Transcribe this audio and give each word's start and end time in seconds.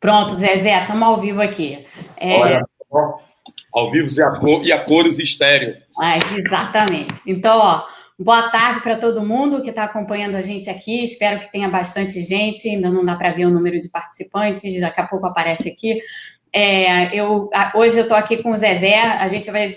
Pronto, 0.00 0.34
Zezé, 0.34 0.80
estamos 0.80 1.02
ao 1.02 1.20
vivo 1.20 1.42
aqui. 1.42 1.86
É... 2.16 2.38
Olha, 2.38 2.66
ao 3.72 3.90
vivo 3.90 4.08
e 4.08 4.22
a, 4.22 4.30
cor, 4.30 4.64
e 4.64 4.72
a 4.72 4.82
cores 4.82 5.18
estéreo. 5.18 5.76
Ah, 6.00 6.18
exatamente. 6.38 7.20
Então, 7.26 7.58
ó, 7.58 7.84
boa 8.18 8.48
tarde 8.48 8.80
para 8.80 8.96
todo 8.96 9.24
mundo 9.24 9.62
que 9.62 9.68
está 9.68 9.84
acompanhando 9.84 10.36
a 10.36 10.40
gente 10.40 10.70
aqui. 10.70 11.02
Espero 11.02 11.40
que 11.40 11.52
tenha 11.52 11.68
bastante 11.68 12.22
gente. 12.22 12.66
Ainda 12.66 12.88
não 12.90 13.04
dá 13.04 13.14
para 13.14 13.32
ver 13.32 13.44
o 13.44 13.50
número 13.50 13.78
de 13.78 13.90
participantes, 13.90 14.80
daqui 14.80 15.00
a 15.02 15.06
pouco 15.06 15.26
aparece 15.26 15.68
aqui. 15.68 16.00
É, 16.50 17.14
eu, 17.14 17.50
hoje 17.74 17.98
eu 17.98 18.04
estou 18.04 18.16
aqui 18.16 18.38
com 18.38 18.52
o 18.52 18.56
Zezé. 18.56 18.98
A 18.98 19.28
gente 19.28 19.50
vai, 19.50 19.68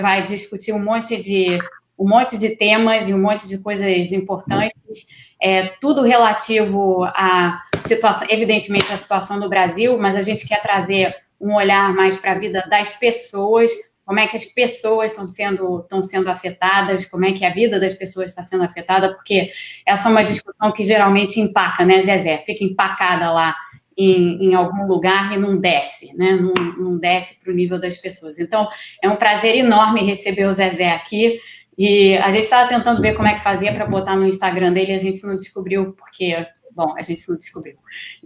vai 0.00 0.26
discutir 0.26 0.74
um 0.74 0.84
monte 0.84 1.16
de 1.16 1.58
um 1.98 2.08
monte 2.08 2.36
de 2.36 2.50
temas 2.56 3.08
e 3.08 3.14
um 3.14 3.20
monte 3.20 3.46
de 3.46 3.56
coisas 3.58 4.10
importantes 4.10 5.06
é, 5.44 5.66
tudo 5.78 6.00
relativo 6.00 7.04
à 7.04 7.62
situação, 7.86 8.26
evidentemente, 8.30 8.92
à 8.92 8.96
situação 8.96 9.38
do 9.38 9.48
Brasil, 9.48 9.98
mas 9.98 10.16
a 10.16 10.22
gente 10.22 10.46
quer 10.46 10.60
trazer 10.62 11.14
um 11.40 11.54
olhar 11.54 11.92
mais 11.94 12.16
para 12.16 12.32
a 12.32 12.38
vida 12.38 12.64
das 12.68 12.94
pessoas, 12.94 13.70
como 14.04 14.18
é 14.18 14.26
que 14.26 14.36
as 14.36 14.44
pessoas 14.44 15.10
estão 15.10 15.26
sendo, 15.26 15.80
estão 15.80 16.02
sendo 16.02 16.28
afetadas, 16.30 17.06
como 17.06 17.24
é 17.24 17.32
que 17.32 17.44
a 17.44 17.50
vida 17.50 17.80
das 17.80 17.94
pessoas 17.94 18.26
está 18.26 18.42
sendo 18.42 18.64
afetada, 18.64 19.14
porque 19.14 19.50
essa 19.86 20.08
é 20.08 20.10
uma 20.10 20.24
discussão 20.24 20.72
que 20.72 20.84
geralmente 20.84 21.40
empaca, 21.40 21.84
né, 21.84 22.02
Zezé? 22.02 22.42
Fica 22.44 22.64
empacada 22.64 23.32
lá 23.32 23.54
em, 23.96 24.48
em, 24.48 24.54
algum 24.54 24.86
lugar 24.86 25.32
e 25.32 25.38
não 25.38 25.56
desce, 25.56 26.14
né? 26.14 26.32
Não, 26.32 26.52
não 26.52 26.98
desce 26.98 27.38
para 27.40 27.52
o 27.52 27.54
nível 27.56 27.80
das 27.80 27.96
pessoas. 27.96 28.38
Então, 28.38 28.68
é 29.02 29.08
um 29.08 29.16
prazer 29.16 29.56
enorme 29.56 30.02
receber 30.02 30.46
o 30.46 30.52
Zezé 30.52 30.90
aqui. 30.90 31.38
E 31.76 32.16
a 32.18 32.30
gente 32.30 32.44
estava 32.44 32.68
tentando 32.68 33.00
ver 33.00 33.14
como 33.14 33.28
é 33.28 33.34
que 33.34 33.42
fazia 33.42 33.72
para 33.72 33.86
botar 33.86 34.16
no 34.16 34.28
Instagram 34.28 34.72
dele 34.72 34.92
a 34.92 34.98
gente 34.98 35.24
não 35.24 35.36
descobriu, 35.36 35.92
porque, 35.92 36.46
bom, 36.74 36.94
a 36.96 37.02
gente 37.02 37.28
não 37.28 37.36
descobriu. 37.36 37.76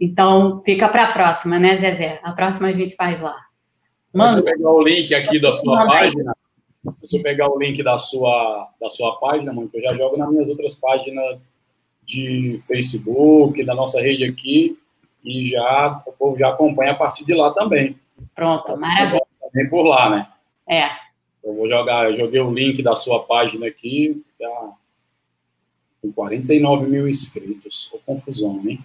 Então, 0.00 0.62
fica 0.64 0.88
para 0.88 1.04
a 1.04 1.12
próxima, 1.12 1.58
né, 1.58 1.76
Zezé? 1.76 2.20
A 2.22 2.32
próxima 2.32 2.68
a 2.68 2.72
gente 2.72 2.94
faz 2.96 3.20
lá. 3.20 3.36
Manda. 4.14 4.32
Se 4.32 4.38
eu 4.38 4.44
pegar 4.44 4.70
o 4.70 4.82
link 4.82 5.14
aqui 5.14 5.40
da 5.40 5.52
sua 5.52 5.86
página, 5.86 6.36
se 7.04 7.18
eu 7.18 7.22
pegar 7.22 7.50
o 7.50 7.58
link 7.58 7.82
da 7.82 7.98
sua, 7.98 8.70
da 8.80 8.88
sua 8.88 9.16
página, 9.18 9.52
mãe, 9.52 9.68
eu 9.72 9.82
já 9.82 9.94
jogo 9.94 10.16
nas 10.16 10.30
minhas 10.30 10.48
outras 10.48 10.76
páginas 10.76 11.48
de 12.04 12.58
Facebook, 12.66 13.62
da 13.64 13.74
nossa 13.74 14.00
rede 14.00 14.24
aqui, 14.24 14.78
e 15.22 15.50
já 15.50 16.02
o 16.06 16.12
povo 16.12 16.38
já 16.38 16.48
acompanha 16.48 16.92
a 16.92 16.96
partir 16.96 17.24
de 17.24 17.34
lá 17.34 17.52
também. 17.52 17.98
Pronto, 18.34 18.76
maravilha. 18.76 19.22
Também 19.42 19.68
por 19.68 19.82
lá, 19.82 20.08
né? 20.10 20.28
É. 20.68 20.88
Eu 21.44 21.54
vou 21.54 21.68
jogar, 21.68 22.10
eu 22.10 22.16
joguei 22.16 22.40
o 22.40 22.52
link 22.52 22.82
da 22.82 22.96
sua 22.96 23.24
página 23.24 23.66
aqui, 23.66 24.22
já 24.40 24.70
com 26.02 26.12
49 26.12 26.86
mil 26.86 27.08
inscritos. 27.08 27.90
Ô, 27.92 27.98
confusão, 27.98 28.62
hein? 28.66 28.84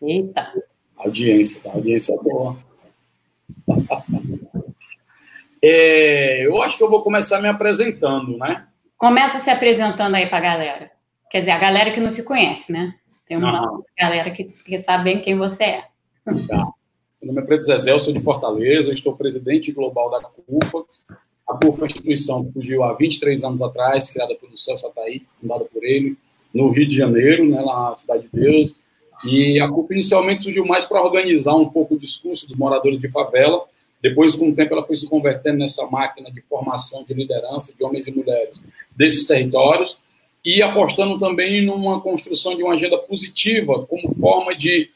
Eita! 0.00 0.52
Audiência, 0.96 1.60
tá? 1.62 1.70
Audiência 1.72 2.16
boa. 2.22 2.56
é, 5.62 6.46
eu 6.46 6.62
acho 6.62 6.76
que 6.76 6.82
eu 6.82 6.90
vou 6.90 7.02
começar 7.02 7.40
me 7.40 7.48
apresentando, 7.48 8.36
né? 8.38 8.66
Começa 8.96 9.38
se 9.38 9.50
apresentando 9.50 10.14
aí 10.14 10.28
pra 10.28 10.40
galera. 10.40 10.90
Quer 11.30 11.40
dizer, 11.40 11.50
a 11.52 11.58
galera 11.58 11.92
que 11.92 12.00
não 12.00 12.12
te 12.12 12.22
conhece, 12.22 12.70
né? 12.70 12.94
Tem 13.26 13.36
uma 13.36 13.82
galera 13.98 14.30
que, 14.30 14.44
que 14.44 14.78
sabe 14.78 15.04
bem 15.04 15.22
quem 15.22 15.36
você 15.36 15.64
é. 15.64 15.84
Tá. 16.24 16.72
Meu 17.22 17.32
nome 17.32 17.40
é 17.40 17.44
Preto 17.46 17.64
Zezé, 17.64 17.92
eu 17.92 17.98
sou 17.98 18.12
de 18.12 18.20
Fortaleza, 18.20 18.92
estou 18.92 19.16
presidente 19.16 19.70
global 19.70 20.10
da 20.10 20.20
CUFA, 20.20 20.84
a 21.48 21.54
CUF 21.54 21.78
é 21.78 21.82
uma 21.82 21.86
instituição 21.86 22.44
que 22.44 22.52
surgiu 22.52 22.82
há 22.82 22.94
23 22.94 23.44
anos 23.44 23.62
atrás, 23.62 24.10
criada 24.10 24.34
pelo 24.34 24.56
Celso 24.58 24.86
Ataí, 24.88 25.24
fundada 25.40 25.64
por 25.64 25.84
ele, 25.84 26.16
no 26.52 26.70
Rio 26.70 26.86
de 26.86 26.96
Janeiro, 26.96 27.48
né, 27.48 27.62
na 27.64 27.94
Cidade 27.96 28.22
de 28.22 28.40
Deus. 28.40 28.74
E 29.24 29.60
a 29.60 29.68
CUF 29.68 29.92
inicialmente 29.92 30.42
surgiu 30.42 30.64
mais 30.66 30.84
para 30.84 31.02
organizar 31.02 31.54
um 31.54 31.68
pouco 31.68 31.94
o 31.94 31.98
discurso 31.98 32.46
dos 32.46 32.56
moradores 32.56 33.00
de 33.00 33.08
favela. 33.08 33.64
Depois, 34.02 34.34
com 34.34 34.48
o 34.48 34.54
tempo, 34.54 34.74
ela 34.74 34.84
foi 34.84 34.96
se 34.96 35.08
convertendo 35.08 35.58
nessa 35.58 35.86
máquina 35.86 36.30
de 36.30 36.40
formação 36.42 37.04
de 37.04 37.14
liderança 37.14 37.72
de 37.72 37.84
homens 37.84 38.06
e 38.08 38.12
mulheres 38.12 38.60
desses 38.96 39.24
territórios 39.24 39.96
e 40.44 40.60
apostando 40.60 41.18
também 41.18 41.64
numa 41.64 42.00
construção 42.00 42.56
de 42.56 42.64
uma 42.64 42.74
agenda 42.74 42.98
positiva 42.98 43.86
como 43.86 44.12
forma 44.16 44.56
de 44.56 44.90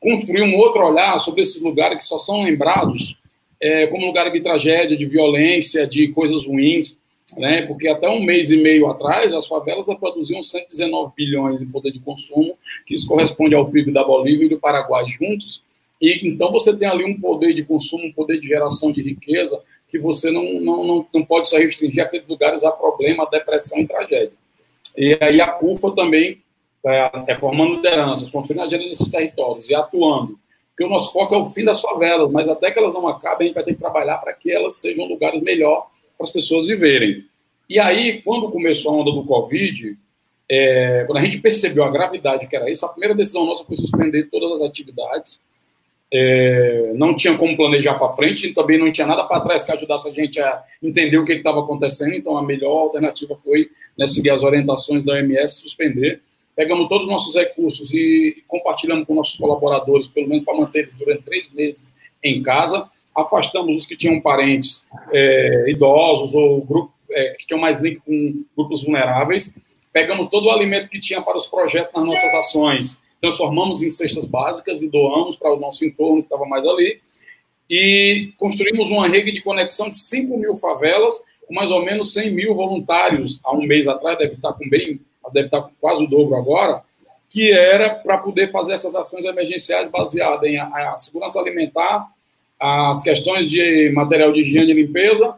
construir 0.00 0.42
um 0.42 0.56
outro 0.56 0.82
olhar 0.82 1.18
sobre 1.20 1.42
esses 1.42 1.62
lugares 1.62 2.02
que 2.02 2.08
só 2.08 2.18
são 2.18 2.42
lembrados 2.42 3.18
é, 3.60 3.86
como 3.86 4.06
lugar 4.06 4.30
de 4.30 4.40
tragédia, 4.40 4.96
de 4.96 5.06
violência, 5.06 5.86
de 5.86 6.08
coisas 6.08 6.46
ruins, 6.46 6.98
né? 7.36 7.62
porque 7.62 7.88
até 7.88 8.08
um 8.08 8.22
mês 8.22 8.50
e 8.50 8.56
meio 8.56 8.88
atrás 8.88 9.32
as 9.32 9.46
favelas 9.46 9.86
produziam 9.98 10.42
119 10.42 11.12
bilhões 11.16 11.60
em 11.60 11.66
poder 11.66 11.92
de 11.92 12.00
consumo, 12.00 12.56
que 12.86 12.94
isso 12.94 13.06
corresponde 13.06 13.54
ao 13.54 13.70
PIB 13.70 13.92
da 13.92 14.04
Bolívia 14.04 14.46
e 14.46 14.48
do 14.48 14.58
Paraguai 14.58 15.04
juntos, 15.08 15.62
e 16.00 16.28
então 16.28 16.50
você 16.52 16.76
tem 16.76 16.88
ali 16.88 17.04
um 17.04 17.18
poder 17.18 17.54
de 17.54 17.64
consumo, 17.64 18.06
um 18.06 18.12
poder 18.12 18.40
de 18.40 18.46
geração 18.46 18.92
de 18.92 19.02
riqueza, 19.02 19.60
que 19.88 19.98
você 19.98 20.30
não, 20.30 20.44
não, 20.60 20.84
não, 20.84 21.06
não 21.14 21.24
pode 21.24 21.48
só 21.48 21.56
restringir 21.56 22.02
aqueles 22.02 22.26
lugares 22.26 22.64
a 22.64 22.70
problema, 22.70 23.28
depressão 23.30 23.78
e 23.78 23.86
tragédia. 23.86 24.32
E 24.96 25.16
aí 25.20 25.40
a 25.40 25.48
CUFA 25.48 25.92
também 25.92 26.42
é, 26.84 27.10
é 27.28 27.36
formando 27.36 27.76
lideranças, 27.76 28.30
construindo 28.30 28.60
a 28.60 28.64
agenda 28.64 28.88
desses 28.88 29.08
territórios 29.08 29.68
e 29.70 29.74
atuando 29.74 30.38
porque 30.74 30.84
o 30.84 30.88
nosso 30.88 31.12
foco 31.12 31.32
é 31.32 31.38
o 31.38 31.50
fim 31.50 31.64
das 31.64 31.80
favelas, 31.80 32.30
mas 32.32 32.48
até 32.48 32.70
que 32.70 32.78
elas 32.78 32.94
não 32.94 33.06
acabem, 33.06 33.46
a 33.46 33.48
gente 33.48 33.54
vai 33.54 33.64
ter 33.64 33.74
que 33.74 33.80
trabalhar 33.80 34.18
para 34.18 34.32
que 34.32 34.50
elas 34.50 34.80
sejam 34.80 35.06
lugares 35.06 35.40
melhor 35.40 35.86
para 36.16 36.26
as 36.26 36.32
pessoas 36.32 36.66
viverem. 36.66 37.24
E 37.68 37.78
aí, 37.78 38.22
quando 38.22 38.50
começou 38.50 38.92
a 38.92 38.96
onda 38.96 39.10
do 39.10 39.24
Covid, 39.24 39.96
é, 40.48 41.04
quando 41.06 41.18
a 41.18 41.24
gente 41.24 41.38
percebeu 41.40 41.84
a 41.84 41.90
gravidade 41.90 42.46
que 42.46 42.56
era 42.56 42.70
isso, 42.70 42.84
a 42.84 42.88
primeira 42.88 43.14
decisão 43.14 43.46
nossa 43.46 43.64
foi 43.64 43.76
suspender 43.76 44.24
todas 44.24 44.60
as 44.60 44.68
atividades. 44.68 45.40
É, 46.12 46.92
não 46.94 47.16
tinha 47.16 47.36
como 47.36 47.56
planejar 47.56 47.94
para 47.94 48.14
frente, 48.14 48.46
e 48.46 48.54
também 48.54 48.78
não 48.78 48.92
tinha 48.92 49.06
nada 49.06 49.24
para 49.24 49.40
trás 49.40 49.64
que 49.64 49.72
ajudasse 49.72 50.08
a 50.08 50.12
gente 50.12 50.40
a 50.40 50.62
entender 50.82 51.16
o 51.16 51.24
que 51.24 51.32
estava 51.32 51.60
acontecendo, 51.60 52.14
então 52.14 52.36
a 52.36 52.42
melhor 52.42 52.82
alternativa 52.82 53.34
foi 53.42 53.70
né, 53.98 54.06
seguir 54.06 54.30
as 54.30 54.42
orientações 54.42 55.04
da 55.04 55.14
OMS, 55.14 55.60
suspender 55.60 56.20
pegamos 56.54 56.88
todos 56.88 57.04
os 57.04 57.10
nossos 57.10 57.34
recursos 57.34 57.92
e 57.92 58.42
compartilhamos 58.46 59.06
com 59.06 59.14
nossos 59.14 59.36
colaboradores, 59.36 60.06
pelo 60.06 60.28
menos 60.28 60.44
para 60.44 60.56
manter 60.56 60.80
eles 60.80 60.94
durante 60.94 61.22
três 61.22 61.52
meses 61.52 61.94
em 62.22 62.42
casa, 62.42 62.88
afastamos 63.16 63.82
os 63.82 63.86
que 63.86 63.96
tinham 63.96 64.20
parentes 64.20 64.84
é, 65.12 65.70
idosos 65.70 66.34
ou 66.34 66.62
grupo, 66.62 66.92
é, 67.10 67.34
que 67.38 67.46
tinham 67.46 67.60
mais 67.60 67.80
link 67.80 68.00
com 68.00 68.44
grupos 68.56 68.82
vulneráveis, 68.82 69.54
pegamos 69.92 70.28
todo 70.28 70.46
o 70.46 70.50
alimento 70.50 70.88
que 70.88 70.98
tinha 70.98 71.22
para 71.22 71.36
os 71.36 71.46
projetos 71.46 71.92
nas 71.94 72.04
nossas 72.04 72.34
ações, 72.34 73.00
transformamos 73.20 73.82
em 73.82 73.90
cestas 73.90 74.26
básicas 74.26 74.82
e 74.82 74.88
doamos 74.88 75.36
para 75.36 75.52
o 75.52 75.58
nosso 75.58 75.84
entorno 75.84 76.22
que 76.22 76.26
estava 76.26 76.44
mais 76.46 76.66
ali, 76.66 77.00
e 77.70 78.32
construímos 78.36 78.90
uma 78.90 79.08
rede 79.08 79.32
de 79.32 79.42
conexão 79.42 79.88
de 79.88 79.98
5 79.98 80.36
mil 80.36 80.56
favelas, 80.56 81.14
com 81.46 81.54
mais 81.54 81.70
ou 81.70 81.84
menos 81.84 82.12
100 82.12 82.30
mil 82.32 82.54
voluntários, 82.54 83.40
há 83.44 83.54
um 83.54 83.62
mês 83.62 83.88
atrás, 83.88 84.18
deve 84.18 84.34
estar 84.34 84.52
com 84.52 84.68
bem 84.68 85.00
deve 85.32 85.46
estar 85.46 85.66
quase 85.80 86.04
o 86.04 86.06
dobro 86.06 86.36
agora, 86.36 86.82
que 87.30 87.50
era 87.50 87.94
para 87.94 88.18
poder 88.18 88.50
fazer 88.50 88.74
essas 88.74 88.94
ações 88.94 89.24
emergenciais 89.24 89.90
baseadas 89.90 90.48
em 90.48 90.58
a, 90.58 90.92
a, 90.92 90.96
segurança 90.96 91.40
alimentar, 91.40 92.08
as 92.64 93.02
questões 93.02 93.50
de 93.50 93.90
material 93.94 94.32
de 94.32 94.40
higiene 94.40 94.70
e 94.70 94.74
limpeza, 94.74 95.36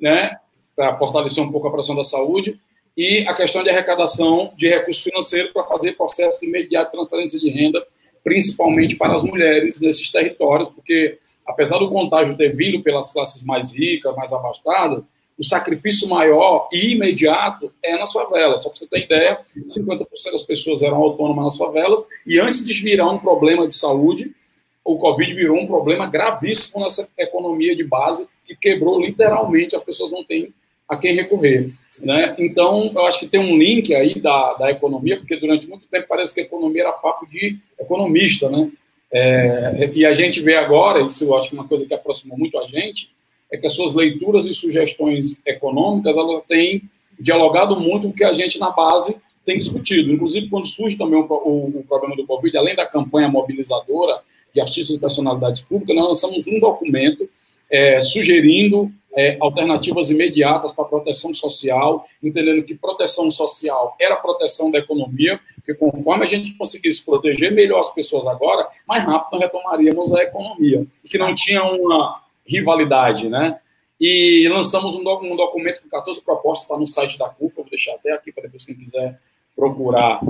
né, 0.00 0.38
para 0.74 0.96
fortalecer 0.96 1.44
um 1.44 1.52
pouco 1.52 1.68
a 1.68 1.70
pressão 1.70 1.94
da 1.94 2.02
saúde, 2.02 2.58
e 2.96 3.26
a 3.28 3.34
questão 3.34 3.62
de 3.62 3.68
arrecadação 3.68 4.54
de 4.56 4.68
recursos 4.68 5.02
financeiros 5.02 5.52
para 5.52 5.64
fazer 5.64 5.92
processo 5.92 6.42
imediato 6.42 6.90
de 6.90 6.96
transferência 6.96 7.38
de 7.38 7.50
renda, 7.50 7.86
principalmente 8.24 8.96
para 8.96 9.16
as 9.16 9.22
mulheres 9.22 9.80
nesses 9.80 10.10
territórios, 10.10 10.70
porque 10.70 11.18
apesar 11.46 11.78
do 11.78 11.90
contágio 11.90 12.36
ter 12.36 12.56
vindo 12.56 12.82
pelas 12.82 13.12
classes 13.12 13.44
mais 13.44 13.70
ricas, 13.70 14.16
mais 14.16 14.32
abastadas, 14.32 15.04
o 15.38 15.44
sacrifício 15.44 16.08
maior 16.08 16.68
e 16.72 16.94
imediato 16.94 17.70
é 17.82 17.98
nas 17.98 18.12
favelas. 18.12 18.62
Só 18.62 18.70
para 18.70 18.78
você 18.78 18.86
ter 18.86 19.04
ideia, 19.04 19.40
50% 19.66 20.06
das 20.32 20.42
pessoas 20.42 20.80
eram 20.80 20.96
autônomas 20.96 21.44
nas 21.44 21.56
favelas 21.58 22.06
e 22.26 22.38
antes 22.38 22.64
de 22.64 22.72
virar 22.82 23.10
um 23.10 23.18
problema 23.18 23.66
de 23.66 23.74
saúde, 23.74 24.34
o 24.84 24.96
Covid 24.96 25.32
virou 25.34 25.58
um 25.58 25.66
problema 25.66 26.08
gravíssimo 26.08 26.82
nessa 26.82 27.08
economia 27.16 27.74
de 27.76 27.84
base 27.84 28.26
que 28.46 28.56
quebrou 28.56 29.00
literalmente, 29.00 29.76
as 29.76 29.82
pessoas 29.82 30.10
não 30.10 30.24
têm 30.24 30.52
a 30.88 30.96
quem 30.96 31.14
recorrer. 31.14 31.70
Né? 32.00 32.34
Então, 32.38 32.90
eu 32.94 33.06
acho 33.06 33.20
que 33.20 33.28
tem 33.28 33.40
um 33.40 33.56
link 33.56 33.94
aí 33.94 34.18
da, 34.18 34.54
da 34.54 34.70
economia, 34.70 35.18
porque 35.18 35.36
durante 35.36 35.68
muito 35.68 35.86
tempo 35.86 36.06
parece 36.08 36.34
que 36.34 36.40
a 36.40 36.44
economia 36.44 36.82
era 36.82 36.92
papo 36.92 37.26
de 37.26 37.58
economista, 37.78 38.50
né? 38.50 38.70
É, 39.14 39.90
e 39.94 40.06
a 40.06 40.14
gente 40.14 40.40
vê 40.40 40.56
agora, 40.56 41.02
isso 41.02 41.24
eu 41.24 41.36
acho 41.36 41.50
que 41.50 41.54
é 41.54 41.60
uma 41.60 41.68
coisa 41.68 41.84
que 41.84 41.92
aproximou 41.92 42.38
muito 42.38 42.58
a 42.58 42.66
gente, 42.66 43.10
é 43.52 43.58
que 43.58 43.66
as 43.66 43.74
suas 43.74 43.92
leituras 43.92 44.46
e 44.46 44.54
sugestões 44.54 45.42
econômicas 45.44 46.16
elas 46.16 46.42
têm 46.44 46.82
dialogado 47.20 47.78
muito 47.78 48.04
com 48.04 48.08
o 48.08 48.12
que 48.14 48.24
a 48.24 48.32
gente 48.32 48.58
na 48.58 48.70
base 48.70 49.14
tem 49.44 49.58
discutido. 49.58 50.10
Inclusive, 50.10 50.48
quando 50.48 50.66
surge 50.66 50.96
também 50.96 51.18
o, 51.18 51.26
o, 51.26 51.80
o 51.80 51.84
problema 51.86 52.16
do 52.16 52.26
Covid, 52.26 52.56
além 52.56 52.74
da 52.74 52.86
campanha 52.86 53.28
mobilizadora 53.28 54.22
de 54.54 54.60
artistas 54.60 54.96
e 54.96 55.00
personalidades 55.00 55.62
públicas, 55.62 55.94
nós 55.94 56.08
lançamos 56.08 56.46
um 56.46 56.58
documento 56.60 57.28
é, 57.70 58.00
sugerindo 58.02 58.92
é, 59.14 59.36
alternativas 59.40 60.10
imediatas 60.10 60.72
para 60.72 60.84
proteção 60.84 61.34
social, 61.34 62.06
entendendo 62.22 62.62
que 62.62 62.74
proteção 62.74 63.30
social 63.30 63.94
era 64.00 64.16
proteção 64.16 64.70
da 64.70 64.78
economia, 64.78 65.38
porque 65.56 65.74
conforme 65.74 66.24
a 66.24 66.28
gente 66.28 66.52
conseguisse 66.54 67.04
proteger 67.04 67.52
melhor 67.52 67.80
as 67.80 67.92
pessoas 67.94 68.26
agora, 68.26 68.68
mais 68.86 69.04
rápido 69.04 69.38
retomaríamos 69.38 70.12
a 70.14 70.22
economia, 70.22 70.86
e 71.04 71.08
que 71.08 71.18
não 71.18 71.34
tinha 71.34 71.62
uma 71.62 72.22
rivalidade, 72.46 73.28
né? 73.28 73.58
E 74.00 74.48
lançamos 74.48 74.94
um, 74.94 75.00
um 75.00 75.36
documento 75.36 75.82
com 75.82 75.88
14 75.88 76.20
propostas, 76.22 76.64
está 76.64 76.76
no 76.76 76.86
site 76.86 77.16
da 77.18 77.28
CUFA, 77.28 77.62
vou 77.62 77.70
deixar 77.70 77.94
até 77.94 78.12
aqui 78.12 78.32
para 78.32 78.44
depois 78.44 78.64
quem 78.64 78.74
quiser 78.74 79.18
procurar 79.54 80.20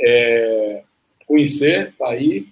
é, 0.00 0.82
conhecer, 1.26 1.90
está 1.90 2.08
aí. 2.08 2.48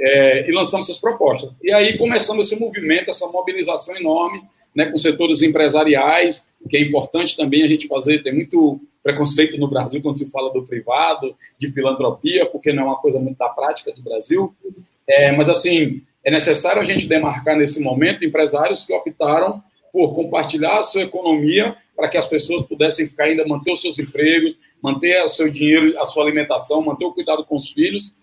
É, 0.00 0.48
e 0.48 0.52
lançamos 0.52 0.88
essas 0.88 1.00
propostas. 1.00 1.52
E 1.62 1.70
aí 1.72 1.98
começamos 1.98 2.46
esse 2.46 2.58
movimento, 2.58 3.10
essa 3.10 3.26
mobilização 3.26 3.94
enorme, 3.96 4.42
né, 4.74 4.86
com 4.86 4.96
setores 4.96 5.42
empresariais, 5.42 6.44
que 6.68 6.76
é 6.76 6.80
importante 6.80 7.36
também 7.36 7.62
a 7.62 7.66
gente 7.66 7.86
fazer, 7.86 8.22
tem 8.22 8.34
muito 8.34 8.80
preconceito 9.02 9.58
no 9.58 9.68
Brasil 9.68 10.00
quando 10.02 10.18
se 10.18 10.30
fala 10.30 10.52
do 10.52 10.62
privado, 10.62 11.34
de 11.58 11.68
filantropia, 11.68 12.46
porque 12.46 12.72
não 12.72 12.84
é 12.84 12.86
uma 12.86 12.96
coisa 12.96 13.18
muito 13.18 13.38
da 13.38 13.48
prática 13.48 13.92
do 13.92 14.02
Brasil. 14.02 14.54
É, 15.06 15.32
mas, 15.32 15.48
assim, 15.48 16.02
é 16.24 16.30
necessário 16.30 16.80
a 16.80 16.84
gente 16.84 17.06
demarcar 17.06 17.56
nesse 17.56 17.82
momento 17.82 18.24
empresários 18.24 18.84
que 18.84 18.92
optaram 18.92 19.62
por 19.92 20.14
compartilhar 20.14 20.78
a 20.78 20.82
sua 20.82 21.02
economia 21.02 21.74
para 21.96 22.08
que 22.08 22.16
as 22.16 22.26
pessoas 22.26 22.62
pudessem 22.64 23.08
ficar 23.08 23.24
ainda 23.24 23.46
manter 23.46 23.72
os 23.72 23.82
seus 23.82 23.98
empregos, 23.98 24.56
manter 24.82 25.22
o 25.24 25.28
seu 25.28 25.50
dinheiro, 25.50 25.98
a 26.00 26.04
sua 26.04 26.22
alimentação, 26.22 26.82
manter 26.82 27.04
o 27.04 27.12
cuidado 27.12 27.44
com 27.44 27.56
os 27.56 27.70
filhos 27.70 28.14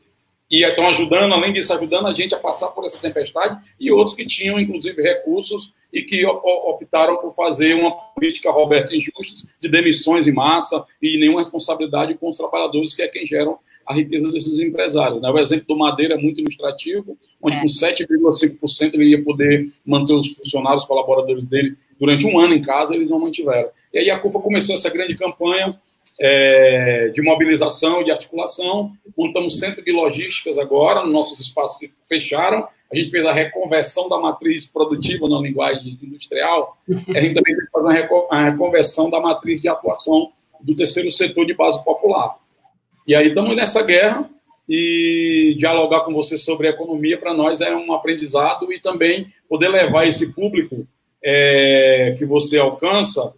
e 0.50 0.66
estão 0.66 0.88
ajudando, 0.88 1.34
além 1.34 1.52
disso, 1.52 1.74
ajudando 1.74 2.08
a 2.08 2.14
gente 2.14 2.34
a 2.34 2.40
passar 2.40 2.70
por 2.70 2.86
essa 2.86 3.00
tempestade, 3.00 3.60
e 3.80 3.92
outros 3.92 4.16
que 4.16 4.26
tinham, 4.26 4.60
inclusive, 4.60 5.02
recursos 5.02 5.74
e 5.92 6.02
que 6.02 6.26
optaram 6.26 7.18
por 7.18 7.34
fazer 7.34 7.74
uma 7.74 7.92
política, 7.92 8.52
Roberto, 8.52 8.96
injusta, 8.96 9.48
de 9.62 9.70
demissões 9.70 10.28
em 10.28 10.32
massa 10.32 10.86
e 11.02 11.18
nenhuma 11.20 11.40
responsabilidade 11.40 12.16
com 12.16 12.30
os 12.30 12.38
trabalhadores, 12.38 12.94
que 12.94 13.02
é 13.02 13.08
quem 13.08 13.26
geram 13.26 13.58
a 13.86 13.94
riqueza 13.94 14.30
desses 14.30 14.60
empresários. 14.60 15.22
Né? 15.22 15.30
O 15.30 15.40
exemplo 15.40 15.66
do 15.68 15.78
Madeira 15.78 16.16
é 16.16 16.18
muito 16.18 16.42
ilustrativo, 16.42 17.18
onde 17.42 17.56
é. 17.56 17.62
com 17.62 17.68
7,5% 17.68 18.94
ele 18.96 19.12
ia 19.12 19.24
poder 19.24 19.68
manter 19.86 20.14
os 20.14 20.28
funcionários, 20.34 20.82
os 20.84 20.88
colaboradores 20.88 21.46
dele 21.46 21.76
durante 22.00 22.28
um 22.28 22.38
ano 22.38 22.54
em 22.54 22.62
casa, 22.62 22.94
eles 22.94 23.10
não 23.10 23.20
mantiveram. 23.20 23.70
E 23.94 24.00
aí 24.00 24.10
a 24.10 24.20
CUFA 24.20 24.40
começou 24.40 24.76
essa 24.76 24.90
grande 24.90 25.16
campanha, 25.16 25.80
é, 26.20 27.10
de 27.14 27.22
mobilização, 27.22 28.04
de 28.04 28.12
articulação. 28.12 28.92
Montamos 29.18 29.60
centro 29.60 29.84
de 29.84 29.92
logísticas 29.92 30.58
agora, 30.58 31.04
nos 31.04 31.14
nossos 31.14 31.40
espaços 31.40 31.78
que 31.78 31.92
fecharam. 32.08 32.68
A 32.92 32.96
gente 32.96 33.12
fez 33.12 33.26
a 33.26 33.32
reconversão 33.32 34.08
da 34.08 34.18
matriz 34.18 34.66
produtiva 34.66 35.28
na 35.28 35.40
linguagem 35.40 35.98
industrial. 36.02 36.78
A 37.16 37.20
gente 37.20 37.36
também 37.36 37.56
fazer 37.72 38.10
a 38.32 38.44
reconversão 38.46 39.10
da 39.10 39.20
matriz 39.20 39.62
de 39.62 39.68
atuação 39.68 40.32
do 40.62 40.76
terceiro 40.76 41.12
setor 41.12 41.46
de 41.46 41.54
base 41.54 41.84
popular. 41.84 42.36
E 43.06 43.16
aí 43.16 43.28
estamos 43.30 43.56
nessa 43.56 43.84
guerra 43.84 44.30
e 44.68 45.56
dialogar 45.58 46.02
com 46.02 46.14
você 46.14 46.38
sobre 46.38 46.68
economia 46.68 47.18
para 47.18 47.34
nós 47.34 47.62
é 47.62 47.74
um 47.74 47.94
aprendizado 47.94 48.72
e 48.72 48.80
também 48.80 49.28
poder 49.48 49.70
levar 49.70 50.06
esse 50.08 50.34
público 50.34 50.86
é, 51.24 52.16
que 52.18 52.26
você 52.26 52.58
alcança 52.58 53.34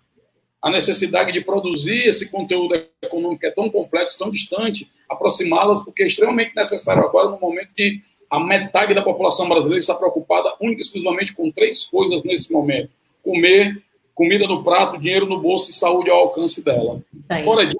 a 0.61 0.69
necessidade 0.69 1.31
de 1.31 1.41
produzir 1.41 2.07
esse 2.07 2.29
conteúdo 2.29 2.75
econômico 3.01 3.41
que 3.41 3.47
é 3.47 3.51
tão 3.51 3.69
complexo, 3.69 4.17
tão 4.17 4.29
distante, 4.29 4.89
aproximá-las, 5.07 5.83
porque 5.83 6.03
é 6.03 6.07
extremamente 6.07 6.55
necessário 6.55 7.03
agora, 7.03 7.29
no 7.29 7.39
momento 7.39 7.73
que 7.73 8.01
a 8.29 8.39
metade 8.39 8.93
da 8.93 9.01
população 9.01 9.47
brasileira 9.47 9.79
está 9.79 9.95
preocupada 9.95 10.53
única 10.61 10.81
e 10.81 10.83
exclusivamente 10.83 11.33
com 11.33 11.49
três 11.49 11.85
coisas 11.85 12.23
nesse 12.23 12.51
momento: 12.51 12.89
comer, 13.23 13.81
comida 14.13 14.47
no 14.47 14.63
prato, 14.63 14.99
dinheiro 14.99 15.25
no 15.25 15.39
bolso 15.39 15.71
e 15.71 15.73
saúde 15.73 16.09
ao 16.09 16.19
alcance 16.19 16.63
dela. 16.63 17.01
Fora 17.43 17.65
disso, 17.65 17.79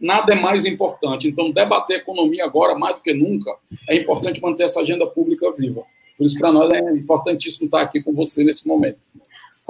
nada 0.00 0.32
é 0.32 0.36
mais 0.40 0.64
importante. 0.64 1.28
Então, 1.28 1.50
debater 1.50 1.98
economia 1.98 2.44
agora, 2.44 2.78
mais 2.78 2.96
do 2.96 3.02
que 3.02 3.12
nunca, 3.12 3.54
é 3.88 3.96
importante 3.96 4.40
manter 4.40 4.64
essa 4.64 4.80
agenda 4.80 5.06
pública 5.06 5.50
viva. 5.52 5.82
Por 6.16 6.24
isso, 6.24 6.38
para 6.38 6.52
nós, 6.52 6.72
é 6.72 6.78
importantíssimo 6.92 7.66
estar 7.66 7.82
aqui 7.82 8.02
com 8.02 8.12
você 8.12 8.44
nesse 8.44 8.66
momento. 8.66 8.98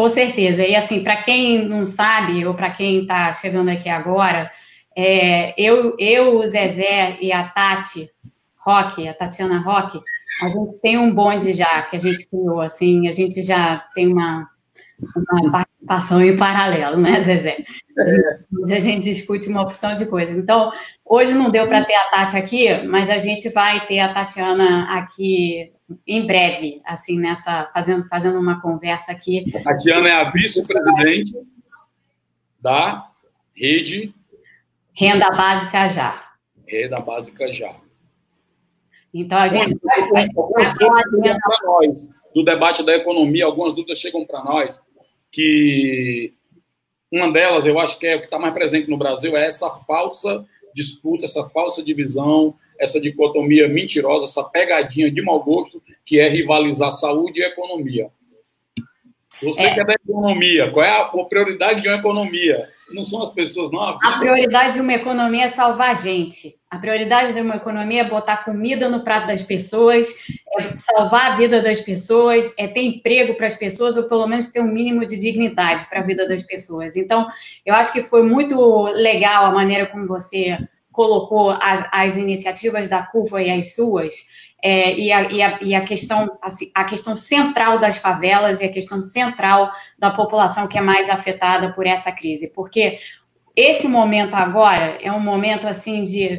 Com 0.02 0.08
certeza. 0.08 0.66
E 0.66 0.74
assim, 0.74 1.04
para 1.04 1.22
quem 1.22 1.64
não 1.64 1.86
sabe, 1.86 2.44
ou 2.44 2.54
para 2.54 2.70
quem 2.70 3.02
está 3.02 3.32
chegando 3.32 3.68
aqui 3.68 3.88
agora, 3.88 4.50
é, 4.96 5.54
eu, 5.56 5.94
eu, 5.96 6.40
o 6.40 6.44
Zezé 6.44 7.18
e 7.20 7.32
a 7.32 7.46
Tati 7.46 8.10
Roque, 8.66 9.06
a 9.06 9.14
Tatiana 9.14 9.60
Roque, 9.60 10.00
a 10.42 10.48
gente 10.48 10.80
tem 10.82 10.98
um 10.98 11.14
bonde 11.14 11.54
já 11.54 11.82
que 11.82 11.94
a 11.94 12.00
gente 12.00 12.26
criou, 12.28 12.60
assim, 12.60 13.06
a 13.06 13.12
gente 13.12 13.42
já 13.42 13.76
tem 13.94 14.12
uma, 14.12 14.50
uma 15.32 15.50
participação 15.50 16.22
em 16.22 16.36
paralelo, 16.36 16.98
né, 16.98 17.20
Zezé? 17.22 17.64
É. 17.98 18.74
A 18.74 18.78
gente 18.78 19.04
discute 19.04 19.48
uma 19.48 19.62
opção 19.62 19.94
de 19.94 20.06
coisas. 20.06 20.36
Então, 20.36 20.72
hoje 21.04 21.34
não 21.34 21.50
deu 21.50 21.68
para 21.68 21.84
ter 21.84 21.94
a 21.94 22.10
Tati 22.10 22.36
aqui, 22.36 22.82
mas 22.86 23.10
a 23.10 23.18
gente 23.18 23.48
vai 23.50 23.86
ter 23.86 23.98
a 23.98 24.14
Tatiana 24.14 24.84
aqui 24.96 25.72
em 26.06 26.26
breve, 26.26 26.80
assim, 26.86 27.18
nessa, 27.18 27.66
fazendo, 27.72 28.06
fazendo 28.08 28.38
uma 28.38 28.60
conversa 28.60 29.12
aqui. 29.12 29.44
A 29.54 29.62
Tatiana 29.62 30.08
é 30.08 30.12
a 30.12 30.30
vice-presidente 30.30 31.34
da 32.60 33.08
rede 33.54 34.14
Renda 34.94 35.30
Básica 35.30 35.88
Já. 35.88 36.32
Renda 36.66 37.00
Básica 37.00 37.52
Já. 37.52 37.74
Então 39.12 39.38
a 39.38 39.48
gente 39.48 39.78
vai, 39.82 40.00
vai, 40.08 40.26
vai 40.26 40.78
falar 40.78 41.02
nós 41.64 42.08
do 42.34 42.42
debate 42.42 42.82
da 42.82 42.94
economia, 42.94 43.44
algumas 43.44 43.74
dúvidas 43.74 43.98
chegam 43.98 44.24
para 44.24 44.42
nós 44.42 44.80
que 45.32 46.34
uma 47.10 47.32
delas, 47.32 47.66
eu 47.66 47.78
acho 47.78 47.98
que 47.98 48.06
é 48.06 48.16
o 48.16 48.20
que 48.20 48.26
está 48.26 48.38
mais 48.38 48.54
presente 48.54 48.88
no 48.88 48.96
Brasil, 48.96 49.36
é 49.36 49.46
essa 49.46 49.68
falsa 49.86 50.46
disputa, 50.74 51.24
essa 51.24 51.48
falsa 51.50 51.82
divisão, 51.82 52.54
essa 52.78 53.00
dicotomia 53.00 53.68
mentirosa, 53.68 54.24
essa 54.24 54.44
pegadinha 54.44 55.10
de 55.10 55.20
mau 55.20 55.42
gosto, 55.42 55.82
que 56.04 56.18
é 56.18 56.28
rivalizar 56.28 56.90
saúde 56.92 57.40
e 57.40 57.44
economia. 57.44 58.10
Você 59.42 59.62
é. 59.62 59.74
que 59.74 59.80
é 59.80 59.84
da 59.84 59.94
economia, 59.94 60.70
qual 60.70 60.84
é 60.84 61.00
a, 61.00 61.04
prioridade 61.24 61.80
de 61.80 61.88
uma 61.88 61.98
economia? 61.98 62.68
Não 62.92 63.02
são 63.02 63.22
as 63.22 63.30
pessoas, 63.30 63.72
não. 63.72 63.80
A, 63.80 63.98
a 64.00 64.18
prioridade 64.18 64.74
de 64.74 64.80
uma 64.80 64.92
economia 64.92 65.44
é 65.44 65.48
salvar 65.48 65.90
a 65.90 65.94
gente. 65.94 66.54
A 66.70 66.78
prioridade 66.78 67.32
de 67.32 67.40
uma 67.40 67.56
economia 67.56 68.02
é 68.02 68.08
botar 68.08 68.44
comida 68.44 68.88
no 68.88 69.02
prato 69.02 69.26
das 69.26 69.42
pessoas, 69.42 70.14
é 70.58 70.76
salvar 70.76 71.32
a 71.32 71.36
vida 71.36 71.60
das 71.60 71.80
pessoas, 71.80 72.52
é 72.56 72.68
ter 72.68 72.82
emprego 72.82 73.36
para 73.36 73.46
as 73.46 73.56
pessoas, 73.56 73.96
ou 73.96 74.04
pelo 74.04 74.26
menos 74.26 74.48
ter 74.48 74.60
um 74.60 74.72
mínimo 74.72 75.04
de 75.04 75.16
dignidade 75.16 75.86
para 75.86 76.00
a 76.00 76.04
vida 76.04 76.28
das 76.28 76.42
pessoas. 76.42 76.94
Então, 76.94 77.26
eu 77.66 77.74
acho 77.74 77.92
que 77.92 78.02
foi 78.02 78.22
muito 78.22 78.82
legal 78.84 79.46
a 79.46 79.52
maneira 79.52 79.86
como 79.86 80.06
você 80.06 80.58
colocou 80.92 81.50
as, 81.50 81.88
as 81.90 82.16
iniciativas 82.16 82.86
da 82.86 83.02
CUFA 83.02 83.42
e 83.42 83.50
as 83.50 83.74
suas 83.74 84.14
é, 84.62 84.96
e, 84.96 85.10
a, 85.10 85.22
e, 85.22 85.42
a, 85.42 85.58
e, 85.60 85.74
a, 85.74 85.80
questão, 85.82 86.38
assim, 86.40 86.70
a 86.72 86.84
questão 86.84 87.16
central 87.16 87.80
das 87.80 87.98
favelas 87.98 88.60
e 88.60 88.64
a 88.64 88.72
questão 88.72 89.02
central 89.02 89.72
da 89.98 90.10
população 90.10 90.68
que 90.68 90.78
é 90.78 90.80
mais 90.80 91.10
afetada 91.10 91.72
por 91.72 91.84
essa 91.84 92.12
crise. 92.12 92.48
Porque 92.54 92.98
esse 93.56 93.88
momento 93.88 94.34
agora 94.34 94.98
é 95.02 95.10
um 95.10 95.20
momento 95.20 95.66
assim 95.66 96.04
de 96.04 96.38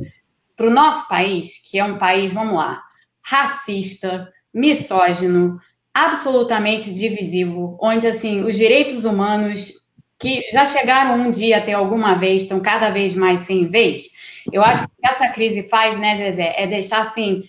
para 0.56 0.68
o 0.68 0.74
nosso 0.74 1.08
país, 1.10 1.58
que 1.70 1.80
é 1.80 1.84
um 1.84 1.98
país, 1.98 2.32
vamos 2.32 2.56
lá, 2.56 2.82
racista, 3.22 4.32
misógino, 4.54 5.60
absolutamente 5.94 6.94
divisivo, 6.94 7.78
onde 7.82 8.08
assim 8.08 8.44
os 8.44 8.56
direitos 8.56 9.04
humanos 9.04 9.74
que 10.20 10.44
já 10.52 10.64
chegaram 10.64 11.20
um 11.20 11.32
dia 11.32 11.58
até 11.58 11.74
alguma 11.74 12.16
vez 12.16 12.44
estão 12.44 12.62
cada 12.62 12.90
vez 12.90 13.14
mais 13.14 13.42
sem 13.42 13.68
vez. 13.68 14.06
Eu 14.52 14.64
acho 14.64 14.84
que 14.84 15.08
essa 15.08 15.28
crise 15.30 15.64
faz, 15.64 15.98
né, 15.98 16.16
Zezé, 16.16 16.54
é 16.56 16.68
deixar 16.68 17.02
assim 17.02 17.44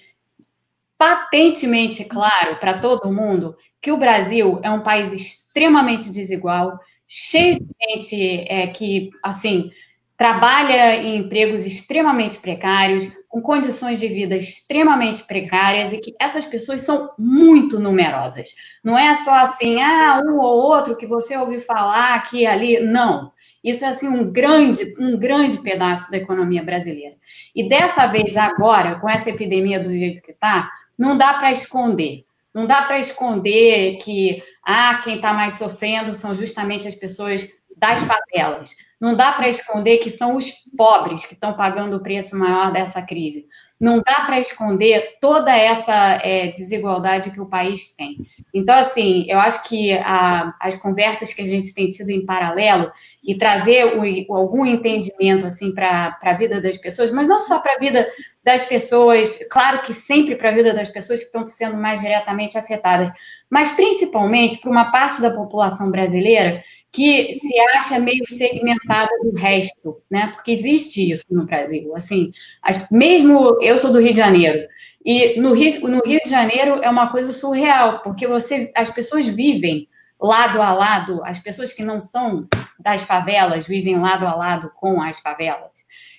patentemente 0.99 2.05
claro 2.05 2.57
para 2.57 2.79
todo 2.79 3.13
mundo 3.13 3.57
que 3.81 3.93
o 3.93 3.99
Brasil 3.99 4.61
é 4.63 4.71
um 4.71 4.83
país 4.83 5.13
extremamente 5.13 6.11
desigual, 6.11 6.79
cheio 7.07 7.59
de 7.61 7.67
gente 7.91 8.47
é, 8.49 8.67
que, 8.69 9.11
assim, 9.23 9.71
trabalha 10.17 10.97
em 10.97 11.19
empregos 11.19 11.67
extremamente 11.67 12.39
precários, 12.39 13.07
com 13.29 13.43
condições 13.43 13.99
de 13.99 14.07
vida 14.07 14.37
extremamente 14.37 15.25
precárias 15.25 15.93
e 15.93 15.99
que 15.99 16.15
essas 16.21 16.47
pessoas 16.47 16.83
são 16.83 17.11
muito 17.19 17.81
numerosas. 17.81 18.55
Não 18.83 18.97
é 18.97 19.15
só 19.17 19.35
assim, 19.35 19.83
ah, 19.83 20.23
um 20.25 20.39
ou 20.39 20.57
outro 20.57 20.97
que 20.97 21.07
você 21.07 21.37
ouviu 21.37 21.61
falar 21.61 22.15
aqui 22.15 22.47
ali. 22.47 22.81
Não. 22.81 23.33
Isso 23.63 23.85
é 23.85 23.89
assim 23.89 24.09
um 24.09 24.31
grande, 24.31 24.95
um 25.01 25.19
grande 25.19 25.59
pedaço 25.59 26.11
da 26.11 26.19
economia 26.19 26.63
brasileira. 26.63 27.17
E 27.55 27.69
dessa 27.69 28.07
vez 28.07 28.37
agora, 28.37 29.01
com 29.01 29.09
essa 29.09 29.31
epidemia 29.31 29.81
do 29.81 29.93
jeito 29.93 30.23
que 30.23 30.33
está, 30.33 30.71
não 30.99 31.17
dá 31.17 31.35
para 31.35 31.53
esconder. 31.53 32.25
Não 32.55 32.67
dá 32.67 32.83
para 32.83 32.99
esconder 32.99 33.99
que 33.99 34.43
ah, 34.65 35.01
quem 35.03 35.17
está 35.17 35.33
mais 35.33 35.55
sofrendo 35.55 36.13
são 36.13 36.35
justamente 36.35 36.87
as 36.87 36.95
pessoas 36.95 37.49
das 37.77 38.01
favelas. 38.03 38.71
Não 39.01 39.15
dá 39.15 39.33
para 39.33 39.49
esconder 39.49 39.99
que 39.99 40.09
são 40.09 40.37
os 40.37 40.53
pobres 40.77 41.27
que 41.27 41.35
estão 41.35 41.53
pagando 41.55 41.97
o 41.97 42.03
preço 42.03 42.37
maior 42.37 42.73
dessa 42.73 43.03
crise. 43.03 43.47
não 43.81 44.01
dá 44.01 44.25
para 44.25 44.41
esconder 44.41 45.19
toda 45.21 45.55
essa 45.55 46.19
é, 46.23 46.53
desigualdade 46.53 47.33
que 47.33 47.41
o 47.41 47.49
país 47.49 47.95
tem. 47.95 48.25
Então, 48.55 48.79
assim, 48.79 49.27
eu 49.29 49.39
acho 49.39 49.69
que 49.69 49.93
a, 49.93 50.55
as 50.61 50.77
conversas 50.77 51.35
que 51.35 51.43
a 51.43 51.45
gente 51.45 51.75
tem 51.75 51.91
tido 51.91 52.09
em 52.11 52.25
paralelo 52.25 52.91
e 53.23 53.37
trazer 53.37 53.99
o, 53.99 54.35
algum 54.35 54.65
entendimento 54.65 55.45
assim 55.45 55.75
para 55.75 56.17
a 56.23 56.35
vida 56.35 56.61
das 56.61 56.79
pessoas, 56.79 57.11
mas 57.11 57.27
não 57.27 57.41
só 57.41 57.59
para 57.59 57.75
a 57.75 57.79
vida 57.79 58.07
das 58.45 58.65
pessoas, 58.65 59.39
claro 59.51 59.81
que 59.83 59.95
sempre 59.95 60.37
para 60.37 60.51
a 60.51 60.55
vida 60.55 60.75
das 60.75 60.91
pessoas 60.91 61.21
que 61.21 61.27
estão 61.27 61.47
sendo 61.47 61.79
mais 61.79 62.01
diretamente 62.01 62.59
afetadas, 62.59 63.11
mas 63.49 63.71
principalmente 63.71 64.59
para 64.59 64.71
uma 64.71 64.91
parte 64.91 65.23
da 65.23 65.31
população 65.31 65.91
brasileira 65.91 66.63
que 66.93 67.35
se 67.35 67.59
acha 67.75 67.99
meio 67.99 68.23
segmentada 68.29 69.11
do 69.23 69.35
resto, 69.35 70.01
né? 70.09 70.29
Porque 70.35 70.53
existe 70.53 71.11
isso 71.11 71.25
no 71.29 71.45
Brasil. 71.45 71.97
Assim, 71.97 72.33
as, 72.63 72.89
mesmo 72.91 73.59
eu 73.61 73.79
sou 73.79 73.91
do 73.91 73.99
Rio 73.99 74.13
de 74.13 74.19
Janeiro 74.19 74.69
e 75.05 75.41
no 75.41 75.55
Rio, 75.55 75.81
no 75.89 76.01
Rio 76.05 76.21
de 76.23 76.31
Janeiro 76.31 76.81
é 76.83 76.89
uma 76.89 77.11
coisa 77.11 77.33
surreal, 77.33 78.01
porque 78.03 78.27
você, 78.27 78.71
as 78.77 78.91
pessoas 78.91 79.27
vivem 79.27 79.89
lado 80.21 80.63
a 80.63 80.73
lado, 80.73 81.21
as 81.25 81.39
pessoas 81.39 81.73
que 81.73 81.83
não 81.83 81.99
são 81.99 82.47
das 82.79 83.03
favelas 83.03 83.67
vivem 83.67 83.99
lado 83.99 84.27
a 84.27 84.35
lado 84.35 84.71
com 84.77 85.03
as 85.03 85.19
favelas. 85.19 85.73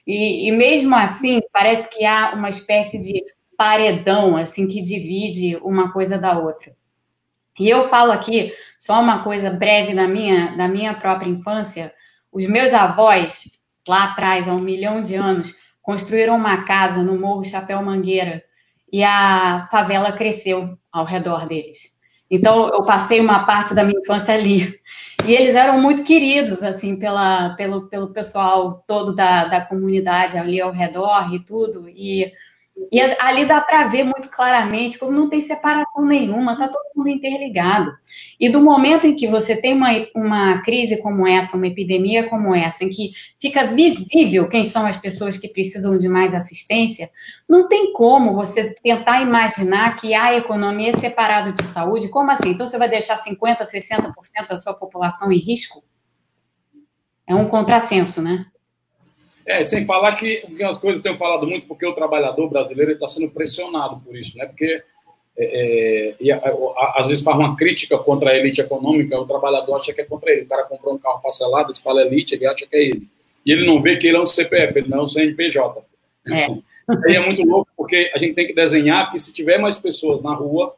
E, 0.06 0.48
e 0.48 0.52
mesmo 0.52 0.96
assim, 0.96 1.42
parece 1.52 1.90
que 1.90 2.06
há 2.06 2.34
uma 2.36 2.50
espécie 2.50 3.00
de 3.00 3.24
paredão 3.58 4.36
assim 4.38 4.68
que 4.68 4.82
divide 4.82 5.58
uma 5.58 5.92
coisa 5.92 6.18
da 6.18 6.38
outra. 6.38 6.76
E 7.60 7.70
eu 7.70 7.88
falo 7.88 8.12
aqui 8.12 8.54
só 8.78 9.00
uma 9.00 9.24
coisa 9.24 9.50
breve 9.50 9.94
da 9.94 10.08
minha, 10.08 10.56
da 10.58 10.68
minha 10.68 10.94
própria 10.94 11.30
infância. 11.30 11.94
Os 12.32 12.46
meus 12.46 12.74
avós, 12.74 13.46
lá 13.88 14.06
atrás, 14.06 14.48
há 14.48 14.54
um 14.54 14.60
milhão 14.60 15.02
de 15.02 15.16
anos, 15.16 15.54
construíram 15.82 16.36
uma 16.36 16.64
casa 16.66 17.02
no 17.02 17.18
Morro 17.18 17.46
Chapéu 17.46 17.82
Mangueira 17.82 18.44
e 18.92 19.04
a 19.04 19.68
favela 19.72 20.12
cresceu 20.12 20.78
ao 20.92 21.06
redor 21.06 21.48
deles. 21.48 21.96
Então, 22.30 22.70
eu 22.70 22.84
passei 22.84 23.22
uma 23.22 23.46
parte 23.46 23.74
da 23.74 23.84
minha 23.84 24.00
infância 24.00 24.34
ali. 24.34 24.80
E 25.28 25.34
eles 25.34 25.56
eram 25.56 25.82
muito 25.82 26.04
queridos, 26.04 26.62
assim, 26.62 26.96
pela, 26.96 27.56
pelo, 27.56 27.88
pelo 27.88 28.10
pessoal 28.10 28.84
todo 28.88 29.16
da, 29.16 29.46
da 29.46 29.62
comunidade 29.62 30.38
ali 30.38 30.62
ao 30.62 30.72
redor 30.72 31.34
e 31.34 31.40
tudo. 31.40 31.90
E 31.90 32.32
e 32.92 33.00
ali 33.00 33.46
dá 33.46 33.62
para 33.62 33.88
ver 33.88 34.04
muito 34.04 34.30
claramente 34.30 35.00
como 35.00 35.12
não 35.12 35.30
tem 35.30 35.40
separação 35.40 36.06
nenhuma, 36.06 36.54
está 36.54 36.68
todo 36.68 36.92
mundo 36.94 37.10
interligado. 37.10 37.96
E 38.38 38.50
do 38.50 38.60
momento 38.60 39.08
em 39.08 39.16
que 39.16 39.28
você 39.28 39.56
tem 39.56 39.74
uma, 39.74 39.90
uma 40.14 40.62
crise 40.62 40.98
como 41.02 41.26
essa, 41.26 41.56
uma 41.56 41.68
epidemia 41.68 42.30
como 42.30 42.54
essa, 42.54 42.84
em 42.84 42.90
que 42.90 43.12
fica 43.40 43.68
visível 43.68 44.50
quem 44.50 44.66
são 44.66 44.86
as 44.86 44.98
pessoas 44.98 45.38
que 45.38 45.48
precisam 45.48 45.98
de 45.98 46.10
mais 46.10 46.34
assistência, 46.34 47.10
não 47.48 47.70
tem 47.70 47.94
como 47.94 48.34
você 48.34 48.76
tentar 48.84 49.22
imaginar 49.22 49.96
que 49.96 50.14
a 50.14 50.36
economia 50.36 50.90
é 50.90 50.98
separada 50.98 51.54
de 51.54 51.64
saúde. 51.64 52.10
Como 52.10 52.30
assim? 52.30 52.50
Então 52.50 52.66
você 52.66 52.78
vai 52.78 52.90
deixar 52.90 53.16
50%, 53.16 53.58
60% 53.58 54.14
da 54.50 54.58
sua 54.58 54.74
população 54.74 55.32
em 55.32 55.38
risco? 55.38 55.82
É 57.26 57.34
um 57.34 57.48
contrassenso, 57.48 58.22
né? 58.22 58.46
É, 59.46 59.64
sem 59.64 59.86
falar 59.86 60.16
que 60.16 60.42
algumas 60.44 60.78
coisas 60.78 60.98
eu 60.98 61.04
tenho 61.04 61.18
falado 61.18 61.46
muito, 61.46 61.68
porque 61.68 61.86
o 61.86 61.94
trabalhador 61.94 62.50
brasileiro 62.50 62.94
está 62.94 63.08
sendo 63.08 63.30
pressionado 63.30 64.02
por 64.04 64.16
isso, 64.16 64.36
né? 64.38 64.48
Porque 64.48 64.84
é, 65.38 66.16
é, 66.20 66.32
a, 66.32 67.02
às 67.02 67.08
vezes 67.08 67.24
faz 67.24 67.38
uma 67.38 67.56
crítica 67.56 67.98
contra 67.98 68.32
a 68.32 68.36
elite 68.36 68.62
econômica, 68.62 69.20
o 69.20 69.28
trabalhador 69.28 69.76
acha 69.76 69.94
que 69.94 70.02
é 70.02 70.06
contra 70.06 70.32
ele. 70.32 70.44
O 70.44 70.48
cara 70.48 70.64
comprou 70.64 70.96
um 70.96 70.98
carro 70.98 71.22
parcelado, 71.22 71.72
ele 71.72 71.80
fala 71.80 72.02
elite, 72.02 72.34
ele 72.34 72.48
acha 72.48 72.66
que 72.66 72.76
é 72.76 72.84
ele. 72.86 73.08
E 73.46 73.52
ele 73.52 73.68
não 73.68 73.82
vê 73.82 73.98
que 73.98 74.08
ele 74.08 74.18
é 74.18 74.20
um 74.20 74.26
CPF, 74.26 74.80
ele 74.80 74.90
não 74.90 75.00
é 75.00 75.04
um 75.04 75.08
CNPJ. 75.08 75.86
É. 76.28 76.48
Aí 77.06 77.16
é 77.16 77.20
muito 77.20 77.44
louco, 77.44 77.70
porque 77.76 78.12
a 78.14 78.18
gente 78.18 78.34
tem 78.34 78.48
que 78.48 78.54
desenhar 78.54 79.12
que 79.12 79.20
se 79.20 79.34
tiver 79.34 79.58
mais 79.60 79.78
pessoas 79.78 80.24
na 80.24 80.34
rua, 80.34 80.76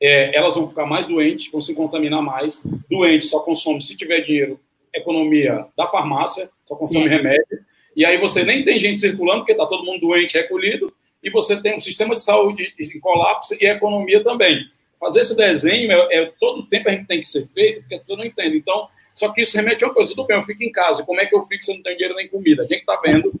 é, 0.00 0.36
elas 0.36 0.54
vão 0.54 0.68
ficar 0.68 0.86
mais 0.86 1.06
doentes, 1.06 1.50
vão 1.50 1.60
se 1.60 1.74
contaminar 1.74 2.22
mais. 2.22 2.62
Doente 2.90 3.26
só 3.26 3.40
consome, 3.40 3.82
se 3.82 3.96
tiver 3.96 4.20
dinheiro, 4.20 4.60
economia 4.98 5.66
da 5.76 5.86
farmácia, 5.86 6.48
só 6.64 6.74
consome 6.76 7.08
remédio, 7.08 7.64
e 7.94 8.04
aí 8.04 8.18
você 8.18 8.44
nem 8.44 8.64
tem 8.64 8.78
gente 8.78 9.00
circulando, 9.00 9.40
porque 9.40 9.52
está 9.52 9.66
todo 9.66 9.84
mundo 9.84 10.00
doente, 10.00 10.34
recolhido, 10.34 10.92
e 11.22 11.30
você 11.30 11.60
tem 11.60 11.76
um 11.76 11.80
sistema 11.80 12.14
de 12.14 12.22
saúde 12.22 12.72
em 12.78 13.00
colapso 13.00 13.56
e 13.58 13.66
a 13.66 13.72
economia 13.72 14.22
também. 14.22 14.64
Fazer 15.00 15.20
esse 15.20 15.36
desenho, 15.36 15.90
é, 15.92 16.14
é 16.14 16.32
todo 16.38 16.66
tempo 16.66 16.88
a 16.88 16.92
gente 16.92 17.06
tem 17.06 17.20
que 17.20 17.26
ser 17.26 17.48
feito, 17.54 17.80
porque 17.80 18.12
eu 18.12 18.16
não 18.16 18.24
entendo. 18.24 18.54
Então, 18.54 18.88
só 19.14 19.30
que 19.32 19.40
isso 19.40 19.56
remete 19.56 19.82
a 19.82 19.88
uma 19.88 19.94
coisa, 19.94 20.14
tudo 20.14 20.26
bem, 20.26 20.36
eu 20.36 20.42
fico 20.42 20.62
em 20.62 20.70
casa, 20.70 21.02
como 21.02 21.20
é 21.20 21.26
que 21.26 21.34
eu 21.34 21.42
fico 21.42 21.64
se 21.64 21.70
eu 21.70 21.76
não 21.76 21.82
tenho 21.82 21.96
dinheiro 21.96 22.16
nem 22.16 22.28
comida? 22.28 22.62
A 22.62 22.66
gente 22.66 22.80
está 22.80 23.00
vendo, 23.02 23.32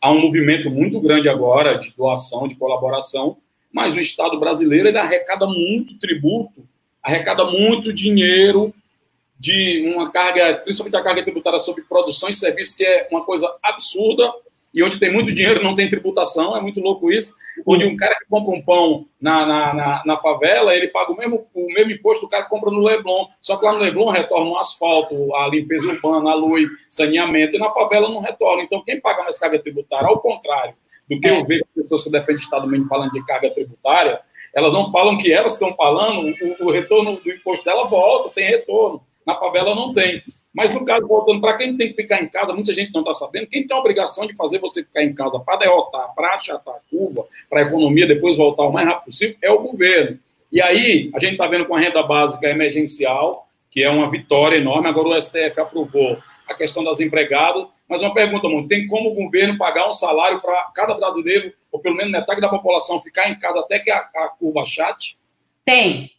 há 0.00 0.10
um 0.12 0.20
movimento 0.20 0.70
muito 0.70 1.00
grande 1.00 1.28
agora 1.28 1.76
de 1.76 1.92
doação, 1.96 2.46
de 2.46 2.54
colaboração, 2.54 3.38
mas 3.72 3.96
o 3.96 4.00
Estado 4.00 4.38
brasileiro 4.38 4.88
ele 4.88 4.98
arrecada 4.98 5.46
muito 5.46 5.98
tributo, 5.98 6.66
arrecada 7.02 7.44
muito 7.44 7.92
dinheiro 7.92 8.72
de 9.38 9.92
uma 9.94 10.10
carga, 10.10 10.56
principalmente 10.56 10.96
a 10.96 11.02
carga 11.02 11.22
tributária 11.22 11.58
sobre 11.58 11.82
produção 11.82 12.28
e 12.28 12.34
serviços, 12.34 12.76
que 12.76 12.84
é 12.84 13.08
uma 13.10 13.24
coisa 13.24 13.54
absurda, 13.62 14.32
e 14.72 14.82
onde 14.82 14.98
tem 14.98 15.10
muito 15.10 15.32
dinheiro 15.32 15.62
não 15.62 15.74
tem 15.74 15.88
tributação, 15.88 16.54
é 16.54 16.60
muito 16.60 16.80
louco 16.80 17.10
isso, 17.10 17.34
onde 17.66 17.86
um 17.86 17.96
cara 17.96 18.14
que 18.16 18.26
compra 18.28 18.54
um 18.54 18.62
pão 18.62 19.06
na, 19.18 19.46
na, 19.46 19.74
na, 19.74 20.02
na 20.04 20.16
favela, 20.18 20.74
ele 20.74 20.88
paga 20.88 21.12
o 21.12 21.16
mesmo, 21.16 21.46
o 21.54 21.66
mesmo 21.72 21.92
imposto 21.92 22.20
que 22.20 22.26
o 22.26 22.28
cara 22.28 22.42
que 22.44 22.50
compra 22.50 22.70
no 22.70 22.82
Leblon, 22.82 23.26
só 23.40 23.56
que 23.56 23.64
lá 23.64 23.72
no 23.72 23.78
Leblon 23.78 24.10
retorna 24.10 24.50
o 24.50 24.58
asfalto, 24.58 25.34
a 25.34 25.48
limpeza 25.48 25.86
urbana, 25.86 26.30
a 26.30 26.34
luz, 26.34 26.68
saneamento, 26.90 27.56
e 27.56 27.58
na 27.58 27.70
favela 27.70 28.08
não 28.08 28.20
retorna. 28.20 28.62
Então, 28.62 28.82
quem 28.84 29.00
paga 29.00 29.22
mais 29.22 29.38
carga 29.38 29.58
tributária, 29.58 30.08
ao 30.08 30.20
contrário 30.20 30.74
do 31.08 31.18
que 31.18 31.28
eu 31.28 31.44
vejo 31.46 31.64
pessoas 31.74 32.04
que 32.04 32.10
defendem 32.10 32.36
o 32.36 32.40
Estado 32.40 32.66
mesmo 32.66 32.86
falando 32.86 33.12
de 33.12 33.24
carga 33.24 33.48
tributária, 33.50 34.20
elas 34.52 34.72
não 34.72 34.90
falam 34.90 35.16
que 35.16 35.32
elas 35.32 35.52
estão 35.52 35.74
falando, 35.74 36.34
o, 36.60 36.66
o 36.66 36.70
retorno 36.70 37.16
do 37.16 37.30
imposto 37.30 37.64
dela 37.64 37.86
volta, 37.86 38.34
tem 38.34 38.46
retorno. 38.46 39.05
Na 39.26 39.34
favela 39.34 39.74
não 39.74 39.92
tem. 39.92 40.22
Mas 40.54 40.70
no 40.70 40.84
caso, 40.86 41.06
voltando 41.06 41.40
para 41.40 41.58
quem 41.58 41.76
tem 41.76 41.88
que 41.90 41.94
ficar 41.94 42.22
em 42.22 42.28
casa, 42.28 42.54
muita 42.54 42.72
gente 42.72 42.90
não 42.94 43.02
está 43.02 43.12
sabendo, 43.12 43.48
quem 43.48 43.66
tem 43.66 43.76
a 43.76 43.80
obrigação 43.80 44.26
de 44.26 44.34
fazer 44.34 44.58
você 44.58 44.82
ficar 44.82 45.02
em 45.02 45.14
casa 45.14 45.38
para 45.38 45.58
derrotar, 45.58 46.14
para 46.14 46.34
achatar 46.36 46.74
a 46.76 46.80
curva, 46.90 47.26
para 47.50 47.60
a 47.60 47.62
economia 47.64 48.06
depois 48.06 48.38
voltar 48.38 48.62
o 48.62 48.72
mais 48.72 48.88
rápido 48.88 49.04
possível, 49.04 49.36
é 49.42 49.50
o 49.50 49.58
governo. 49.58 50.18
E 50.50 50.62
aí, 50.62 51.10
a 51.14 51.18
gente 51.18 51.32
está 51.32 51.46
vendo 51.46 51.66
com 51.66 51.76
a 51.76 51.78
renda 51.78 52.02
básica 52.02 52.48
emergencial, 52.48 53.46
que 53.70 53.82
é 53.82 53.90
uma 53.90 54.10
vitória 54.10 54.56
enorme, 54.56 54.88
agora 54.88 55.08
o 55.08 55.20
STF 55.20 55.60
aprovou 55.60 56.16
a 56.48 56.54
questão 56.54 56.82
das 56.82 57.00
empregadas, 57.00 57.68
mas 57.86 58.00
uma 58.00 58.14
pergunta, 58.14 58.48
mano, 58.48 58.66
tem 58.66 58.86
como 58.86 59.10
o 59.10 59.14
governo 59.14 59.58
pagar 59.58 59.86
um 59.88 59.92
salário 59.92 60.40
para 60.40 60.70
cada 60.74 60.94
brasileiro, 60.94 61.52
ou 61.70 61.78
pelo 61.78 61.96
menos 61.96 62.12
metade 62.12 62.40
da 62.40 62.48
população, 62.48 63.02
ficar 63.02 63.28
em 63.28 63.38
casa 63.38 63.60
até 63.60 63.78
que 63.78 63.90
a, 63.90 63.98
a 63.98 64.28
curva 64.38 64.64
chate? 64.64 65.18
Tem, 65.66 66.10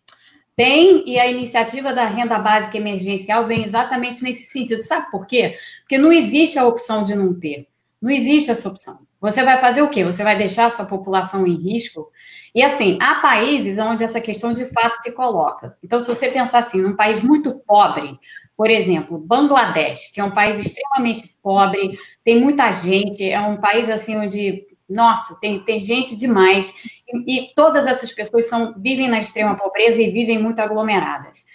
tem, 0.57 1.07
e 1.07 1.19
a 1.19 1.27
iniciativa 1.27 1.93
da 1.93 2.03
renda 2.03 2.39
básica 2.39 2.77
emergencial 2.77 3.45
vem 3.45 3.63
exatamente 3.63 4.23
nesse 4.23 4.47
sentido. 4.47 4.81
Sabe 4.81 5.11
por 5.11 5.27
quê? 5.27 5.55
Porque 5.81 5.99
não 5.99 6.11
existe 6.11 6.57
a 6.57 6.65
opção 6.65 7.03
de 7.03 7.13
não 7.13 7.39
ter. 7.39 7.67
Não 8.01 8.09
existe 8.09 8.49
essa 8.49 8.67
opção. 8.67 9.05
Você 9.21 9.43
vai 9.43 9.59
fazer 9.59 9.83
o 9.83 9.89
quê? 9.89 10.03
Você 10.03 10.23
vai 10.23 10.35
deixar 10.35 10.65
a 10.65 10.69
sua 10.69 10.85
população 10.85 11.45
em 11.45 11.53
risco? 11.53 12.11
E 12.55 12.63
assim, 12.63 12.97
há 12.99 13.15
países 13.15 13.77
onde 13.77 14.03
essa 14.03 14.19
questão 14.19 14.51
de 14.51 14.65
fato 14.65 15.01
se 15.03 15.11
coloca. 15.11 15.77
Então, 15.83 15.99
se 15.99 16.07
você 16.07 16.27
pensar 16.29 16.59
assim, 16.59 16.81
num 16.81 16.95
país 16.95 17.19
muito 17.21 17.59
pobre, 17.59 18.19
por 18.55 18.67
exemplo, 18.67 19.19
Bangladesh, 19.19 20.11
que 20.11 20.19
é 20.19 20.23
um 20.23 20.31
país 20.31 20.57
extremamente 20.57 21.37
pobre, 21.43 21.99
tem 22.23 22.41
muita 22.41 22.71
gente, 22.71 23.29
é 23.29 23.39
um 23.39 23.57
país 23.57 23.91
assim 23.91 24.17
onde 24.17 24.65
nossa, 24.89 25.35
tem, 25.41 25.59
tem 25.59 25.79
gente 25.79 26.15
demais. 26.15 26.73
E, 27.07 27.49
e, 27.49 27.53
todas 27.55 27.87
essas 27.87 28.11
pessoas 28.11 28.47
são, 28.47 28.73
vivem 28.77 29.09
na 29.09 29.19
extrema 29.19 29.55
pobreza 29.55 30.01
e 30.01 30.11
vivem 30.11 30.41
muito 30.41 30.59
aglomeradas. 30.59 31.45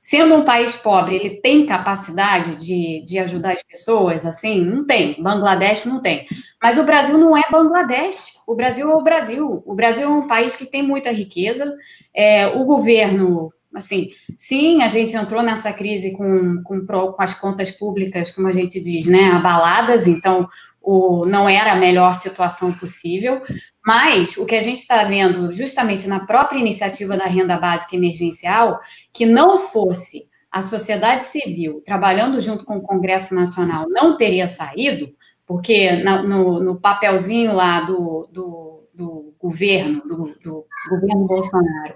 Sendo 0.00 0.34
um 0.34 0.44
país 0.44 0.74
pobre, 0.74 1.14
ele 1.14 1.40
tem 1.40 1.64
capacidade 1.64 2.56
de, 2.56 3.04
de 3.04 3.20
ajudar 3.20 3.52
as 3.52 3.62
pessoas? 3.62 4.26
Assim, 4.26 4.60
não 4.60 4.84
tem. 4.84 5.22
Bangladesh 5.22 5.84
não 5.84 6.02
tem. 6.02 6.26
Mas 6.60 6.76
o 6.76 6.82
Brasil 6.82 7.16
não 7.16 7.36
é 7.36 7.42
Bangladesh. 7.50 8.36
O 8.44 8.56
Brasil 8.56 8.90
é 8.90 8.94
o 8.96 9.02
Brasil. 9.02 9.62
O 9.64 9.74
Brasil 9.76 10.04
é 10.04 10.10
um 10.10 10.26
país 10.26 10.56
que 10.56 10.66
tem 10.66 10.82
muita 10.82 11.12
riqueza. 11.12 11.72
É, 12.12 12.48
o 12.48 12.64
governo 12.64 13.52
assim, 13.74 14.10
sim, 14.36 14.82
a 14.82 14.88
gente 14.88 15.16
entrou 15.16 15.42
nessa 15.42 15.72
crise 15.72 16.12
com, 16.12 16.62
com, 16.62 16.84
com, 16.84 17.14
as 17.18 17.32
contas 17.32 17.70
públicas, 17.70 18.30
como 18.30 18.46
a 18.48 18.52
gente 18.52 18.78
diz, 18.80 19.06
né, 19.06 19.30
abaladas, 19.30 20.06
então 20.06 20.46
o, 20.82 21.24
não 21.24 21.48
era 21.48 21.72
a 21.72 21.76
melhor 21.76 22.12
situação 22.14 22.72
possível, 22.72 23.42
mas 23.84 24.36
o 24.36 24.44
que 24.44 24.54
a 24.54 24.60
gente 24.60 24.78
está 24.78 25.04
vendo 25.04 25.52
justamente 25.52 26.08
na 26.08 26.26
própria 26.26 26.58
iniciativa 26.58 27.16
da 27.16 27.26
renda 27.26 27.56
básica 27.56 27.96
emergencial, 27.96 28.80
que 29.12 29.24
não 29.24 29.68
fosse 29.68 30.26
a 30.50 30.60
sociedade 30.60 31.24
civil 31.24 31.82
trabalhando 31.84 32.40
junto 32.40 32.64
com 32.64 32.76
o 32.76 32.82
Congresso 32.82 33.34
Nacional, 33.34 33.88
não 33.88 34.16
teria 34.16 34.46
saído, 34.46 35.14
porque 35.46 35.92
na, 36.02 36.22
no, 36.22 36.62
no, 36.62 36.80
papelzinho 36.80 37.54
lá 37.54 37.80
do, 37.80 38.28
do, 38.30 38.88
do 38.94 39.34
governo, 39.40 40.02
do, 40.02 40.34
do, 40.42 40.66
governo 40.90 41.26
Bolsonaro, 41.26 41.94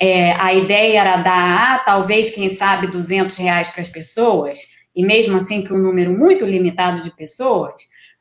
é, 0.00 0.32
a 0.32 0.54
ideia 0.54 1.00
era 1.00 1.16
dar, 1.18 1.74
ah, 1.74 1.78
talvez, 1.80 2.30
quem 2.30 2.48
sabe, 2.48 2.86
200 2.86 3.36
reais 3.36 3.68
para 3.68 3.82
as 3.82 3.88
pessoas, 3.88 4.60
e 4.96 5.04
mesmo 5.04 5.36
assim 5.36 5.62
para 5.62 5.76
um 5.76 5.82
número 5.82 6.16
muito 6.16 6.44
limitado 6.44 7.02
de 7.02 7.14
pessoas, 7.14 7.74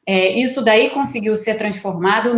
É, 0.10 0.30
isso 0.40 0.64
daí 0.64 0.90
conseguiu 0.92 1.36
ser 1.36 1.56
transformado 1.56 2.34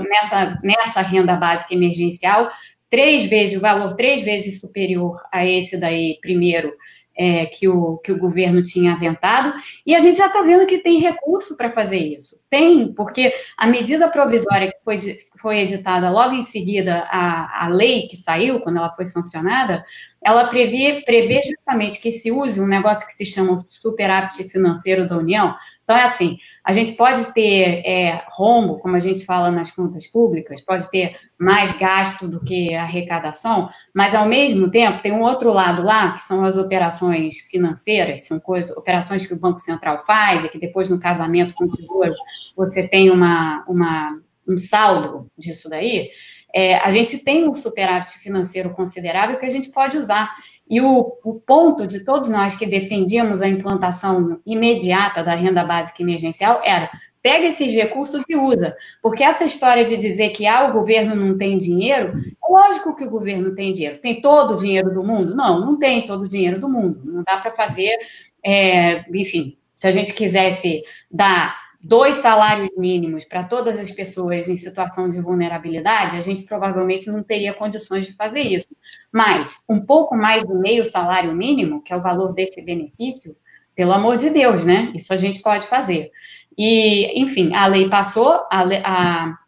nessa, 0.00 0.58
nessa 0.60 1.00
renda 1.02 1.36
básica 1.36 1.72
emergencial, 1.72 2.50
três 2.90 3.24
vezes, 3.26 3.56
o 3.56 3.60
valor 3.60 3.94
três 3.94 4.22
vezes 4.22 4.58
superior 4.58 5.22
a 5.32 5.46
esse 5.46 5.76
daí 5.76 6.18
primeiro 6.20 6.74
é, 7.16 7.46
que, 7.46 7.68
o, 7.68 7.98
que 7.98 8.10
o 8.10 8.18
governo 8.18 8.60
tinha 8.62 8.94
aventado, 8.94 9.54
e 9.86 9.94
a 9.94 10.00
gente 10.00 10.18
já 10.18 10.26
está 10.26 10.42
vendo 10.42 10.66
que 10.66 10.78
tem 10.78 10.98
recurso 10.98 11.56
para 11.56 11.70
fazer 11.70 11.98
isso. 11.98 12.36
Tem, 12.50 12.92
porque 12.92 13.32
a 13.56 13.66
medida 13.68 14.10
provisória 14.10 14.68
que 14.68 14.78
foi, 14.84 14.98
foi 15.40 15.60
editada 15.60 16.10
logo 16.10 16.34
em 16.34 16.42
seguida 16.42 17.06
a 17.08 17.68
lei 17.68 18.08
que 18.08 18.16
saiu, 18.16 18.60
quando 18.60 18.78
ela 18.78 18.92
foi 18.94 19.04
sancionada, 19.04 19.84
ela 20.24 20.48
prevê, 20.48 21.02
prevê 21.04 21.42
justamente 21.42 22.00
que 22.00 22.10
se 22.10 22.30
use 22.30 22.60
um 22.60 22.66
negócio 22.66 23.06
que 23.06 23.12
se 23.12 23.26
chama 23.26 23.56
superávit 23.68 24.44
financeiro 24.44 25.08
da 25.08 25.16
União, 25.16 25.54
então, 25.84 25.96
é 25.96 26.04
assim, 26.04 26.38
a 26.64 26.72
gente 26.72 26.92
pode 26.92 27.34
ter 27.34 27.82
é, 27.84 28.24
rombo, 28.30 28.78
como 28.78 28.94
a 28.96 29.00
gente 29.00 29.26
fala 29.26 29.50
nas 29.50 29.70
contas 29.72 30.06
públicas, 30.06 30.60
pode 30.60 30.88
ter 30.90 31.16
mais 31.36 31.72
gasto 31.72 32.28
do 32.28 32.40
que 32.40 32.74
arrecadação, 32.74 33.68
mas, 33.92 34.14
ao 34.14 34.26
mesmo 34.26 34.70
tempo, 34.70 35.02
tem 35.02 35.12
um 35.12 35.22
outro 35.22 35.52
lado 35.52 35.82
lá, 35.82 36.12
que 36.12 36.22
são 36.22 36.44
as 36.44 36.56
operações 36.56 37.38
financeiras, 37.50 38.26
são 38.26 38.38
coisas, 38.38 38.74
operações 38.76 39.26
que 39.26 39.34
o 39.34 39.38
Banco 39.38 39.58
Central 39.58 40.02
faz, 40.06 40.44
e 40.44 40.48
que 40.48 40.58
depois, 40.58 40.88
no 40.88 41.00
casamento 41.00 41.52
com 41.54 41.64
o 41.64 41.70
Tesouro, 41.70 42.14
você 42.56 42.86
tem 42.86 43.10
uma, 43.10 43.64
uma, 43.68 44.18
um 44.48 44.56
saldo 44.56 45.30
disso 45.36 45.68
daí. 45.68 46.10
É, 46.54 46.76
a 46.76 46.90
gente 46.90 47.18
tem 47.18 47.48
um 47.48 47.54
superávit 47.54 48.18
financeiro 48.18 48.70
considerável 48.70 49.38
que 49.38 49.46
a 49.46 49.50
gente 49.50 49.70
pode 49.70 49.96
usar. 49.96 50.32
E 50.68 50.80
o, 50.80 51.12
o, 51.24 51.34
ponto 51.34 51.86
de 51.86 52.04
todos 52.04 52.28
nós 52.28 52.56
que 52.56 52.66
defendíamos 52.66 53.42
a 53.42 53.48
implantação 53.48 54.40
imediata 54.46 55.22
da 55.22 55.34
renda 55.34 55.64
básica 55.64 56.02
emergencial 56.02 56.60
era 56.64 56.90
pega 57.22 57.46
esses 57.46 57.72
recursos 57.72 58.24
e 58.28 58.36
usa. 58.36 58.76
Porque 59.00 59.22
essa 59.22 59.44
história 59.44 59.84
de 59.84 59.96
dizer 59.96 60.30
que 60.30 60.46
ah, 60.46 60.68
o 60.68 60.72
governo 60.72 61.14
não 61.14 61.38
tem 61.38 61.56
dinheiro, 61.56 62.18
é 62.18 62.50
lógico 62.52 62.96
que 62.96 63.04
o 63.04 63.10
governo 63.10 63.54
tem 63.54 63.72
dinheiro. 63.72 63.98
Tem 63.98 64.20
todo 64.20 64.54
o 64.54 64.56
dinheiro 64.56 64.92
do 64.92 65.04
mundo? 65.04 65.34
Não, 65.34 65.60
não 65.60 65.78
tem 65.78 66.06
todo 66.06 66.24
o 66.24 66.28
dinheiro 66.28 66.60
do 66.60 66.68
mundo. 66.68 67.00
Não 67.04 67.22
dá 67.22 67.38
para 67.38 67.52
fazer, 67.52 67.96
é, 68.44 69.04
enfim, 69.10 69.56
se 69.76 69.86
a 69.86 69.92
gente 69.92 70.12
quisesse 70.12 70.82
dar 71.10 71.61
dois 71.82 72.16
salários 72.16 72.70
mínimos 72.76 73.24
para 73.24 73.42
todas 73.42 73.78
as 73.78 73.90
pessoas 73.90 74.48
em 74.48 74.56
situação 74.56 75.10
de 75.10 75.20
vulnerabilidade, 75.20 76.16
a 76.16 76.20
gente 76.20 76.42
provavelmente 76.42 77.10
não 77.10 77.22
teria 77.22 77.52
condições 77.52 78.06
de 78.06 78.14
fazer 78.14 78.42
isso. 78.42 78.68
Mas 79.12 79.64
um 79.68 79.80
pouco 79.80 80.16
mais 80.16 80.44
do 80.44 80.54
meio 80.54 80.84
salário 80.86 81.34
mínimo, 81.34 81.82
que 81.82 81.92
é 81.92 81.96
o 81.96 82.02
valor 82.02 82.32
desse 82.32 82.62
benefício, 82.62 83.36
pelo 83.74 83.92
amor 83.92 84.16
de 84.16 84.30
Deus, 84.30 84.64
né? 84.64 84.92
Isso 84.94 85.12
a 85.12 85.16
gente 85.16 85.42
pode 85.42 85.66
fazer. 85.66 86.12
E, 86.56 87.20
enfim, 87.20 87.54
a 87.54 87.66
lei 87.66 87.88
passou, 87.88 88.46
a, 88.50 88.62
a, 88.84 89.38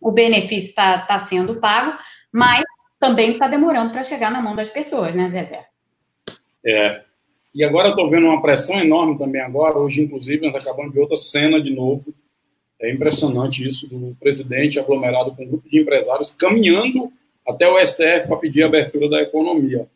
o 0.00 0.10
benefício 0.10 0.70
está 0.70 0.98
tá 0.98 1.18
sendo 1.18 1.60
pago, 1.60 1.96
mas 2.32 2.64
também 2.98 3.32
está 3.32 3.46
demorando 3.46 3.92
para 3.92 4.02
chegar 4.02 4.30
na 4.30 4.42
mão 4.42 4.56
das 4.56 4.70
pessoas, 4.70 5.14
né, 5.14 5.28
Zezé? 5.28 5.66
É, 6.66 7.02
e 7.54 7.64
agora 7.64 7.88
eu 7.88 7.92
estou 7.92 8.08
vendo 8.08 8.26
uma 8.26 8.40
pressão 8.40 8.80
enorme 8.80 9.18
também 9.18 9.40
agora. 9.40 9.78
Hoje, 9.78 10.02
inclusive, 10.02 10.46
nós 10.46 10.62
acabamos 10.62 10.90
de 10.90 10.96
ver 10.96 11.02
outra 11.02 11.16
cena 11.16 11.60
de 11.60 11.70
novo. 11.70 12.14
É 12.80 12.90
impressionante 12.90 13.66
isso 13.66 13.86
do 13.88 14.16
presidente 14.18 14.78
aglomerado 14.78 15.34
com 15.34 15.44
um 15.44 15.48
grupo 15.48 15.68
de 15.68 15.80
empresários 15.80 16.30
caminhando 16.30 17.12
até 17.46 17.68
o 17.68 17.78
STF 17.78 18.28
para 18.28 18.36
pedir 18.36 18.62
a 18.62 18.66
abertura 18.66 19.08
da 19.08 19.20
economia. 19.20 19.86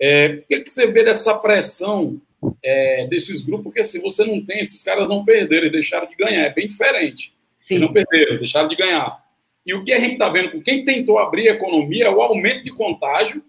É, 0.00 0.40
o 0.42 0.46
que, 0.46 0.54
é 0.56 0.60
que 0.60 0.70
você 0.70 0.86
vê 0.88 1.04
dessa 1.04 1.36
pressão 1.38 2.20
é, 2.62 3.06
desses 3.06 3.42
grupos? 3.42 3.64
Porque 3.64 3.84
se 3.84 4.00
você 4.00 4.24
não 4.24 4.44
tem, 4.44 4.60
esses 4.60 4.82
caras 4.82 5.08
não 5.08 5.24
perderam 5.24 5.68
e 5.68 5.72
deixaram 5.72 6.08
de 6.08 6.16
ganhar. 6.16 6.42
É 6.42 6.52
bem 6.52 6.66
diferente. 6.66 7.32
Sim. 7.58 7.76
Eles 7.76 7.86
não 7.86 7.92
perderam, 7.92 8.36
deixaram 8.36 8.68
de 8.68 8.76
ganhar. 8.76 9.24
E 9.64 9.74
o 9.74 9.84
que 9.84 9.92
a 9.92 9.98
gente 9.98 10.12
está 10.12 10.28
vendo 10.28 10.50
com 10.50 10.62
quem 10.62 10.84
tentou 10.84 11.18
abrir 11.18 11.48
a 11.48 11.54
economia 11.54 12.06
é 12.06 12.10
o 12.10 12.20
aumento 12.20 12.64
de 12.64 12.72
contágio. 12.72 13.42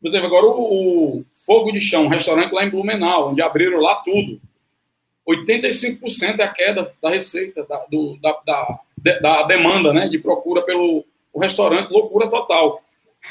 Por 0.00 0.08
exemplo, 0.08 0.26
agora 0.26 0.46
o, 0.46 1.18
o 1.18 1.24
Fogo 1.44 1.72
de 1.72 1.80
Chão, 1.80 2.04
um 2.04 2.08
restaurante 2.08 2.52
lá 2.52 2.64
em 2.64 2.70
Blumenau, 2.70 3.30
onde 3.30 3.42
abriram 3.42 3.80
lá 3.80 3.96
tudo. 3.96 4.40
85% 5.28 6.38
é 6.38 6.42
a 6.42 6.52
queda 6.52 6.92
da 7.02 7.10
receita, 7.10 7.64
da, 7.64 7.84
do, 7.90 8.18
da, 8.20 8.40
da, 8.44 8.80
da, 9.20 9.42
demanda, 9.44 9.92
né, 9.92 10.08
de 10.08 10.18
procura 10.18 10.62
pelo 10.62 11.04
restaurante, 11.36 11.90
loucura 11.90 12.28
total. 12.28 12.82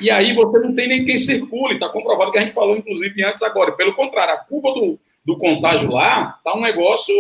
E 0.02 0.10
aí 0.10 0.34
você 0.34 0.60
não 0.60 0.74
tem 0.74 0.88
nem 0.88 1.06
quem 1.06 1.18
circule, 1.20 1.76
está 1.76 1.88
comprovado 1.88 2.32
que 2.32 2.38
a 2.38 2.42
gente 2.42 2.54
falou, 2.54 2.76
inclusive, 2.76 3.24
antes 3.24 3.44
agora. 3.44 3.72
Pelo 3.74 3.96
contrário, 3.96 4.34
a 4.34 4.38
curva 4.38 4.74
do, 4.74 5.00
do 5.24 5.38
contágio 5.38 5.92
lá 5.92 6.36
está 6.38 6.58
um 6.58 6.62
negócio 6.62 7.14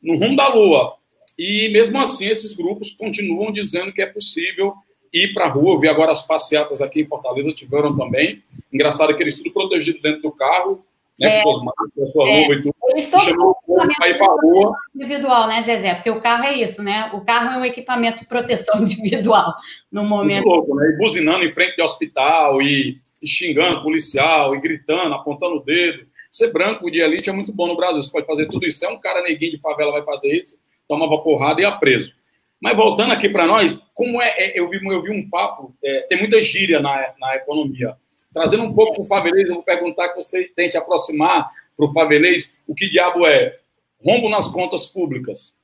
no 0.00 0.16
rumo 0.16 0.36
da 0.36 0.48
lua. 0.48 0.94
E 1.36 1.68
mesmo 1.72 1.98
assim, 1.98 2.26
esses 2.26 2.54
grupos 2.54 2.92
continuam 2.92 3.52
dizendo 3.52 3.92
que 3.92 4.02
é 4.02 4.06
possível 4.06 4.74
ir 5.12 5.32
para 5.34 5.46
a 5.46 5.48
rua. 5.48 5.74
Eu 5.74 5.78
vi 5.78 5.88
agora 5.88 6.12
as 6.12 6.26
passeatas 6.26 6.80
aqui 6.80 7.00
em 7.00 7.06
Fortaleza, 7.06 7.52
tiveram 7.52 7.94
também. 7.94 8.42
Engraçado 8.72 9.14
que 9.14 9.22
eles 9.22 9.36
tudo 9.36 9.52
protegido 9.52 10.00
dentro 10.00 10.22
do 10.22 10.32
carro, 10.32 10.84
né, 11.18 11.38
é, 11.38 11.42
com 11.42 11.52
suas 11.52 11.64
máscaras, 11.64 12.12
sua 12.12 12.28
é. 12.28 12.42
luva 12.42 12.54
e 12.54 12.62
tudo. 12.62 12.74
Eles 12.88 13.04
estão 13.04 13.54
para 13.66 14.08
ir 14.08 14.18
para 14.18 14.26
a 14.26 14.36
rua. 14.40 14.76
Individual, 14.94 15.48
né, 15.48 15.62
Zezé? 15.62 15.94
Porque 15.94 16.10
o 16.10 16.20
carro 16.20 16.44
é 16.44 16.54
isso, 16.54 16.82
né? 16.82 17.10
O 17.12 17.20
carro 17.20 17.58
é 17.58 17.58
um 17.58 17.64
equipamento 17.64 18.20
de 18.20 18.26
proteção 18.26 18.80
individual 18.80 19.54
no 19.90 20.04
momento. 20.04 20.44
Muito 20.44 20.48
louco, 20.48 20.74
né? 20.76 20.92
E 20.94 20.96
buzinando 20.96 21.44
em 21.44 21.50
frente 21.50 21.76
de 21.76 21.82
hospital 21.82 22.62
e, 22.62 22.98
e 23.22 23.26
xingando 23.26 23.82
policial 23.82 24.54
e 24.54 24.60
gritando, 24.60 25.14
apontando 25.14 25.56
o 25.56 25.64
dedo. 25.64 26.06
Ser 26.30 26.52
branco 26.52 26.90
de 26.90 27.00
elite 27.00 27.30
é 27.30 27.32
muito 27.32 27.52
bom 27.52 27.66
no 27.66 27.76
Brasil. 27.76 28.02
Você 28.02 28.10
pode 28.10 28.26
fazer 28.26 28.46
tudo 28.46 28.66
isso. 28.66 28.78
Se 28.78 28.86
é 28.86 28.88
um 28.88 29.00
cara 29.00 29.22
neguinho 29.22 29.52
de 29.52 29.60
favela 29.60 29.92
vai 29.92 30.02
fazer 30.02 30.28
isso, 30.28 30.58
tomava 30.86 31.18
porrada 31.18 31.60
e 31.60 31.64
ia 31.64 31.72
preso. 31.72 32.17
Mas 32.60 32.76
voltando 32.76 33.12
aqui 33.12 33.28
para 33.28 33.46
nós, 33.46 33.80
como 33.94 34.20
é, 34.20 34.28
é, 34.36 34.58
eu, 34.58 34.68
vi, 34.68 34.80
eu 34.84 35.02
vi 35.02 35.10
um 35.10 35.28
papo, 35.28 35.74
é, 35.82 36.06
tem 36.08 36.18
muita 36.18 36.40
gíria 36.42 36.80
na, 36.80 37.14
na 37.18 37.36
economia. 37.36 37.96
Trazendo 38.32 38.64
um 38.64 38.74
pouco 38.74 38.94
para 38.94 39.02
o 39.02 39.06
Favelês, 39.06 39.48
eu 39.48 39.54
vou 39.54 39.62
perguntar 39.62 40.08
que 40.08 40.16
você 40.16 40.44
tente 40.54 40.76
aproximar 40.76 41.50
para 41.76 41.86
o 41.86 41.92
Favelês 41.92 42.52
o 42.66 42.74
que 42.74 42.90
diabo 42.90 43.26
é 43.26 43.58
rombo 44.04 44.28
nas 44.28 44.48
contas 44.48 44.86
públicas. 44.86 45.54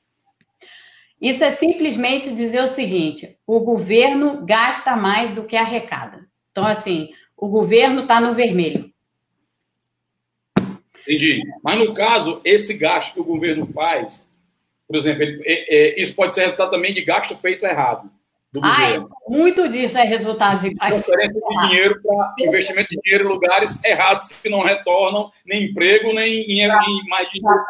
Isso 1.21 1.43
é 1.43 1.49
simplesmente 1.49 2.33
dizer 2.33 2.61
o 2.61 2.67
seguinte: 2.67 3.37
o 3.45 3.59
governo 3.61 4.45
gasta 4.45 4.95
mais 4.95 5.31
do 5.31 5.45
que 5.45 5.55
arrecada. 5.55 6.25
Então, 6.51 6.65
assim, 6.65 7.09
o 7.37 7.49
governo 7.49 8.01
está 8.01 8.19
no 8.19 8.33
vermelho. 8.33 8.91
Entendi. 11.01 11.41
Mas 11.63 11.77
no 11.77 11.93
caso, 11.93 12.41
esse 12.43 12.77
gasto 12.77 13.13
que 13.13 13.19
o 13.19 13.25
governo 13.25 13.67
faz 13.67 14.24
por 14.87 14.95
exemplo, 14.95 15.23
ele, 15.23 15.41
é, 15.45 15.97
é, 15.97 16.01
isso 16.01 16.15
pode 16.15 16.33
ser 16.33 16.41
resultado 16.41 16.71
também 16.71 16.93
de 16.93 17.03
gasto 17.03 17.35
feito 17.37 17.65
errado 17.65 18.09
do 18.51 18.61
governo. 18.61 19.09
muito 19.27 19.69
disso 19.69 19.97
é 19.97 20.03
resultado 20.03 20.61
de 20.61 20.73
gasto 20.73 21.03
Transferência 21.03 21.41
de 21.41 21.67
dinheiro 21.67 22.01
para 22.01 22.33
investimento 22.39 22.89
de 22.89 23.01
dinheiro 23.01 23.25
em 23.25 23.27
lugares 23.27 23.83
errados 23.83 24.27
que 24.27 24.49
não 24.49 24.61
retornam 24.61 25.31
nem 25.45 25.65
emprego, 25.65 26.13
nem 26.13 26.41
em, 26.41 26.61
em 26.61 27.09
mais 27.09 27.29
dinheiro. 27.29 27.65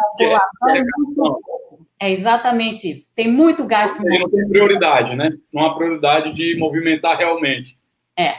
É 1.99 2.11
exatamente 2.11 2.91
isso. 2.91 3.15
Tem 3.15 3.31
muito 3.31 3.65
gasto. 3.65 3.97
Não 4.03 4.29
tem 4.29 4.49
prioridade, 4.49 5.15
né? 5.15 5.31
Não 5.51 5.65
há 5.65 5.75
prioridade 5.75 6.33
de 6.33 6.55
movimentar 6.57 7.17
realmente. 7.17 7.77
É. 8.17 8.35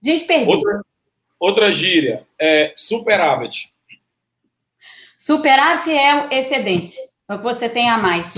Desperdício. 0.00 0.56
Outra, 0.58 0.80
outra 1.38 1.72
gíria 1.72 2.24
é 2.40 2.72
superávit. 2.76 3.70
Superávit 5.18 5.90
é 5.90 6.38
excedente 6.38 6.94
é 7.30 7.34
o 7.34 7.38
que 7.38 7.44
você 7.44 7.68
tem 7.68 7.88
a 7.88 7.96
mais. 7.96 8.34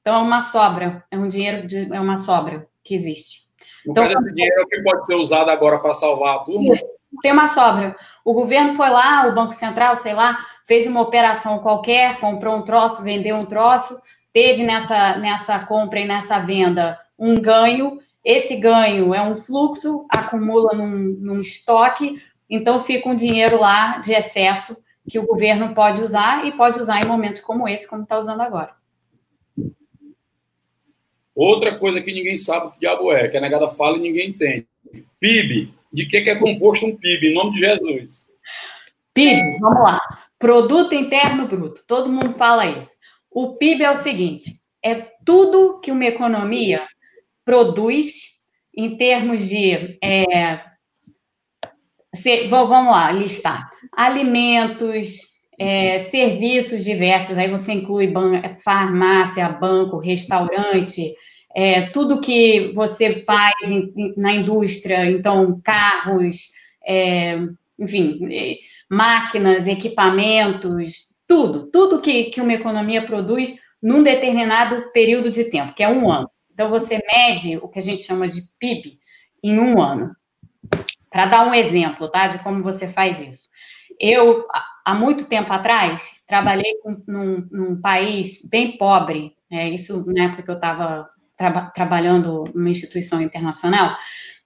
Então, 0.00 0.16
é 0.16 0.22
uma 0.22 0.42
sobra, 0.42 1.02
é 1.10 1.16
um 1.16 1.26
dinheiro, 1.26 1.66
de, 1.66 1.90
é 1.92 1.98
uma 1.98 2.16
sobra 2.16 2.68
que 2.84 2.94
existe. 2.94 3.44
Então, 3.88 4.04
esse 4.04 4.34
dinheiro 4.34 4.60
é 4.60 4.62
o 4.62 4.66
que 4.66 4.82
pode 4.82 5.06
ser 5.06 5.14
usado 5.14 5.50
agora 5.50 5.78
para 5.78 5.94
salvar 5.94 6.36
a 6.36 6.38
turma? 6.40 6.74
Tem 7.22 7.32
uma 7.32 7.48
sobra. 7.48 7.96
O 8.22 8.34
governo 8.34 8.74
foi 8.74 8.90
lá, 8.90 9.26
o 9.26 9.34
Banco 9.34 9.52
Central, 9.52 9.96
sei 9.96 10.12
lá, 10.12 10.38
fez 10.66 10.86
uma 10.86 11.00
operação 11.00 11.58
qualquer, 11.60 12.20
comprou 12.20 12.56
um 12.56 12.62
troço, 12.62 13.02
vendeu 13.02 13.36
um 13.36 13.46
troço, 13.46 13.98
teve 14.32 14.62
nessa, 14.62 15.16
nessa 15.16 15.58
compra 15.60 16.00
e 16.00 16.06
nessa 16.06 16.38
venda 16.38 16.98
um 17.18 17.34
ganho. 17.36 17.98
Esse 18.22 18.56
ganho 18.56 19.14
é 19.14 19.22
um 19.22 19.36
fluxo, 19.36 20.04
acumula 20.10 20.74
num, 20.74 21.16
num 21.18 21.40
estoque, 21.40 22.22
então 22.48 22.84
fica 22.84 23.08
um 23.08 23.14
dinheiro 23.14 23.58
lá 23.58 23.98
de 23.98 24.12
excesso 24.12 24.76
que 25.08 25.18
o 25.18 25.26
governo 25.26 25.74
pode 25.74 26.02
usar 26.02 26.46
e 26.46 26.52
pode 26.52 26.80
usar 26.80 27.02
em 27.02 27.06
momentos 27.06 27.40
como 27.40 27.68
esse, 27.68 27.88
como 27.88 28.02
está 28.02 28.16
usando 28.16 28.40
agora. 28.40 28.74
Outra 31.34 31.78
coisa 31.78 32.00
que 32.00 32.12
ninguém 32.12 32.36
sabe 32.36 32.66
o 32.66 32.70
que 32.70 32.80
diabo 32.80 33.12
é, 33.12 33.28
que 33.28 33.36
a 33.36 33.40
negada 33.40 33.68
fala 33.68 33.98
e 33.98 34.00
ninguém 34.00 34.30
entende. 34.30 34.66
PIB. 35.18 35.74
De 35.92 36.06
que, 36.06 36.22
que 36.22 36.30
é 36.30 36.36
composto 36.36 36.86
um 36.86 36.96
PIB, 36.96 37.28
em 37.28 37.34
nome 37.34 37.52
de 37.52 37.60
Jesus? 37.60 38.28
PIB, 39.12 39.58
vamos 39.60 39.82
lá. 39.82 40.00
Produto 40.38 40.94
Interno 40.94 41.46
Bruto. 41.46 41.82
Todo 41.86 42.10
mundo 42.10 42.34
fala 42.34 42.66
isso. 42.66 42.92
O 43.30 43.56
PIB 43.56 43.84
é 43.84 43.90
o 43.90 43.96
seguinte: 43.96 44.52
é 44.82 45.06
tudo 45.24 45.80
que 45.80 45.90
uma 45.90 46.04
economia 46.04 46.86
produz 47.44 48.40
em 48.76 48.96
termos 48.96 49.48
de. 49.48 49.98
É, 50.02 50.62
se, 52.14 52.46
vamos 52.46 52.92
lá, 52.92 53.10
listar 53.12 53.73
alimentos, 53.96 55.34
é, 55.58 55.98
serviços 55.98 56.84
diversos, 56.84 57.38
aí 57.38 57.48
você 57.48 57.72
inclui 57.72 58.08
ban 58.08 58.42
farmácia, 58.62 59.48
banco, 59.48 59.98
restaurante, 59.98 61.14
é, 61.54 61.82
tudo 61.90 62.20
que 62.20 62.72
você 62.74 63.14
faz 63.20 63.54
em, 63.70 63.92
na 64.16 64.34
indústria, 64.34 65.08
então 65.10 65.60
carros, 65.62 66.50
é, 66.84 67.38
enfim, 67.78 68.20
é, 68.32 68.56
máquinas, 68.90 69.66
equipamentos, 69.66 71.08
tudo, 71.26 71.70
tudo 71.70 72.00
que, 72.00 72.24
que 72.24 72.40
uma 72.40 72.52
economia 72.52 73.06
produz 73.06 73.58
num 73.82 74.02
determinado 74.02 74.90
período 74.92 75.30
de 75.30 75.44
tempo, 75.44 75.74
que 75.74 75.82
é 75.82 75.88
um 75.88 76.10
ano. 76.10 76.30
Então, 76.52 76.70
você 76.70 77.00
mede 77.06 77.58
o 77.58 77.68
que 77.68 77.78
a 77.78 77.82
gente 77.82 78.02
chama 78.02 78.28
de 78.28 78.42
PIB 78.58 78.98
em 79.42 79.58
um 79.58 79.80
ano. 79.80 80.14
Para 81.10 81.26
dar 81.26 81.46
um 81.46 81.54
exemplo, 81.54 82.08
tá, 82.08 82.28
de 82.28 82.38
como 82.38 82.62
você 82.62 82.88
faz 82.88 83.20
isso. 83.20 83.48
Eu, 84.00 84.46
há 84.84 84.94
muito 84.94 85.26
tempo 85.26 85.52
atrás, 85.52 86.22
trabalhei 86.26 86.72
num, 87.06 87.46
num, 87.50 87.80
país 87.80 88.44
bem 88.48 88.76
pobre, 88.76 89.34
é, 89.50 89.68
isso 89.68 90.04
na 90.06 90.24
época 90.24 90.42
que 90.42 90.50
eu 90.50 90.56
estava 90.56 91.08
tra 91.36 91.70
trabalhando 91.70 92.44
numa 92.54 92.70
instituição 92.70 93.20
internacional, 93.20 93.96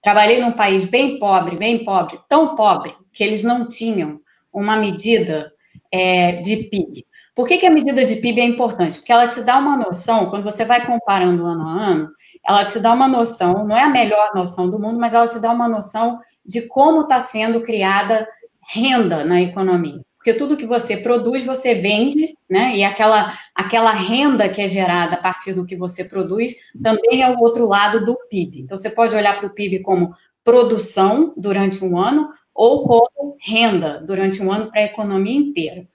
trabalhei 0.01 0.39
num 0.41 0.53
país 0.53 0.85
bem 0.85 1.19
pobre, 1.19 1.55
bem 1.55 1.83
pobre, 1.83 2.19
tão 2.27 2.55
pobre, 2.55 2.95
que 3.11 3.23
eles 3.23 3.43
não 3.43 3.67
tinham 3.67 4.19
uma 4.53 4.77
medida 4.77 5.51
é, 5.91 6.33
de 6.41 6.57
PIB. 6.69 7.05
Por 7.35 7.47
que, 7.47 7.57
que, 7.57 7.65
a 7.65 7.71
medida 7.71 8.03
de 8.03 8.17
PIB 8.17 8.41
é 8.41 8.45
importante? 8.45 8.97
Porque 8.97 9.13
ela 9.13 9.27
te 9.27 9.41
dá 9.41 9.57
uma 9.57 9.77
noção, 9.77 10.29
quando 10.29 10.43
você 10.43 10.65
vai 10.65 10.85
comparando 10.85 11.45
ano 11.45 11.67
a 11.67 11.71
ano, 11.71 12.09
ela 12.45 12.65
te 12.65 12.79
dá 12.79 12.91
uma 12.91 13.07
noção, 13.07 13.65
não 13.65 13.77
é 13.77 13.83
a 13.83 13.89
melhor 13.89 14.31
noção 14.35 14.69
do 14.69 14.77
mundo, 14.77 14.99
mas 14.99 15.13
ela 15.13 15.27
te 15.27 15.39
dá 15.39 15.51
uma 15.51 15.67
noção 15.67 16.19
de 16.45 16.63
como 16.63 17.01
está 17.01 17.19
sendo 17.19 17.61
criada 17.61 18.27
renda 18.71 19.23
na 19.25 19.41
economia. 19.41 20.01
Porque 20.17 20.33
tudo 20.33 20.57
que 20.57 20.65
você 20.65 20.97
produz, 20.97 21.45
você 21.45 21.73
vende, 21.73 22.35
né? 22.49 22.75
E 22.75 22.83
aquela, 22.83 23.33
aquela 23.55 23.91
renda 23.91 24.49
que 24.49 24.61
é 24.61 24.67
gerada 24.67 25.15
a 25.15 25.21
partir 25.21 25.53
do 25.53 25.65
que 25.65 25.77
você 25.77 26.03
produz 26.03 26.55
também 26.81 27.21
é 27.23 27.29
o 27.29 27.39
outro 27.39 27.67
lado 27.67 28.05
do 28.05 28.17
PIB. 28.29 28.61
Então, 28.61 28.77
você 28.77 28.89
pode 28.89 29.15
olhar 29.15 29.37
para 29.37 29.47
o 29.47 29.53
PIB 29.53 29.79
como 29.79 30.13
produção 30.43 31.33
durante 31.37 31.83
um 31.83 31.97
ano 31.97 32.29
ou 32.53 32.83
como 32.85 33.37
renda 33.41 34.03
durante 34.05 34.43
um 34.43 34.51
ano 34.51 34.69
para 34.69 34.81
a 34.81 34.85
economia 34.85 35.37
inteira. 35.37 35.87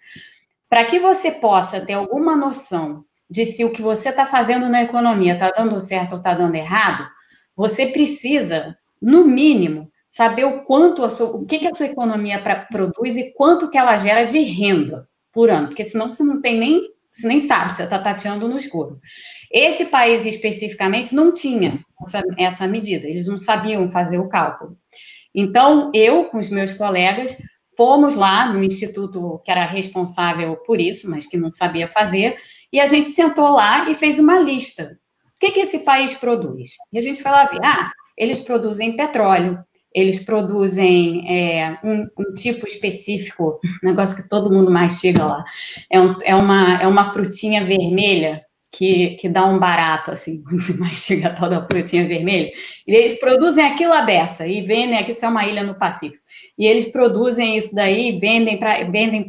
Para 0.71 0.87
que 0.87 0.99
você 0.99 1.31
possa 1.31 1.81
ter 1.81 1.93
alguma 1.93 2.35
noção 2.35 3.05
de 3.29 3.45
se 3.45 3.65
o 3.65 3.73
que 3.73 3.83
você 3.83 4.09
está 4.09 4.25
fazendo 4.25 4.69
na 4.69 4.83
economia 4.83 5.35
está 5.35 5.51
dando 5.51 5.79
certo 5.79 6.13
ou 6.13 6.19
está 6.19 6.33
dando 6.33 6.55
errado, 6.55 7.07
você 7.55 7.87
precisa, 7.87 8.77
no 9.01 9.27
mínimo, 9.27 9.91
saber 10.15 10.45
o 10.45 10.63
quanto 10.63 11.09
sua, 11.11 11.27
o 11.27 11.45
que, 11.45 11.59
que 11.59 11.67
a 11.67 11.75
sua 11.75 11.87
economia 11.87 12.41
pra, 12.41 12.67
produz 12.67 13.17
e 13.17 13.33
quanto 13.33 13.69
que 13.69 13.77
ela 13.77 13.97
gera 13.97 14.25
de 14.25 14.39
renda 14.39 15.09
por 15.33 15.51
ano, 15.51 15.67
porque 15.67 15.83
senão 15.83 16.09
você 16.09 16.23
não 16.23 16.41
tem 16.41 16.57
nem, 16.57 16.83
você 17.11 17.27
nem 17.27 17.41
sabe, 17.41 17.73
você 17.73 17.83
está 17.83 17.99
tateando 17.99 18.47
no 18.47 18.57
escuro. 18.57 19.01
Esse 19.51 19.87
país 19.87 20.25
especificamente 20.25 21.13
não 21.13 21.35
tinha 21.35 21.85
essa, 22.01 22.23
essa 22.39 22.67
medida, 22.69 23.09
eles 23.09 23.27
não 23.27 23.37
sabiam 23.37 23.89
fazer 23.89 24.19
o 24.19 24.29
cálculo. 24.29 24.79
Então, 25.35 25.91
eu, 25.93 26.27
com 26.27 26.39
os 26.39 26.49
meus 26.49 26.73
colegas, 26.73 27.37
fomos 27.77 28.15
lá 28.15 28.53
no 28.53 28.63
instituto 28.63 29.43
que 29.45 29.51
era 29.51 29.65
responsável 29.65 30.55
por 30.59 30.81
isso, 30.81 31.11
mas 31.11 31.27
que 31.27 31.37
não 31.37 31.51
sabia 31.51 31.89
fazer, 31.89 32.37
e 32.73 32.79
a 32.79 32.87
gente 32.87 33.11
sentou 33.11 33.49
lá 33.49 33.91
e 33.91 33.97
fez 33.97 34.21
uma 34.21 34.39
lista. 34.39 34.97
O 35.27 35.39
que, 35.41 35.51
que 35.51 35.61
esse 35.61 35.81
país 35.81 36.15
produz? 36.15 36.77
E 36.93 37.01
a 37.01 37.03
gente 37.03 37.21
foi 37.21 37.33
lá 37.33 37.47
ver, 37.47 37.59
ah, 37.65 37.91
eles 38.17 38.39
produzem 38.39 38.95
petróleo, 38.95 39.59
eles 39.95 40.19
produzem 40.19 41.25
é, 41.31 41.79
um, 41.85 42.09
um, 42.19 42.35
tipo 42.35 42.67
específico, 42.67 43.61
negócio 43.81 44.21
que 44.21 44.29
todo 44.29 44.53
mundo 44.53 44.71
mais 44.71 44.99
chega 44.99 45.25
lá. 45.25 45.45
É, 45.89 46.01
um, 46.01 46.17
é, 46.25 46.35
uma, 46.35 46.83
é 46.83 46.87
uma 46.89 47.13
frutinha 47.13 47.65
vermelha 47.65 48.43
que, 48.73 49.11
que 49.11 49.29
dá 49.29 49.47
um 49.47 49.57
barato, 49.57 50.11
assim, 50.11 50.43
quando 50.45 50.61
você 50.61 50.75
mais 50.75 50.99
chega 50.99 51.29
a 51.29 51.33
tal 51.33 51.49
da 51.49 51.65
frutinha 51.65 52.09
vermelha. 52.09 52.51
E 52.87 52.93
eles 52.93 53.21
produzem 53.21 53.65
aquilo 53.65 53.93
a 53.93 54.01
dessa 54.01 54.49
e 54.49 54.63
vendem, 54.63 54.99
aqui 54.99 55.13
isso 55.13 55.25
é 55.25 55.29
uma 55.29 55.47
ilha 55.47 55.63
no 55.63 55.79
Pacífico. 55.79 56.23
E 56.59 56.67
eles 56.67 56.87
produzem 56.87 57.57
isso 57.57 57.73
daí, 57.73 58.19
vendem 58.19 58.59
para 58.59 58.83
vendem 58.91 59.29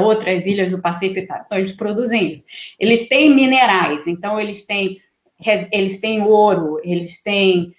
outras 0.00 0.44
ilhas 0.44 0.72
do 0.72 0.82
Pacífico 0.82 1.20
e 1.20 1.26
tal. 1.26 1.40
Então, 1.46 1.56
eles 1.56 1.72
produzem 1.72 2.32
isso. 2.32 2.44
Eles 2.80 3.08
têm 3.08 3.32
minerais, 3.32 4.08
então 4.08 4.40
eles 4.40 4.66
têm, 4.66 4.98
eles 5.70 6.00
têm 6.00 6.22
ouro, 6.22 6.80
eles 6.82 7.22
têm 7.22 7.72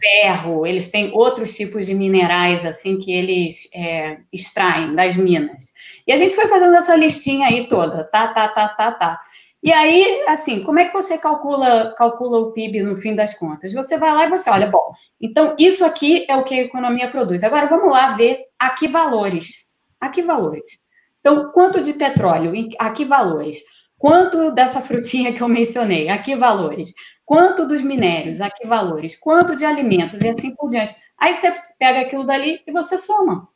ferro, 0.00 0.66
eles 0.66 0.90
têm 0.90 1.12
outros 1.12 1.54
tipos 1.56 1.86
de 1.86 1.94
minerais 1.94 2.64
assim 2.64 2.96
que 2.96 3.12
eles 3.12 3.68
é, 3.74 4.18
extraem 4.32 4.94
das 4.94 5.16
minas. 5.16 5.72
E 6.06 6.12
a 6.12 6.16
gente 6.16 6.34
foi 6.34 6.46
fazendo 6.48 6.74
essa 6.74 6.94
listinha 6.94 7.48
aí 7.48 7.68
toda, 7.68 8.04
tá, 8.04 8.28
tá, 8.28 8.48
tá, 8.48 8.68
tá, 8.68 8.92
tá. 8.92 9.20
E 9.62 9.72
aí, 9.72 10.24
assim, 10.28 10.62
como 10.62 10.78
é 10.78 10.84
que 10.84 10.92
você 10.92 11.16
calcula, 11.16 11.94
calcula 11.96 12.38
o 12.38 12.52
PIB 12.52 12.82
no 12.82 12.98
fim 12.98 13.14
das 13.14 13.34
contas? 13.34 13.72
Você 13.72 13.96
vai 13.96 14.12
lá 14.12 14.26
e 14.26 14.30
você 14.30 14.50
olha, 14.50 14.66
bom, 14.66 14.92
então 15.18 15.56
isso 15.58 15.84
aqui 15.84 16.26
é 16.28 16.36
o 16.36 16.44
que 16.44 16.54
a 16.54 16.62
economia 16.64 17.10
produz. 17.10 17.42
Agora 17.42 17.66
vamos 17.66 17.90
lá 17.90 18.14
ver 18.14 18.44
a 18.58 18.70
que 18.70 18.86
valores. 18.86 19.66
A 19.98 20.10
que 20.10 20.20
valores? 20.20 20.78
Então, 21.18 21.50
quanto 21.52 21.80
de 21.80 21.94
petróleo? 21.94 22.52
A 22.78 22.90
que 22.90 23.06
valores? 23.06 23.62
Quanto 23.96 24.50
dessa 24.50 24.82
frutinha 24.82 25.32
que 25.32 25.40
eu 25.40 25.48
mencionei? 25.48 26.10
A 26.10 26.18
que 26.18 26.36
valores? 26.36 26.92
Quanto 27.24 27.66
dos 27.66 27.82
minérios, 27.82 28.40
a 28.40 28.50
que 28.50 28.66
valores, 28.66 29.16
quanto 29.16 29.56
de 29.56 29.64
alimentos 29.64 30.20
e 30.20 30.28
assim 30.28 30.54
por 30.54 30.70
diante. 30.70 30.94
Aí 31.18 31.32
você 31.32 31.52
pega 31.78 32.00
aquilo 32.00 32.24
dali 32.24 32.60
e 32.66 32.72
você 32.72 32.98
soma. 32.98 33.48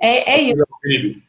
É, 0.00 0.32
é 0.32 0.42
isso. 0.42 1.22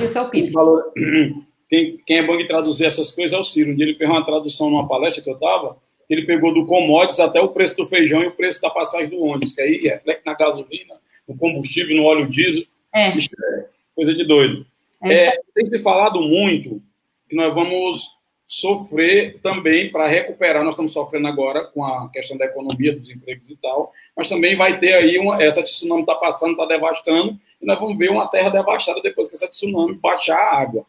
Isso 0.00 0.18
é 0.18 0.20
o 0.20 0.30
PIB. 0.30 0.52
Quem, 1.68 1.98
quem, 2.06 2.16
é 2.16 2.26
bom 2.26 2.34
de 2.38 2.48
traduzir 2.48 2.86
essas 2.86 3.10
coisas 3.10 3.36
é 3.36 3.38
o 3.38 3.44
Ciro. 3.44 3.70
Um 3.70 3.76
dia 3.76 3.84
ele 3.84 3.94
fez 3.94 4.08
uma 4.08 4.24
tradução 4.24 4.70
numa 4.70 4.88
palestra 4.88 5.22
que 5.22 5.28
eu 5.28 5.34
estava, 5.34 5.76
ele 6.08 6.24
pegou 6.24 6.54
do 6.54 6.64
commodities 6.64 7.20
até 7.20 7.40
o 7.40 7.48
preço 7.48 7.76
do 7.76 7.86
feijão 7.86 8.22
e 8.22 8.28
o 8.28 8.32
preço 8.32 8.60
da 8.62 8.70
passagem 8.70 9.10
do 9.10 9.22
ônibus, 9.22 9.52
que 9.52 9.60
aí 9.60 9.76
reflete 9.82 10.22
na 10.24 10.32
gasolina, 10.32 10.94
no 11.28 11.36
combustível, 11.36 11.94
no 11.94 12.04
óleo 12.04 12.26
diesel. 12.26 12.64
É. 12.94 13.10
é 13.10 13.66
coisa 13.94 14.14
de 14.14 14.26
doido. 14.26 14.64
É, 15.02 15.26
é, 15.26 15.40
tem 15.54 15.66
se 15.66 15.78
falado 15.80 16.20
muito 16.22 16.82
que 17.28 17.36
nós 17.36 17.54
vamos 17.54 18.08
sofrer 18.48 19.38
também 19.42 19.90
para 19.92 20.08
recuperar. 20.08 20.64
Nós 20.64 20.72
estamos 20.72 20.92
sofrendo 20.92 21.28
agora 21.28 21.66
com 21.66 21.84
a 21.84 22.08
questão 22.10 22.38
da 22.38 22.46
economia, 22.46 22.96
dos 22.96 23.10
empregos 23.10 23.48
e 23.50 23.56
tal, 23.56 23.92
mas 24.16 24.26
também 24.26 24.56
vai 24.56 24.78
ter 24.78 24.94
aí 24.94 25.18
uma, 25.18 25.40
essa 25.40 25.62
tsunami 25.62 26.00
está 26.00 26.14
passando, 26.14 26.52
está 26.52 26.64
devastando, 26.64 27.38
e 27.60 27.66
nós 27.66 27.78
vamos 27.78 27.98
ver 27.98 28.10
uma 28.10 28.26
terra 28.26 28.48
devastada 28.48 29.02
depois 29.02 29.28
que 29.28 29.34
essa 29.34 29.46
tsunami 29.46 29.94
baixar 29.96 30.38
a 30.38 30.58
água. 30.58 30.86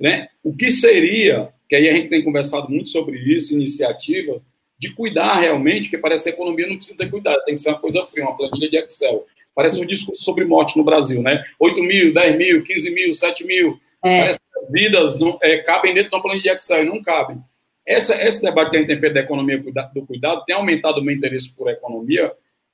Né? 0.00 0.28
O 0.42 0.56
que 0.56 0.70
seria, 0.70 1.52
que 1.68 1.76
aí 1.76 1.86
a 1.86 1.94
gente 1.94 2.08
tem 2.08 2.24
conversado 2.24 2.70
muito 2.70 2.88
sobre 2.88 3.18
isso, 3.18 3.54
iniciativa, 3.54 4.40
de 4.78 4.90
cuidar 4.94 5.38
realmente, 5.38 5.82
porque 5.82 5.98
parece 5.98 6.24
que 6.24 6.30
a 6.30 6.32
economia 6.32 6.66
não 6.66 6.76
precisa 6.76 6.96
ter 6.96 7.10
cuidado, 7.10 7.44
tem 7.44 7.54
que 7.54 7.60
ser 7.60 7.68
uma 7.68 7.78
coisa 7.78 8.04
fria, 8.06 8.24
uma 8.24 8.36
planilha 8.36 8.70
de 8.70 8.78
Excel. 8.78 9.26
Parece 9.54 9.78
um 9.78 9.84
discurso 9.84 10.22
sobre 10.22 10.46
morte 10.46 10.78
no 10.78 10.82
Brasil, 10.82 11.20
né? 11.20 11.44
8 11.60 11.82
mil, 11.82 12.14
10 12.14 12.38
mil, 12.38 12.64
15 12.64 12.90
mil, 12.90 13.12
7 13.12 13.46
mil. 13.46 13.78
É. 14.04 14.30
Vidas 14.70 15.18
não, 15.18 15.38
é, 15.42 15.58
cabem 15.58 15.92
dentro 15.92 16.10
de 16.10 16.16
uma 16.16 16.22
planilha 16.22 16.42
de 16.42 16.48
Excel 16.50 16.84
não 16.84 17.02
cabem. 17.02 17.38
Essa, 17.86 18.14
esse 18.22 18.40
debate 18.40 18.70
que 18.70 18.76
a 18.76 18.78
gente 18.80 18.88
tem 18.88 19.00
feito 19.00 19.14
da 19.14 19.20
economia 19.20 19.58
do 19.58 20.06
cuidado 20.06 20.44
tem 20.44 20.54
aumentado 20.54 21.00
o 21.00 21.04
meu 21.04 21.14
interesse 21.14 21.52
por 21.52 21.68
economia, 21.68 22.32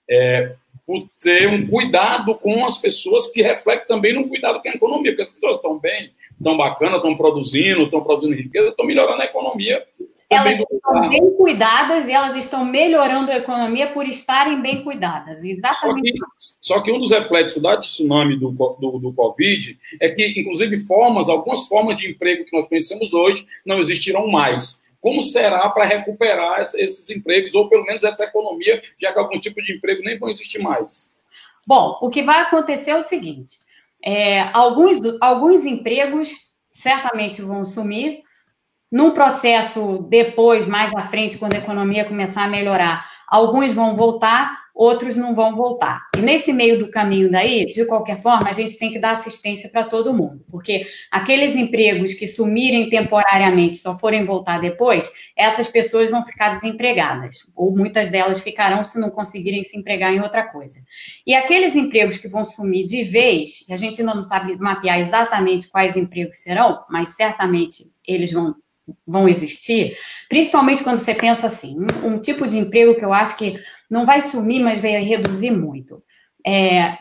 é, 0.09 0.55
por 0.87 1.09
ter 1.23 1.49
um 1.49 1.67
cuidado 1.67 2.35
com 2.35 2.64
as 2.64 2.79
pessoas 2.79 3.31
que 3.33 3.43
reflete 3.43 3.87
também 3.87 4.14
no 4.14 4.29
cuidado 4.29 4.61
com 4.61 4.69
a 4.69 4.73
economia, 4.73 5.12
porque 5.12 5.23
as 5.23 5.31
pessoas 5.31 5.57
estão 5.57 5.79
bem, 5.79 6.12
estão 6.33 6.57
bacanas, 6.57 6.97
estão 6.97 7.17
produzindo, 7.17 7.85
estão 7.85 8.03
produzindo 8.03 8.35
riqueza, 8.35 8.69
estão 8.69 8.87
melhorando 8.87 9.23
a 9.23 9.27
economia 9.27 9.83
elas 10.31 10.59
estão 10.71 11.09
bem 11.09 11.31
cuidadas 11.37 12.09
e 12.09 12.12
elas 12.12 12.37
estão 12.37 12.64
melhorando 12.64 13.33
a 13.33 13.38
economia 13.38 13.91
por 13.93 14.07
estarem 14.07 14.61
bem 14.61 14.85
cuidadas. 14.85 15.43
Exatamente. 15.43 16.19
Só 16.19 16.27
que, 16.27 16.59
só 16.61 16.81
que 16.83 16.93
um 16.93 16.99
dos 16.99 17.11
reflexos 17.11 17.62
da 17.62 17.79
tsunami 17.79 18.38
do, 18.38 18.51
do, 18.51 18.99
do, 18.99 19.12
Covid 19.14 19.79
é 20.01 20.11
que, 20.11 20.41
inclusive, 20.41 20.85
formas, 20.85 21.29
algumas 21.29 21.67
formas 21.67 21.97
de 21.97 22.11
emprego 22.11 22.45
que 22.45 22.57
nós 22.57 22.69
conhecemos 22.69 23.14
hoje 23.14 23.47
não 23.64 23.81
existirão 23.81 24.29
mais. 24.29 24.83
Como 25.01 25.23
será 25.23 25.69
para 25.71 25.85
recuperar 25.85 26.61
esses 26.61 27.09
empregos, 27.09 27.55
ou 27.55 27.69
pelo 27.69 27.85
menos 27.85 28.05
essa 28.05 28.25
economia, 28.25 28.83
já 29.01 29.12
que 29.12 29.19
algum 29.19 29.38
tipo 29.41 29.62
de 29.62 29.77
emprego 29.77 30.03
nem 30.03 30.19
vão 30.19 30.29
existir 30.29 30.59
mais? 30.59 31.11
Bom, 31.67 31.99
o 32.03 32.11
que 32.11 32.23
vai 32.23 32.41
acontecer 32.41 32.91
é 32.91 32.97
o 32.97 33.03
seguinte: 33.03 33.59
é, 34.05 34.43
alguns, 34.53 34.99
alguns 35.21 35.64
empregos 35.64 36.49
certamente 36.71 37.41
vão 37.41 37.64
sumir, 37.64 38.23
num 38.90 39.11
processo 39.11 40.07
depois, 40.09 40.66
mais 40.66 40.94
à 40.94 41.03
frente, 41.03 41.37
quando 41.37 41.55
a 41.55 41.59
economia 41.59 42.07
começar 42.07 42.44
a 42.44 42.48
melhorar, 42.48 43.07
alguns 43.27 43.72
vão 43.72 43.94
voltar, 43.94 44.57
outros 44.79 45.16
não 45.16 45.35
vão 45.35 45.57
voltar. 45.57 46.07
E 46.16 46.20
nesse 46.20 46.53
meio 46.53 46.79
do 46.79 46.88
caminho 46.88 47.29
daí, 47.29 47.66
de 47.66 47.85
qualquer 47.85 48.22
forma, 48.22 48.48
a 48.48 48.53
gente 48.53 48.79
tem 48.79 48.92
que 48.92 48.98
dar 49.01 49.11
assistência 49.11 49.68
para 49.68 49.83
todo 49.83 50.14
mundo, 50.14 50.44
porque 50.48 50.87
aqueles 51.11 51.57
empregos 51.57 52.14
que 52.14 52.29
sumirem 52.29 52.88
temporariamente, 52.88 53.79
só 53.79 53.98
forem 53.98 54.24
voltar 54.24 54.61
depois, 54.61 55.11
essas 55.37 55.68
pessoas 55.68 56.09
vão 56.09 56.24
ficar 56.24 56.51
desempregadas, 56.51 57.38
ou 57.57 57.77
muitas 57.77 58.09
delas 58.09 58.40
ficarão 58.40 58.85
se 58.85 59.01
não 59.01 59.11
conseguirem 59.11 59.64
se 59.64 59.77
empregar 59.77 60.14
em 60.14 60.20
outra 60.20 60.44
coisa. 60.44 60.81
E 61.27 61.35
aqueles 61.35 61.74
empregos 61.74 62.16
que 62.16 62.29
vão 62.29 62.44
sumir 62.44 62.87
de 62.87 63.03
vez, 63.03 63.66
a 63.68 63.77
gente 63.77 64.01
não 64.01 64.22
sabe 64.22 64.57
mapear 64.57 65.01
exatamente 65.01 65.68
quais 65.68 65.96
empregos 65.96 66.38
serão, 66.38 66.85
mas 66.88 67.16
certamente 67.16 67.90
eles 68.07 68.33
vão 68.33 68.55
vão 69.07 69.29
existir, 69.29 69.96
principalmente 70.29 70.83
quando 70.83 70.96
você 70.98 71.14
pensa 71.14 71.46
assim, 71.46 71.77
um, 71.79 72.14
um 72.14 72.20
tipo 72.20 72.46
de 72.46 72.59
emprego 72.59 72.96
que 72.96 73.05
eu 73.05 73.12
acho 73.12 73.37
que 73.37 73.59
não 73.90 74.05
vai 74.05 74.20
sumir, 74.20 74.61
mas 74.61 74.79
vai 74.81 74.98
reduzir 75.03 75.51
muito. 75.51 76.03
É, 76.46 76.98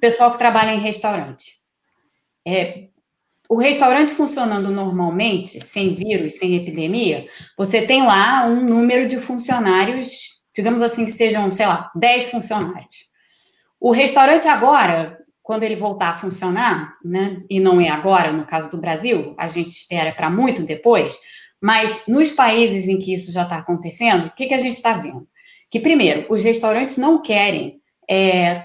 pessoal 0.00 0.32
que 0.32 0.38
trabalha 0.38 0.74
em 0.74 0.80
restaurante. 0.80 1.52
É, 2.46 2.88
o 3.48 3.56
restaurante 3.56 4.12
funcionando 4.12 4.70
normalmente, 4.70 5.62
sem 5.64 5.94
vírus, 5.94 6.34
sem 6.34 6.56
epidemia, 6.56 7.28
você 7.56 7.86
tem 7.86 8.02
lá 8.04 8.46
um 8.46 8.62
número 8.64 9.06
de 9.06 9.18
funcionários, 9.18 10.42
digamos 10.54 10.82
assim, 10.82 11.04
que 11.04 11.12
sejam, 11.12 11.50
sei 11.52 11.66
lá, 11.66 11.90
10 11.94 12.30
funcionários. 12.30 13.08
O 13.80 13.92
restaurante 13.92 14.48
agora, 14.48 15.18
quando 15.44 15.62
ele 15.62 15.76
voltar 15.76 16.08
a 16.08 16.18
funcionar, 16.18 16.96
né, 17.04 17.42
e 17.48 17.60
não 17.60 17.80
é 17.80 17.88
agora, 17.88 18.32
no 18.32 18.44
caso 18.44 18.68
do 18.68 18.78
Brasil, 18.78 19.34
a 19.38 19.46
gente 19.46 19.68
espera 19.68 20.10
para 20.10 20.28
muito 20.28 20.64
depois, 20.64 21.16
mas 21.60 22.04
nos 22.08 22.32
países 22.32 22.88
em 22.88 22.98
que 22.98 23.14
isso 23.14 23.30
já 23.30 23.44
está 23.44 23.58
acontecendo, 23.58 24.26
o 24.26 24.30
que, 24.30 24.46
que 24.46 24.54
a 24.54 24.58
gente 24.58 24.74
está 24.74 24.94
vendo? 24.94 25.28
que, 25.74 25.80
primeiro, 25.80 26.26
os 26.30 26.44
restaurantes 26.44 26.96
não 26.96 27.20
querem, 27.20 27.80
é, 28.08 28.62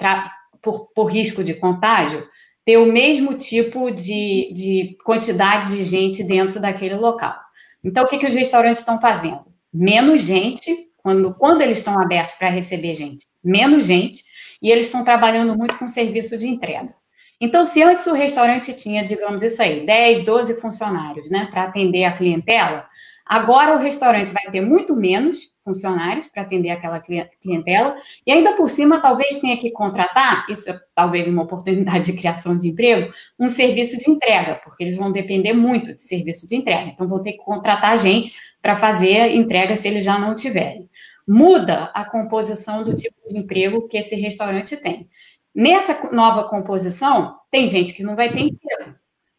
por, 0.62 0.92
por, 0.94 1.06
risco 1.06 1.44
de 1.44 1.56
contágio, 1.56 2.24
ter 2.64 2.78
o 2.78 2.86
mesmo 2.86 3.34
tipo 3.34 3.90
de, 3.90 4.54
de, 4.54 4.96
quantidade 5.04 5.76
de 5.76 5.82
gente 5.82 6.24
dentro 6.24 6.60
daquele 6.60 6.94
local. 6.94 7.36
Então, 7.84 8.04
o 8.04 8.08
que, 8.08 8.20
que 8.20 8.28
os 8.28 8.36
restaurantes 8.36 8.82
estão 8.82 9.02
fazendo? 9.02 9.44
Menos 9.74 10.22
gente, 10.22 10.72
quando, 10.98 11.34
quando 11.34 11.62
eles 11.62 11.80
estão 11.80 12.00
abertos 12.00 12.36
para 12.36 12.50
receber 12.50 12.94
gente, 12.94 13.26
menos 13.44 13.88
gente, 13.88 14.24
e 14.62 14.72
eles 14.72 14.88
estão 14.88 15.04
trabalhando 15.04 15.58
muito 15.58 15.78
com 15.78 15.88
serviço 15.88 16.38
de 16.38 16.48
entrega. 16.48 16.94
Então, 17.42 17.64
se 17.64 17.82
antes 17.82 18.06
o 18.06 18.14
restaurante 18.14 18.74
tinha, 18.74 19.04
digamos 19.04 19.42
isso 19.42 19.62
aí, 19.62 19.86
10, 19.86 20.24
12 20.24 20.60
funcionários, 20.60 21.30
né, 21.30 21.48
para 21.50 21.64
atender 21.64 22.04
a 22.04 22.12
clientela, 22.12 22.90
Agora 23.30 23.76
o 23.76 23.78
restaurante 23.78 24.34
vai 24.34 24.52
ter 24.52 24.60
muito 24.60 24.96
menos 24.96 25.54
funcionários 25.64 26.28
para 26.28 26.42
atender 26.42 26.72
aquela 26.72 27.00
clientela 27.00 27.96
e 28.26 28.32
ainda 28.32 28.54
por 28.54 28.68
cima 28.68 29.00
talvez 29.00 29.38
tenha 29.38 29.56
que 29.56 29.70
contratar, 29.70 30.48
isso 30.50 30.68
é 30.68 30.80
talvez 30.96 31.28
uma 31.28 31.44
oportunidade 31.44 32.12
de 32.12 32.18
criação 32.18 32.58
de 32.58 32.70
emprego, 32.70 33.14
um 33.40 33.48
serviço 33.48 34.00
de 34.00 34.10
entrega, 34.10 34.56
porque 34.64 34.84
eles 34.84 34.98
vão 34.98 35.12
depender 35.12 35.54
muito 35.54 35.94
de 35.94 36.02
serviço 36.02 36.48
de 36.48 36.56
entrega. 36.56 36.90
Então 36.90 37.08
vão 37.08 37.22
ter 37.22 37.34
que 37.34 37.44
contratar 37.44 37.96
gente 38.00 38.34
para 38.64 38.76
fazer 38.76 39.36
entrega 39.36 39.76
se 39.76 39.88
eles 39.88 40.04
já 40.04 40.18
não 40.18 40.34
tiverem. 40.34 40.90
Muda 41.32 41.92
a 41.94 42.04
composição 42.04 42.84
do 42.84 42.96
tipo 42.96 43.16
de 43.28 43.38
emprego 43.38 43.88
que 43.88 43.98
esse 43.98 44.16
restaurante 44.16 44.76
tem. 44.76 45.08
Nessa 45.54 46.12
nova 46.12 46.50
composição, 46.50 47.36
tem 47.52 47.68
gente 47.68 47.94
que 47.94 48.02
não 48.02 48.16
vai 48.16 48.34
ter 48.34 48.40
emprego. 48.40 48.96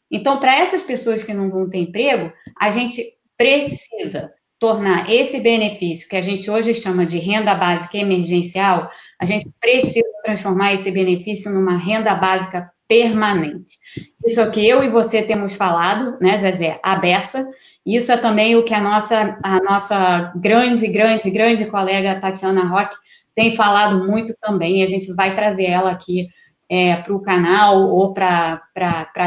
Então, 0.08 0.38
para 0.38 0.56
essas 0.56 0.82
pessoas 0.82 1.24
que 1.24 1.34
não 1.34 1.50
vão 1.50 1.68
ter 1.68 1.78
emprego, 1.78 2.32
a 2.56 2.70
gente 2.70 3.04
precisa 3.36 4.32
tornar 4.56 5.10
esse 5.10 5.40
benefício, 5.40 6.08
que 6.08 6.14
a 6.14 6.22
gente 6.22 6.48
hoje 6.48 6.74
chama 6.74 7.04
de 7.04 7.18
renda 7.18 7.56
básica 7.56 7.98
emergencial, 7.98 8.88
a 9.18 9.26
gente 9.26 9.50
precisa 9.58 10.06
transformar 10.24 10.74
esse 10.74 10.92
benefício 10.92 11.50
numa 11.50 11.76
renda 11.76 12.14
básica 12.14 12.70
permanente. 12.86 13.78
Isso 14.24 14.38
é 14.38 14.46
o 14.46 14.50
que 14.52 14.64
eu 14.64 14.84
e 14.84 14.88
você 14.88 15.22
temos 15.22 15.54
falado, 15.54 16.18
né, 16.20 16.36
Zezé, 16.36 16.78
a 16.84 16.96
beça, 16.96 17.48
isso 17.84 18.12
é 18.12 18.16
também 18.16 18.56
o 18.56 18.64
que 18.64 18.74
a 18.74 18.80
nossa, 18.80 19.38
a 19.42 19.60
nossa 19.62 20.32
grande, 20.36 20.86
grande, 20.88 21.30
grande 21.30 21.66
colega 21.66 22.20
Tatiana 22.20 22.64
Roque 22.64 22.96
tem 23.34 23.56
falado 23.56 24.06
muito 24.06 24.34
também, 24.40 24.80
e 24.80 24.82
a 24.82 24.86
gente 24.86 25.12
vai 25.14 25.34
trazer 25.34 25.64
ela 25.64 25.90
aqui 25.90 26.28
é, 26.68 26.96
para 26.96 27.14
o 27.14 27.20
canal 27.20 27.88
ou 27.88 28.12
para 28.12 28.60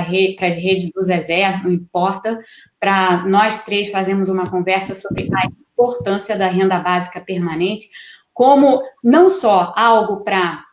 re, 0.08 0.38
as 0.40 0.56
redes 0.56 0.92
do 0.94 1.02
Zezé, 1.02 1.60
não 1.64 1.72
importa, 1.72 2.40
para 2.80 3.26
nós 3.26 3.64
três 3.66 3.90
fazermos 3.90 4.30
uma 4.30 4.50
conversa 4.50 4.96
sobre 4.96 5.28
a 5.34 5.48
importância 5.48 6.38
da 6.38 6.48
renda 6.48 6.80
básica 6.80 7.20
permanente, 7.20 7.88
como 8.34 8.82
não 9.04 9.30
só 9.30 9.74
algo 9.76 10.24
para 10.24 10.64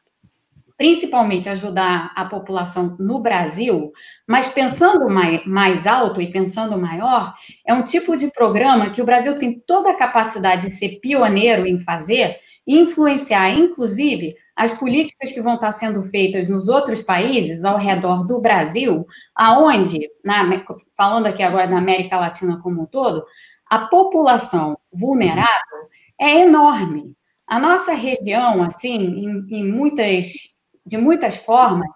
principalmente 0.80 1.46
ajudar 1.46 2.10
a 2.16 2.24
população 2.24 2.96
no 2.98 3.18
Brasil, 3.20 3.92
mas 4.26 4.48
pensando 4.48 5.10
mais, 5.10 5.86
alto 5.86 6.22
e 6.22 6.32
pensando 6.32 6.80
maior, 6.80 7.34
é 7.66 7.74
um 7.74 7.84
tipo 7.84 8.16
de 8.16 8.32
programa 8.32 8.88
que 8.88 9.02
o 9.02 9.04
Brasil 9.04 9.36
tem 9.36 9.60
toda 9.60 9.90
a 9.90 9.94
capacidade 9.94 10.62
de 10.68 10.70
ser 10.70 10.98
pioneiro 11.02 11.66
em 11.66 11.78
fazer 11.78 12.38
e 12.66 12.78
influenciar, 12.78 13.50
inclusive, 13.50 14.34
as 14.56 14.72
políticas 14.72 15.32
que 15.32 15.42
vão 15.42 15.56
estar 15.56 15.70
sendo 15.70 16.02
feitas 16.04 16.48
nos 16.48 16.66
outros 16.66 17.02
países 17.02 17.62
ao 17.62 17.76
redor 17.76 18.26
do 18.26 18.40
Brasil, 18.40 19.04
aonde, 19.34 20.08
na, 20.24 20.64
falando 20.96 21.26
aqui 21.26 21.42
agora 21.42 21.66
na 21.66 21.76
América 21.76 22.16
Latina 22.16 22.58
como 22.62 22.84
um 22.84 22.86
todo, 22.86 23.22
a 23.68 23.80
população 23.80 24.78
vulnerável 24.90 25.90
é 26.18 26.40
enorme. 26.40 27.14
A 27.46 27.60
nossa 27.60 27.92
região, 27.92 28.62
assim, 28.62 28.96
em, 28.96 29.46
em 29.50 29.70
muitas, 29.70 30.58
de 30.90 30.98
muitas 30.98 31.36
formas, 31.36 31.88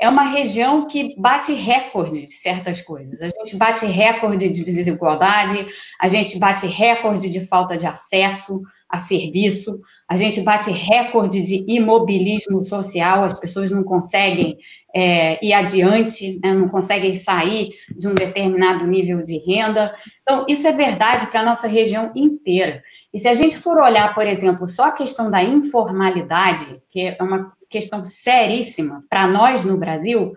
é 0.00 0.08
uma 0.08 0.24
região 0.24 0.88
que 0.88 1.14
bate 1.16 1.52
recorde 1.52 2.26
de 2.26 2.32
certas 2.32 2.80
coisas. 2.80 3.22
A 3.22 3.28
gente 3.28 3.56
bate 3.56 3.86
recorde 3.86 4.48
de 4.48 4.64
desigualdade, 4.64 5.64
a 6.00 6.08
gente 6.08 6.40
bate 6.40 6.66
recorde 6.66 7.30
de 7.30 7.46
falta 7.46 7.76
de 7.76 7.86
acesso, 7.86 8.60
a 8.92 8.98
serviço, 8.98 9.80
a 10.06 10.18
gente 10.18 10.42
bate 10.42 10.70
recorde 10.70 11.40
de 11.40 11.64
imobilismo 11.66 12.62
social, 12.62 13.24
as 13.24 13.40
pessoas 13.40 13.70
não 13.70 13.82
conseguem 13.82 14.58
é, 14.94 15.42
ir 15.42 15.54
adiante, 15.54 16.38
né, 16.44 16.52
não 16.52 16.68
conseguem 16.68 17.14
sair 17.14 17.70
de 17.96 18.06
um 18.06 18.14
determinado 18.14 18.86
nível 18.86 19.22
de 19.22 19.38
renda. 19.38 19.94
Então, 20.20 20.44
isso 20.46 20.68
é 20.68 20.72
verdade 20.72 21.28
para 21.28 21.40
a 21.40 21.44
nossa 21.44 21.66
região 21.66 22.12
inteira. 22.14 22.82
E 23.14 23.18
se 23.18 23.26
a 23.26 23.32
gente 23.32 23.56
for 23.56 23.78
olhar, 23.78 24.14
por 24.14 24.26
exemplo, 24.26 24.68
só 24.68 24.84
a 24.84 24.92
questão 24.92 25.30
da 25.30 25.42
informalidade, 25.42 26.82
que 26.90 27.00
é 27.00 27.16
uma 27.18 27.50
questão 27.70 28.04
seríssima 28.04 29.02
para 29.08 29.26
nós 29.26 29.64
no 29.64 29.78
Brasil, 29.78 30.34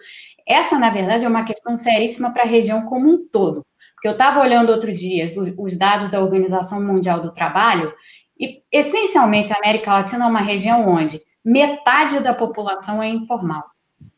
essa, 0.47 0.79
na 0.79 0.89
verdade, 0.89 1.25
é 1.25 1.27
uma 1.27 1.43
questão 1.43 1.75
seríssima 1.75 2.31
para 2.31 2.43
a 2.43 2.47
região 2.47 2.85
como 2.85 3.09
um 3.09 3.27
todo. 3.27 3.65
Porque 3.95 4.07
eu 4.07 4.11
estava 4.11 4.39
olhando 4.39 4.71
outro 4.71 4.91
dia 4.91 5.27
os 5.57 5.77
dados 5.77 6.11
da 6.11 6.21
Organização 6.21 6.79
Mundial 6.79 7.21
do 7.21 7.33
Trabalho, 7.33 7.91
e, 8.39 8.61
essencialmente, 8.71 9.53
a 9.53 9.57
América 9.57 9.93
Latina 9.93 10.25
é 10.25 10.27
uma 10.27 10.41
região 10.41 10.87
onde 10.87 11.21
metade 11.43 12.21
da 12.21 12.33
população 12.33 13.01
é 13.01 13.09
informal. 13.09 13.63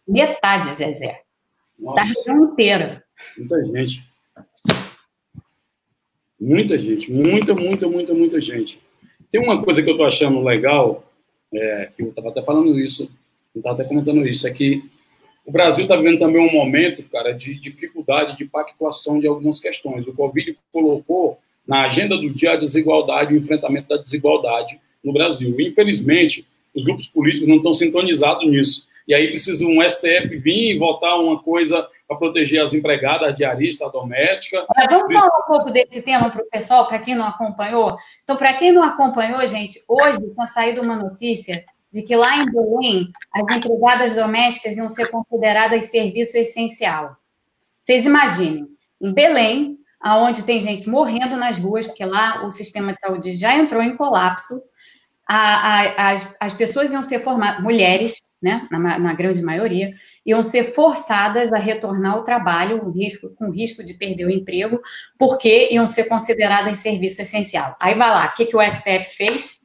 Metade, 0.07 0.73
Zezé. 0.73 1.21
Nossa. 1.77 1.95
Da 1.95 2.03
região 2.03 2.43
inteira. 2.43 3.03
Muita 3.37 3.65
gente. 3.65 4.03
Muita 6.39 6.79
gente. 6.79 7.11
Muita, 7.11 7.53
muita, 7.53 7.87
muita, 7.87 8.13
muita 8.13 8.41
gente. 8.41 8.81
Tem 9.31 9.41
uma 9.41 9.61
coisa 9.61 9.83
que 9.83 9.89
eu 9.89 9.93
estou 9.93 10.07
achando 10.07 10.41
legal, 10.41 11.03
é, 11.53 11.91
que 11.95 12.01
eu 12.01 12.09
estava 12.09 12.29
até 12.29 12.41
falando 12.41 12.79
isso, 12.79 13.11
eu 13.53 13.59
estava 13.59 13.75
até 13.75 13.83
comentando 13.83 14.25
isso, 14.27 14.47
é 14.47 14.51
que 14.51 14.83
o 15.45 15.51
Brasil 15.51 15.83
está 15.83 15.95
vivendo 15.95 16.19
também 16.19 16.41
um 16.41 16.51
momento, 16.51 17.03
cara, 17.03 17.31
de 17.31 17.55
dificuldade 17.55 18.37
de 18.37 18.45
pactuação 18.45 19.19
de 19.19 19.27
algumas 19.27 19.59
questões. 19.59 20.05
O 20.07 20.13
Covid 20.13 20.57
colocou 20.71 21.39
na 21.67 21.85
agenda 21.85 22.17
do 22.17 22.29
dia 22.29 22.53
a 22.53 22.57
desigualdade, 22.57 23.33
o 23.33 23.37
enfrentamento 23.37 23.89
da 23.89 23.97
desigualdade 23.97 24.79
no 25.03 25.11
Brasil. 25.11 25.55
Infelizmente, 25.59 26.47
os 26.73 26.83
grupos 26.83 27.07
políticos 27.07 27.47
não 27.47 27.57
estão 27.57 27.73
sintonizados 27.73 28.47
nisso. 28.47 28.87
E 29.07 29.13
aí 29.13 29.29
precisa 29.29 29.65
um 29.65 29.81
STF 29.81 30.37
vir 30.37 30.75
e 30.75 30.77
votar 30.77 31.19
uma 31.19 31.41
coisa 31.41 31.87
para 32.07 32.17
proteger 32.17 32.61
as 32.61 32.73
empregadas, 32.73 33.29
a 33.29 33.31
diarista, 33.31 33.85
a 33.85 33.89
doméstica. 33.89 34.65
Vamos 34.89 35.13
falar 35.13 35.27
um 35.27 35.47
pouco 35.47 35.71
desse 35.71 36.01
tema 36.01 36.29
para 36.29 36.41
o 36.41 36.49
pessoal, 36.49 36.87
para 36.87 36.99
quem 36.99 37.15
não 37.15 37.25
acompanhou. 37.25 37.97
Então, 38.23 38.35
para 38.35 38.53
quem 38.53 38.71
não 38.71 38.83
acompanhou, 38.83 39.45
gente, 39.45 39.81
hoje 39.87 40.19
está 40.23 40.45
saído 40.45 40.81
uma 40.81 40.95
notícia 40.95 41.65
de 41.91 42.01
que 42.01 42.15
lá 42.15 42.37
em 42.37 42.45
Belém 42.45 43.11
as 43.33 43.57
empregadas 43.57 44.13
domésticas 44.13 44.77
iam 44.77 44.89
ser 44.89 45.09
consideradas 45.09 45.85
serviço 45.85 46.37
essencial. 46.37 47.15
Vocês 47.83 48.05
imaginem, 48.05 48.67
em 49.01 49.13
Belém, 49.13 49.77
aonde 49.99 50.43
tem 50.43 50.59
gente 50.59 50.89
morrendo 50.89 51.35
nas 51.35 51.57
ruas, 51.57 51.85
porque 51.85 52.05
lá 52.05 52.45
o 52.45 52.51
sistema 52.51 52.93
de 52.93 52.99
saúde 52.99 53.33
já 53.33 53.55
entrou 53.55 53.81
em 53.81 53.97
colapso. 53.97 54.61
A, 55.27 55.35
a, 55.35 56.11
as, 56.11 56.37
as, 56.39 56.53
pessoas 56.53 56.93
iam 56.93 57.03
ser 57.03 57.19
formadas, 57.19 57.61
mulheres, 57.61 58.21
né, 58.41 58.65
na, 58.71 58.97
na, 58.97 59.13
grande 59.13 59.41
maioria, 59.41 59.93
iam 60.25 60.41
ser 60.41 60.73
forçadas 60.73 61.51
a 61.51 61.57
retornar 61.57 62.13
ao 62.13 62.23
trabalho 62.23 62.79
com 62.79 62.91
risco, 62.91 63.29
com 63.35 63.51
risco 63.51 63.83
de 63.83 63.95
perder 63.95 64.25
o 64.25 64.31
emprego, 64.31 64.79
porque 65.19 65.67
iam 65.71 65.85
ser 65.85 66.05
consideradas 66.05 66.77
serviço 66.77 67.21
essencial. 67.21 67.75
Aí 67.77 67.93
vai 67.93 68.09
lá, 68.09 68.27
o 68.27 68.35
que, 68.35 68.45
que 68.45 68.55
o 68.55 68.61
STF 68.61 69.17
fez? 69.17 69.61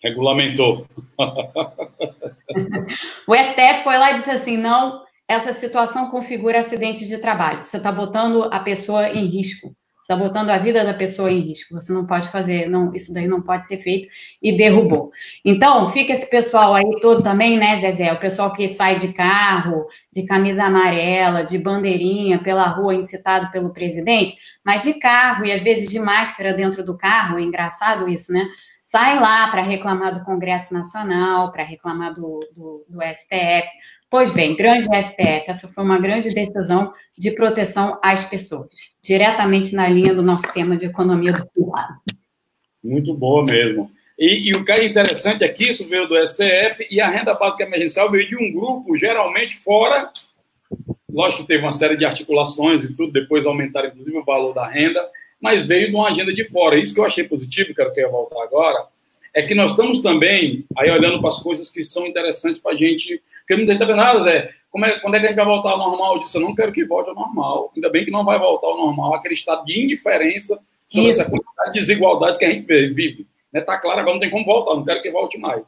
Regulamentou. 0.00 0.86
o 3.26 3.34
STF 3.34 3.82
foi 3.82 3.98
lá 3.98 4.12
e 4.12 4.14
disse 4.14 4.30
assim: 4.30 4.56
não, 4.56 5.04
essa 5.28 5.52
situação 5.52 6.10
configura 6.10 6.58
acidente 6.58 7.06
de 7.06 7.18
trabalho. 7.18 7.62
Você 7.62 7.76
está 7.76 7.92
botando 7.92 8.48
a 8.50 8.60
pessoa 8.60 9.08
em 9.10 9.26
risco 9.26 9.76
está 10.08 10.16
botando 10.16 10.48
a 10.48 10.56
vida 10.56 10.82
da 10.86 10.94
pessoa 10.94 11.30
em 11.30 11.40
risco. 11.40 11.74
Você 11.74 11.92
não 11.92 12.06
pode 12.06 12.28
fazer, 12.30 12.66
não, 12.66 12.94
isso 12.94 13.12
daí 13.12 13.28
não 13.28 13.42
pode 13.42 13.66
ser 13.66 13.76
feito 13.76 14.08
e 14.42 14.56
derrubou. 14.56 15.10
Então, 15.44 15.92
fica 15.92 16.14
esse 16.14 16.28
pessoal 16.30 16.74
aí 16.74 16.98
todo 17.02 17.22
também, 17.22 17.58
né, 17.58 17.76
Zezé? 17.76 18.10
O 18.10 18.18
pessoal 18.18 18.50
que 18.54 18.66
sai 18.66 18.96
de 18.96 19.12
carro, 19.12 19.86
de 20.10 20.24
camisa 20.24 20.64
amarela, 20.64 21.44
de 21.44 21.58
bandeirinha 21.58 22.42
pela 22.42 22.66
rua 22.68 22.94
incitado 22.94 23.50
pelo 23.52 23.70
presidente, 23.70 24.34
mas 24.64 24.82
de 24.82 24.94
carro 24.94 25.44
e 25.44 25.52
às 25.52 25.60
vezes 25.60 25.90
de 25.90 26.00
máscara 26.00 26.54
dentro 26.54 26.82
do 26.82 26.96
carro, 26.96 27.38
é 27.38 27.42
engraçado 27.42 28.08
isso, 28.08 28.32
né? 28.32 28.46
Sai 28.82 29.20
lá 29.20 29.48
para 29.48 29.60
reclamar 29.60 30.14
do 30.14 30.24
Congresso 30.24 30.72
Nacional, 30.72 31.52
para 31.52 31.62
reclamar 31.62 32.14
do, 32.14 32.40
do, 32.56 32.86
do 32.88 33.02
STF, 33.02 33.68
Pois 34.10 34.30
bem, 34.30 34.56
grande 34.56 34.88
STF, 34.88 35.50
essa 35.50 35.68
foi 35.68 35.84
uma 35.84 36.00
grande 36.00 36.32
decisão 36.32 36.94
de 37.16 37.30
proteção 37.32 37.98
às 38.02 38.24
pessoas, 38.24 38.96
diretamente 39.02 39.74
na 39.74 39.86
linha 39.86 40.14
do 40.14 40.22
nosso 40.22 40.50
tema 40.54 40.78
de 40.78 40.86
economia 40.86 41.32
do 41.32 41.46
povoado. 41.46 41.94
Muito 42.82 43.12
boa 43.12 43.44
mesmo. 43.44 43.90
E, 44.18 44.48
e, 44.48 44.54
o 44.54 44.64
que 44.64 44.72
é 44.72 44.86
interessante 44.86 45.44
é 45.44 45.54
isso 45.58 45.86
veio 45.88 46.08
do 46.08 46.16
STF, 46.26 46.88
e 46.90 47.00
a 47.00 47.08
renda 47.08 47.34
básica 47.34 47.64
emergencial 47.64 48.10
veio 48.10 48.26
de 48.26 48.34
um 48.34 48.50
grupo, 48.50 48.96
geralmente 48.96 49.58
fora. 49.58 50.10
Lógico 51.12 51.42
que 51.42 51.48
teve 51.48 51.62
uma 51.62 51.70
série 51.70 51.96
de 51.96 52.06
articulações 52.06 52.82
e 52.84 52.94
tudo, 52.94 53.12
depois 53.12 53.44
aumentaram 53.44 53.88
inclusive 53.88 54.16
o 54.16 54.24
valor 54.24 54.54
da 54.54 54.66
renda, 54.66 55.06
mas 55.40 55.66
veio 55.66 55.90
de 55.90 55.94
uma 55.94 56.08
agenda 56.08 56.34
de 56.34 56.44
fora. 56.44 56.80
Isso 56.80 56.94
que 56.94 57.00
eu 57.00 57.04
achei 57.04 57.24
positivo, 57.24 57.74
quero 57.74 57.92
que 57.92 58.00
eu 58.00 58.06
ia 58.06 58.10
voltar 58.10 58.42
agora, 58.42 58.86
é 59.34 59.42
que 59.42 59.54
nós 59.54 59.70
estamos 59.70 60.00
também 60.00 60.64
aí 60.76 60.90
olhando 60.90 61.20
para 61.20 61.28
as 61.28 61.38
coisas 61.38 61.70
que 61.70 61.82
são 61.82 62.06
interessantes 62.06 62.60
para 62.60 62.72
a 62.72 62.76
gente 62.76 63.22
porque 63.48 63.56
muita 63.56 63.72
gente 63.72 63.82
está 63.82 63.94
vendo, 63.94 64.06
ah, 64.06 64.22
Zé, 64.24 64.54
como 64.70 64.84
é, 64.84 65.00
quando 65.00 65.14
é 65.14 65.20
que 65.20 65.24
a 65.24 65.28
gente 65.30 65.38
vai 65.38 65.46
voltar 65.46 65.70
ao 65.70 65.78
normal? 65.78 66.16
Eu 66.16 66.20
disse, 66.20 66.36
eu 66.36 66.42
não 66.42 66.54
quero 66.54 66.70
que 66.70 66.84
volte 66.84 67.08
ao 67.08 67.14
normal. 67.14 67.72
Ainda 67.74 67.88
bem 67.88 68.04
que 68.04 68.10
não 68.10 68.26
vai 68.26 68.38
voltar 68.38 68.66
ao 68.66 68.76
normal, 68.76 69.14
aquele 69.14 69.32
estado 69.32 69.64
de 69.64 69.82
indiferença 69.82 70.60
sobre 70.86 71.08
Isso. 71.08 71.22
essa 71.22 71.30
quantidade 71.30 71.72
de 71.72 71.80
desigualdades 71.80 72.38
que 72.38 72.44
a 72.44 72.50
gente 72.50 72.66
vive. 72.66 73.26
Está 73.46 73.52
né? 73.54 73.60
Tá 73.62 73.78
claro, 73.78 74.00
agora 74.00 74.12
não 74.12 74.20
tem 74.20 74.28
como 74.28 74.44
voltar, 74.44 74.74
não 74.74 74.84
quero 74.84 75.00
que 75.00 75.10
volte 75.10 75.38
mais. 75.38 75.62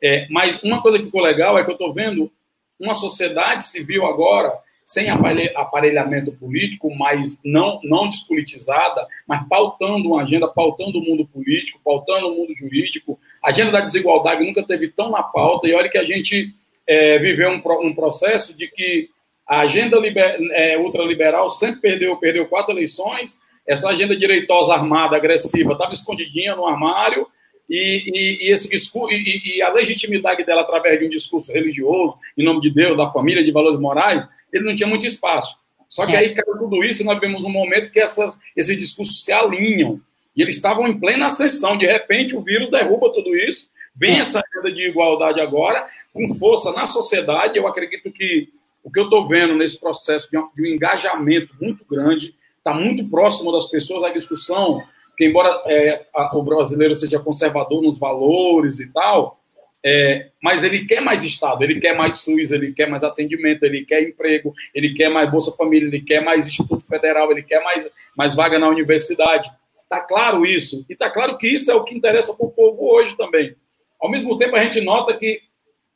É, 0.00 0.28
mas 0.30 0.62
uma 0.62 0.80
coisa 0.80 0.96
que 0.96 1.06
ficou 1.06 1.20
legal 1.20 1.58
é 1.58 1.64
que 1.64 1.70
eu 1.70 1.74
estou 1.74 1.92
vendo 1.92 2.30
uma 2.78 2.94
sociedade 2.94 3.64
civil 3.64 4.06
agora 4.06 4.56
sem 4.84 5.08
aparelhamento 5.08 6.32
político, 6.32 6.94
mas 6.94 7.40
não, 7.44 7.80
não 7.82 8.08
despolitizada, 8.08 9.06
mas 9.26 9.46
pautando 9.48 10.08
uma 10.08 10.22
agenda, 10.22 10.46
pautando 10.46 10.98
o 10.98 11.02
mundo 11.02 11.26
político, 11.26 11.80
pautando 11.82 12.28
o 12.28 12.36
mundo 12.36 12.54
jurídico. 12.54 13.18
A 13.42 13.48
agenda 13.48 13.72
da 13.72 13.80
desigualdade 13.80 14.44
nunca 14.44 14.62
teve 14.62 14.88
tão 14.88 15.10
na 15.10 15.22
pauta, 15.22 15.66
e 15.66 15.74
olha 15.74 15.88
que 15.88 15.98
a 15.98 16.04
gente 16.04 16.54
é, 16.86 17.18
viveu 17.18 17.50
um, 17.50 17.86
um, 17.86 17.94
processo 17.94 18.54
de 18.56 18.68
que 18.68 19.08
a 19.48 19.60
agenda 19.60 19.98
liber, 19.98 20.36
é, 20.52 20.76
ultraliberal 20.76 21.48
sempre 21.48 21.80
perdeu, 21.80 22.16
perdeu 22.16 22.46
quatro 22.46 22.72
eleições, 22.72 23.38
essa 23.66 23.88
agenda 23.88 24.14
direitosa 24.14 24.74
armada, 24.74 25.16
agressiva, 25.16 25.72
estava 25.72 25.94
escondidinha 25.94 26.54
no 26.54 26.66
armário, 26.66 27.26
e, 27.68 28.04
e, 28.06 28.46
e 28.46 28.52
esse 28.52 28.68
discurso, 28.68 29.14
e, 29.14 29.56
e, 29.56 29.62
a 29.62 29.72
legitimidade 29.72 30.44
dela 30.44 30.60
através 30.60 30.98
de 30.98 31.06
um 31.06 31.08
discurso 31.08 31.50
religioso, 31.50 32.16
em 32.36 32.44
nome 32.44 32.60
de 32.60 32.70
Deus, 32.70 32.96
da 32.96 33.10
família, 33.10 33.42
de 33.42 33.50
valores 33.50 33.80
morais, 33.80 34.26
ele 34.54 34.64
não 34.64 34.76
tinha 34.76 34.88
muito 34.88 35.06
espaço. 35.06 35.58
Só 35.88 36.06
que 36.06 36.14
é. 36.14 36.18
aí 36.18 36.34
caiu 36.34 36.58
tudo 36.58 36.82
isso 36.82 37.02
e 37.02 37.04
nós 37.04 37.18
vemos 37.20 37.44
um 37.44 37.50
momento 37.50 37.90
que 37.90 38.00
essas, 38.00 38.38
esses 38.56 38.78
discursos 38.78 39.24
se 39.24 39.32
alinham. 39.32 40.00
E 40.36 40.42
eles 40.42 40.56
estavam 40.56 40.88
em 40.88 40.98
plena 40.98 41.26
ascensão. 41.26 41.76
De 41.78 41.86
repente, 41.86 42.34
o 42.34 42.40
vírus 42.40 42.70
derruba 42.70 43.12
tudo 43.12 43.34
isso 43.36 43.68
Vem 43.94 44.18
essa 44.18 44.42
agenda 44.42 44.74
de 44.74 44.88
igualdade 44.88 45.40
agora, 45.40 45.86
com 46.12 46.34
força 46.34 46.72
na 46.72 46.84
sociedade. 46.84 47.56
Eu 47.56 47.68
acredito 47.68 48.10
que 48.10 48.48
o 48.82 48.90
que 48.90 48.98
eu 48.98 49.04
estou 49.04 49.26
vendo 49.26 49.54
nesse 49.54 49.78
processo 49.78 50.28
de 50.30 50.36
um, 50.36 50.48
de 50.52 50.62
um 50.62 50.66
engajamento 50.66 51.54
muito 51.60 51.84
grande, 51.84 52.34
está 52.58 52.74
muito 52.74 53.08
próximo 53.08 53.52
das 53.52 53.66
pessoas, 53.66 54.02
a 54.02 54.12
discussão, 54.12 54.82
que 55.16 55.24
embora 55.24 55.62
é, 55.66 56.04
a, 56.12 56.36
o 56.36 56.42
brasileiro 56.42 56.94
seja 56.94 57.20
conservador 57.20 57.80
nos 57.82 57.98
valores 57.98 58.80
e 58.80 58.92
tal, 58.92 59.40
é, 59.84 60.30
mas 60.42 60.64
ele 60.64 60.86
quer 60.86 61.02
mais 61.02 61.22
Estado, 61.22 61.62
ele 61.62 61.78
quer 61.78 61.94
mais 61.94 62.22
SUS, 62.22 62.50
ele 62.50 62.72
quer 62.72 62.88
mais 62.88 63.04
atendimento, 63.04 63.64
ele 63.64 63.84
quer 63.84 64.02
emprego, 64.02 64.54
ele 64.74 64.94
quer 64.94 65.10
mais 65.10 65.30
Bolsa 65.30 65.52
Família, 65.52 65.86
ele 65.86 66.00
quer 66.00 66.24
mais 66.24 66.46
Instituto 66.46 66.86
Federal, 66.86 67.30
ele 67.30 67.42
quer 67.42 67.62
mais, 67.62 67.86
mais 68.16 68.34
vaga 68.34 68.58
na 68.58 68.66
universidade. 68.66 69.52
Está 69.76 70.00
claro 70.00 70.46
isso. 70.46 70.86
E 70.88 70.94
está 70.94 71.10
claro 71.10 71.36
que 71.36 71.46
isso 71.46 71.70
é 71.70 71.74
o 71.74 71.84
que 71.84 71.94
interessa 71.94 72.32
para 72.32 72.46
o 72.46 72.50
povo 72.50 72.90
hoje 72.94 73.14
também. 73.14 73.54
Ao 74.00 74.10
mesmo 74.10 74.38
tempo, 74.38 74.56
a 74.56 74.62
gente 74.64 74.80
nota 74.80 75.14
que, 75.14 75.42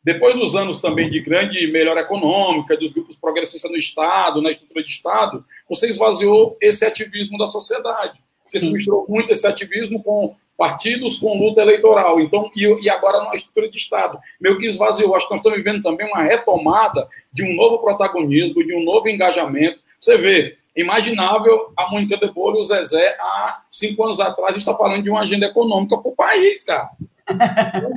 depois 0.04 0.34
dos 0.36 0.54
anos 0.54 0.78
também 0.78 1.08
de 1.08 1.20
grande 1.20 1.66
melhora 1.68 2.02
econômica, 2.02 2.76
dos 2.76 2.92
grupos 2.92 3.16
progressistas 3.16 3.70
no 3.70 3.76
Estado, 3.76 4.42
na 4.42 4.50
estrutura 4.50 4.84
de 4.84 4.90
Estado, 4.90 5.42
você 5.66 5.88
esvaziou 5.88 6.58
esse 6.60 6.84
ativismo 6.84 7.38
da 7.38 7.46
sociedade. 7.46 8.20
Você 8.44 8.60
Sim. 8.60 8.72
misturou 8.72 9.06
muito 9.08 9.32
esse 9.32 9.46
ativismo 9.46 10.02
com 10.02 10.36
partidos 10.58 11.16
com 11.18 11.38
luta 11.38 11.62
eleitoral. 11.62 12.20
Então, 12.20 12.50
e, 12.56 12.84
e, 12.84 12.90
agora 12.90 13.22
na 13.22 13.36
estrutura 13.36 13.70
de 13.70 13.78
Estado. 13.78 14.18
Meio 14.40 14.58
que 14.58 14.66
esvaziou. 14.66 15.14
Acho 15.14 15.26
que 15.26 15.32
nós 15.32 15.38
estamos 15.38 15.56
vivendo 15.56 15.80
também 15.82 16.08
uma 16.08 16.20
retomada 16.20 17.08
de 17.32 17.44
um 17.44 17.54
novo 17.54 17.78
protagonismo, 17.78 18.66
de 18.66 18.74
um 18.74 18.82
novo 18.82 19.08
engajamento. 19.08 19.78
Você 20.00 20.18
vê, 20.18 20.58
imaginável 20.76 21.72
a 21.76 21.88
Mônica 21.88 22.16
de 22.16 22.26
e 22.26 22.30
o 22.36 22.62
Zezé, 22.64 23.16
há 23.20 23.62
cinco 23.70 24.02
anos 24.02 24.18
atrás, 24.18 24.56
está 24.56 24.74
falando 24.76 25.04
de 25.04 25.10
uma 25.10 25.20
agenda 25.20 25.46
econômica 25.46 25.96
para 25.96 26.10
o 26.10 26.16
país, 26.16 26.64
cara. 26.64 26.90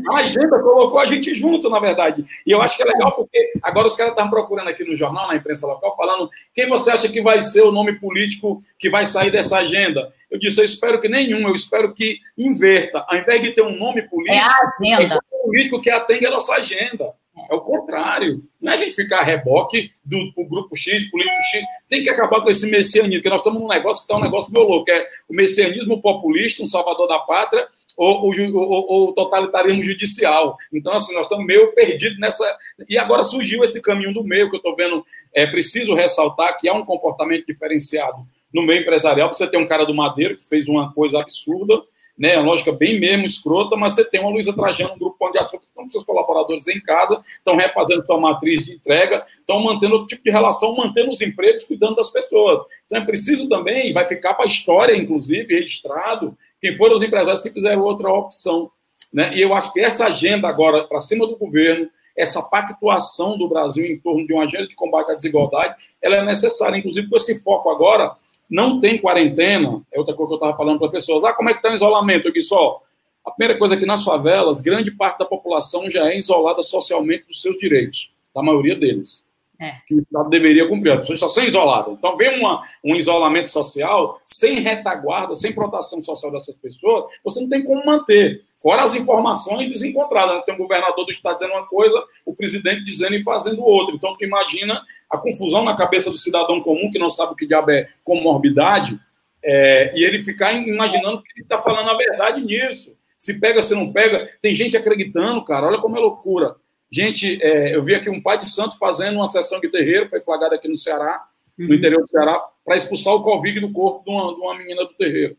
A 0.09 0.15
agenda 0.17 0.59
colocou 0.59 0.99
a 0.99 1.05
gente 1.05 1.33
junto, 1.33 1.69
na 1.69 1.79
verdade. 1.79 2.25
E 2.45 2.51
eu 2.51 2.61
acho 2.61 2.75
que 2.75 2.83
é 2.83 2.85
legal 2.85 3.13
porque 3.13 3.53
agora 3.61 3.87
os 3.87 3.95
caras 3.95 4.11
estão 4.11 4.29
procurando 4.29 4.69
aqui 4.69 4.83
no 4.83 4.95
jornal, 4.95 5.27
na 5.27 5.35
imprensa 5.35 5.65
local, 5.65 5.95
falando 5.95 6.29
quem 6.53 6.67
você 6.67 6.91
acha 6.91 7.09
que 7.09 7.21
vai 7.21 7.41
ser 7.41 7.61
o 7.61 7.71
nome 7.71 7.99
político 7.99 8.61
que 8.77 8.89
vai 8.89 9.05
sair 9.05 9.31
dessa 9.31 9.57
agenda. 9.57 10.13
Eu 10.29 10.39
disse, 10.39 10.59
eu 10.59 10.65
espero 10.65 10.99
que 10.99 11.09
nenhum, 11.09 11.47
eu 11.47 11.55
espero 11.55 11.93
que 11.93 12.19
inverta. 12.37 13.05
Ao 13.07 13.17
invés 13.17 13.41
de 13.41 13.51
ter 13.51 13.61
um 13.61 13.77
nome 13.77 14.01
político, 14.03 14.35
é 14.35 14.97
agenda. 14.97 15.15
É 15.15 15.35
um 15.35 15.49
político 15.49 15.81
que 15.81 15.89
atende 15.89 16.25
a 16.25 16.31
nossa 16.31 16.53
agenda. 16.53 17.13
É 17.49 17.53
o 17.53 17.61
contrário. 17.61 18.43
Não 18.61 18.71
é 18.71 18.75
a 18.75 18.77
gente 18.77 18.95
ficar 18.95 19.19
a 19.19 19.23
reboque 19.23 19.91
do, 20.03 20.31
do 20.31 20.45
grupo 20.45 20.75
X, 20.75 21.09
político 21.09 21.35
X. 21.51 21.63
Tem 21.89 22.03
que 22.03 22.09
acabar 22.09 22.41
com 22.41 22.49
esse 22.49 22.69
messianismo, 22.69 23.15
porque 23.15 23.29
nós 23.29 23.39
estamos 23.39 23.61
num 23.61 23.67
negócio 23.67 24.01
que 24.01 24.11
está 24.11 24.17
um 24.17 24.23
negócio 24.23 24.51
meu 24.51 24.63
louco, 24.63 24.85
que 24.85 24.91
é 24.91 25.07
o 25.27 25.33
messianismo 25.33 26.01
populista, 26.01 26.63
um 26.63 26.67
salvador 26.67 27.07
da 27.07 27.19
pátria, 27.19 27.67
ou 27.97 29.09
o 29.09 29.13
totalitarismo 29.13 29.83
judicial. 29.83 30.57
Então, 30.73 30.93
assim, 30.93 31.13
nós 31.13 31.23
estamos 31.23 31.45
meio 31.45 31.73
perdidos 31.73 32.19
nessa. 32.19 32.45
E 32.89 32.97
agora 32.97 33.23
surgiu 33.23 33.63
esse 33.63 33.81
caminho 33.81 34.13
do 34.13 34.23
meio, 34.23 34.49
que 34.49 34.55
eu 34.55 34.59
estou 34.59 34.75
vendo. 34.75 35.05
É 35.33 35.45
preciso 35.45 35.93
ressaltar 35.93 36.57
que 36.57 36.67
há 36.67 36.73
um 36.73 36.85
comportamento 36.85 37.45
diferenciado 37.45 38.25
no 38.53 38.63
meio 38.63 38.81
empresarial. 38.81 39.31
Você 39.31 39.47
tem 39.47 39.59
um 39.59 39.67
cara 39.67 39.85
do 39.85 39.93
Madeiro 39.93 40.35
que 40.35 40.43
fez 40.43 40.67
uma 40.67 40.93
coisa 40.93 41.19
absurda, 41.19 41.81
né, 42.17 42.37
lógica 42.37 42.71
bem 42.71 42.99
mesmo 42.99 43.25
escrota, 43.25 43.75
mas 43.75 43.95
você 43.95 44.03
tem 44.03 44.19
uma 44.19 44.29
Luísa 44.29 44.53
Trajano, 44.53 44.93
um 44.93 44.99
grupo 44.99 45.31
de 45.31 45.39
Açúcar, 45.39 45.59
que 45.59 45.65
estão 45.65 45.85
com 45.85 45.91
seus 45.91 46.03
colaboradores 46.03 46.67
em 46.67 46.79
casa, 46.81 47.19
estão 47.37 47.55
refazendo 47.55 48.05
sua 48.05 48.19
matriz 48.19 48.65
de 48.65 48.73
entrega, 48.73 49.25
estão 49.39 49.63
mantendo 49.63 49.93
outro 49.93 50.07
tipo 50.07 50.23
de 50.23 50.29
relação, 50.29 50.75
mantendo 50.75 51.09
os 51.09 51.21
empregos, 51.21 51.63
cuidando 51.63 51.95
das 51.95 52.11
pessoas. 52.11 52.65
Então 52.85 53.01
é 53.01 53.05
preciso 53.05 53.49
também, 53.49 53.93
vai 53.93 54.05
ficar 54.05 54.35
para 54.35 54.45
a 54.45 54.47
história, 54.47 54.95
inclusive, 54.95 55.55
registrado, 55.55 56.37
quem 56.61 56.77
foram 56.77 56.95
os 56.95 57.01
empresários 57.01 57.41
que 57.41 57.49
fizeram 57.49 57.81
outra 57.81 58.09
opção. 58.09 58.71
Né? 59.11 59.35
E 59.35 59.41
eu 59.41 59.53
acho 59.53 59.73
que 59.73 59.79
essa 59.79 60.05
agenda 60.05 60.47
agora, 60.47 60.83
para 60.83 60.99
cima 60.99 61.27
do 61.27 61.35
governo, 61.35 61.89
essa 62.15 62.41
pactuação 62.41 63.37
do 63.37 63.49
Brasil 63.49 63.85
em 63.85 63.99
torno 63.99 64.25
de 64.27 64.33
uma 64.33 64.43
agenda 64.43 64.67
de 64.67 64.75
combate 64.75 65.11
à 65.11 65.15
desigualdade, 65.15 65.75
ela 66.01 66.17
é 66.17 66.23
necessária. 66.23 66.77
Inclusive, 66.77 67.09
com 67.09 67.15
esse 67.15 67.41
foco 67.41 67.69
agora, 67.69 68.15
não 68.49 68.79
tem 68.79 68.99
quarentena, 68.99 69.81
é 69.91 69.97
outra 69.97 70.13
coisa 70.13 70.29
que 70.29 70.33
eu 70.33 70.37
estava 70.37 70.55
falando 70.55 70.77
para 70.77 70.87
as 70.87 70.93
pessoas. 70.93 71.23
Ah, 71.23 71.33
como 71.33 71.49
é 71.49 71.53
que 71.53 71.59
está 71.59 71.71
o 71.71 71.73
isolamento? 71.73 72.27
Eu 72.27 72.33
disse, 72.33 72.53
ó, 72.53 72.79
a 73.25 73.31
primeira 73.31 73.57
coisa 73.57 73.75
é 73.75 73.77
que 73.77 73.85
nas 73.85 74.03
favelas, 74.03 74.61
grande 74.61 74.91
parte 74.91 75.19
da 75.19 75.25
população 75.25 75.89
já 75.89 76.07
é 76.07 76.17
isolada 76.17 76.61
socialmente 76.61 77.25
dos 77.27 77.41
seus 77.41 77.57
direitos, 77.57 78.11
da 78.35 78.43
maioria 78.43 78.75
deles 78.75 79.25
é. 79.61 79.75
que 79.87 79.93
o 79.93 80.01
Estado 80.01 80.29
deveria 80.29 80.67
cumprir. 80.67 80.91
As 80.91 81.01
pessoas 81.01 81.17
estão 81.17 81.29
sendo 81.29 81.47
isoladas. 81.47 81.93
Então, 81.93 82.17
vem 82.17 82.39
uma, 82.39 82.63
um 82.83 82.95
isolamento 82.95 83.49
social 83.49 84.19
sem 84.25 84.59
retaguarda, 84.59 85.35
sem 85.35 85.53
proteção 85.53 86.03
social 86.03 86.31
dessas 86.31 86.55
pessoas, 86.55 87.05
você 87.23 87.39
não 87.39 87.47
tem 87.47 87.63
como 87.63 87.85
manter. 87.85 88.43
Fora 88.57 88.83
as 88.83 88.95
informações 88.95 89.71
desencontradas. 89.71 90.37
Né? 90.37 90.43
Tem 90.45 90.55
um 90.55 90.57
governador 90.57 91.05
do 91.05 91.11
Estado 91.11 91.37
dizendo 91.37 91.53
uma 91.53 91.67
coisa, 91.67 92.03
o 92.25 92.35
presidente 92.35 92.83
dizendo 92.83 93.15
e 93.15 93.23
fazendo 93.23 93.63
outra. 93.63 93.93
Então, 93.95 94.17
tu 94.17 94.25
imagina 94.25 94.81
a 95.09 95.17
confusão 95.17 95.63
na 95.63 95.75
cabeça 95.75 96.09
do 96.09 96.17
cidadão 96.17 96.61
comum 96.61 96.89
que 96.91 96.99
não 96.99 97.09
sabe 97.09 97.33
o 97.33 97.35
que 97.35 97.45
diabo 97.45 97.69
é 97.69 97.87
comorbidade, 98.03 98.99
é, 99.43 99.91
e 99.95 100.03
ele 100.03 100.23
ficar 100.23 100.53
imaginando 100.53 101.21
que 101.21 101.31
ele 101.35 101.43
está 101.43 101.57
falando 101.57 101.89
a 101.89 101.97
verdade 101.97 102.41
nisso. 102.41 102.95
Se 103.17 103.39
pega, 103.39 103.61
se 103.61 103.75
não 103.75 103.91
pega. 103.91 104.29
Tem 104.41 104.53
gente 104.53 104.77
acreditando, 104.77 105.43
cara. 105.43 105.67
Olha 105.67 105.79
como 105.79 105.97
é 105.97 105.99
loucura. 105.99 106.55
Gente, 106.91 107.41
é, 107.41 107.73
eu 107.75 107.83
vi 107.83 107.95
aqui 107.95 108.09
um 108.09 108.21
pai 108.21 108.37
de 108.37 108.49
santo 108.49 108.77
fazendo 108.77 109.15
uma 109.15 109.27
sessão 109.27 109.61
de 109.61 109.69
terreiro, 109.69 110.09
foi 110.09 110.19
flagrado 110.19 110.55
aqui 110.55 110.67
no 110.67 110.77
Ceará, 110.77 111.25
no 111.57 111.69
uhum. 111.69 111.73
interior 111.75 112.01
do 112.01 112.09
Ceará, 112.09 112.43
para 112.65 112.75
expulsar 112.75 113.13
o 113.13 113.21
Covid 113.21 113.61
do 113.61 113.71
corpo 113.71 114.03
de 114.03 114.11
uma, 114.11 114.33
de 114.33 114.41
uma 114.41 114.57
menina 114.57 114.83
do 114.83 114.93
terreiro. 114.93 115.37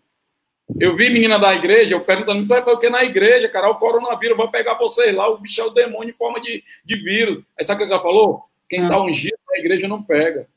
Eu 0.80 0.96
vi 0.96 1.10
menina 1.10 1.38
da 1.38 1.54
igreja, 1.54 1.94
eu 1.94 2.00
perguntando, 2.00 2.42
tu 2.42 2.48
vai 2.48 2.62
fazer 2.62 2.76
o 2.76 2.78
que 2.78 2.88
na 2.88 3.04
igreja, 3.04 3.48
cara? 3.48 3.68
O 3.68 3.74
coronavírus 3.74 4.36
vai 4.36 4.48
pegar 4.48 4.74
vocês 4.74 5.14
lá, 5.14 5.28
o 5.28 5.38
bicho 5.38 5.60
é 5.60 5.64
o 5.64 5.70
demônio 5.70 6.10
em 6.10 6.16
forma 6.16 6.40
de, 6.40 6.64
de 6.84 6.96
vírus. 6.96 7.44
Aí 7.58 7.64
sabe 7.64 7.82
o 7.82 7.86
que 7.86 7.92
ela 7.92 8.02
falou? 8.02 8.44
Quem 8.68 8.82
está 8.82 8.94
ah. 8.94 9.02
ungido 9.02 9.36
na 9.50 9.58
igreja 9.58 9.86
não 9.86 10.02
pega. 10.02 10.48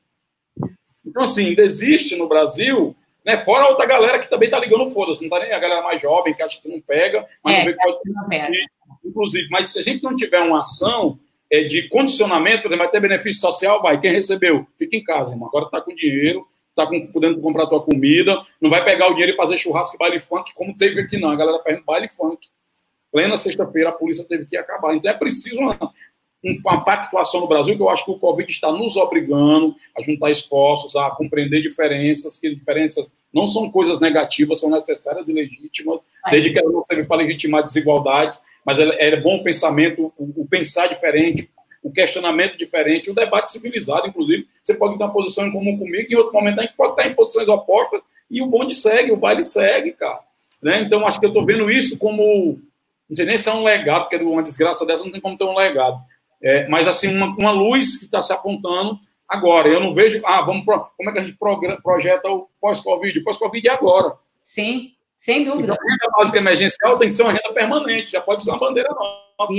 Então, 1.06 1.24
assim, 1.24 1.48
ainda 1.48 1.64
existe 1.64 2.16
no 2.16 2.30
Brasil, 2.30 2.96
né? 3.26 3.38
Fora 3.38 3.68
outra 3.68 3.86
galera 3.86 4.20
que 4.20 4.30
também 4.30 4.50
tá 4.50 4.58
ligando 4.58 4.90
foda-se, 4.92 5.22
não 5.22 5.30
tá 5.30 5.40
nem 5.40 5.52
a 5.52 5.60
galera 5.60 5.82
mais 5.82 6.00
jovem 6.00 6.34
que 6.34 6.42
acha 6.42 6.62
que 6.62 6.70
não 6.70 6.80
pega, 6.80 7.28
mas 7.44 7.56
é, 7.56 7.58
não 7.58 7.66
vê 7.66 7.74
que 7.74 7.84
pode 7.84 8.00
não 8.06 8.30
pega. 8.30 8.54
Inclusive, 9.16 9.48
mas 9.50 9.72
se 9.72 9.80
a 9.80 9.82
gente 9.82 10.04
não 10.04 10.14
tiver 10.14 10.42
uma 10.42 10.60
ação 10.60 11.18
é, 11.50 11.64
de 11.64 11.88
condicionamento, 11.88 12.64
por 12.64 12.68
exemplo, 12.68 12.84
vai 12.84 12.92
ter 12.92 13.00
benefício 13.00 13.40
social, 13.40 13.82
vai. 13.82 13.98
Quem 13.98 14.12
recebeu, 14.12 14.68
fica 14.78 14.98
em 14.98 15.04
casa, 15.04 15.32
irmão. 15.32 15.48
Agora 15.48 15.70
tá 15.70 15.80
com 15.80 15.96
dinheiro, 15.96 16.46
tá 16.76 16.86
com, 16.86 17.08
podendo 17.08 17.40
comprar 17.40 17.68
tua 17.68 17.82
comida, 17.82 18.46
não 18.60 18.70
vai 18.70 18.84
pegar 18.84 19.08
o 19.08 19.12
dinheiro 19.12 19.32
e 19.32 19.36
fazer 19.36 19.58
churrasco 19.58 19.96
e 19.96 20.00
baile 20.00 20.20
funk, 20.20 20.54
como 20.54 20.76
teve 20.76 21.00
aqui, 21.00 21.18
não. 21.18 21.30
A 21.30 21.36
galera 21.38 21.64
fazendo 21.64 21.86
baile 21.86 22.10
funk. 22.10 22.46
Plena 23.10 23.38
sexta-feira, 23.38 23.90
a 23.90 23.94
polícia 23.94 24.26
teve 24.28 24.46
que 24.46 24.58
acabar. 24.58 24.94
Então 24.94 25.10
é 25.10 25.14
preciso 25.14 25.62
uma, 25.62 25.80
uma 26.44 26.84
pactuação 26.84 27.40
no 27.40 27.48
Brasil, 27.48 27.78
que 27.78 27.82
eu 27.82 27.90
acho 27.90 28.04
que 28.04 28.12
o 28.12 28.20
Covid 28.20 28.52
está 28.52 28.70
nos 28.70 28.98
obrigando 28.98 29.74
a 29.98 30.02
juntar 30.02 30.30
esforços, 30.30 30.94
a 30.98 31.10
compreender 31.12 31.62
diferenças, 31.62 32.36
que 32.36 32.54
diferenças 32.54 33.10
não 33.34 33.48
são 33.48 33.72
coisas 33.72 34.02
negativas, 34.02 34.60
são 34.60 34.70
necessárias 34.70 35.30
e 35.30 35.34
legítimas, 35.34 36.02
desde 36.30 36.52
que 36.52 36.60
elas 36.60 36.74
não 36.74 36.84
servem 36.84 37.06
para 37.06 37.18
legitimar 37.18 37.64
desigualdades, 37.64 38.42
mas 38.66 38.80
é, 38.80 39.16
bom 39.16 39.38
o 39.38 39.44
pensamento, 39.44 40.12
o, 40.18 40.46
pensar 40.48 40.88
diferente, 40.88 41.50
o 41.84 41.92
questionamento 41.92 42.58
diferente, 42.58 43.12
o 43.12 43.14
debate 43.14 43.52
civilizado, 43.52 44.08
inclusive. 44.08 44.48
Você 44.64 44.74
pode 44.74 44.98
ter 44.98 45.04
uma 45.04 45.14
posição 45.14 45.46
em 45.46 45.52
comum 45.52 45.78
comigo, 45.78 46.08
em 46.12 46.16
outro 46.16 46.34
momento 46.34 46.60
a 46.60 46.64
gente 46.64 46.76
pode 46.76 46.94
estar 46.94 47.08
em 47.08 47.14
posições 47.14 47.48
opostas, 47.48 48.02
e 48.30 48.42
o 48.42 48.48
bonde 48.48 48.74
segue, 48.74 49.12
o 49.12 49.18
baile 49.18 49.44
segue, 49.44 49.92
cara. 49.92 50.20
Né? 50.64 50.82
Então, 50.82 51.06
acho 51.06 51.20
que 51.20 51.26
eu 51.26 51.30
estou 51.30 51.46
vendo 51.46 51.70
isso 51.70 51.98
como. 52.00 52.60
Não 53.08 53.16
sei 53.16 53.26
nem 53.26 53.38
se 53.38 53.48
é 53.48 53.54
um 53.54 53.64
legado, 53.64 54.10
porque 54.10 54.16
uma 54.18 54.42
desgraça 54.42 54.84
dessa 54.84 55.04
não 55.04 55.12
tem 55.12 55.22
como 55.22 55.38
ter 55.38 55.44
um 55.44 55.56
legado. 55.56 56.00
É, 56.42 56.68
mas, 56.68 56.88
assim, 56.88 57.16
uma, 57.16 57.28
uma 57.38 57.52
luz 57.52 57.98
que 57.98 58.06
está 58.06 58.20
se 58.20 58.34
apontando 58.34 59.00
agora. 59.30 59.68
Eu 59.68 59.80
não 59.80 59.94
vejo. 59.94 60.22
Ah, 60.26 60.42
vamos. 60.42 60.66
Pro, 60.66 60.88
como 60.98 61.10
é 61.12 61.14
que 61.14 61.20
a 61.20 61.22
gente 61.22 61.38
projeta 61.38 62.28
o 62.30 62.50
pós-Covid? 62.60 63.20
O 63.20 63.24
pós-Covid 63.24 63.68
é 63.68 63.72
agora. 63.72 64.14
Sim, 64.42 64.95
sem 65.26 65.44
dúvida. 65.44 65.74
Então, 65.74 65.76
a 65.76 65.92
renda 65.92 66.12
básica 66.16 66.38
emergencial 66.38 67.00
tem 67.00 67.08
que 67.08 67.16
ser 67.16 67.24
uma 67.24 67.34
renda 67.34 67.52
permanente, 67.52 68.12
já 68.12 68.22
pode 68.22 68.44
ser 68.44 68.52
uma 68.52 68.60
bandeira 68.60 68.90
nossa. 68.90 69.56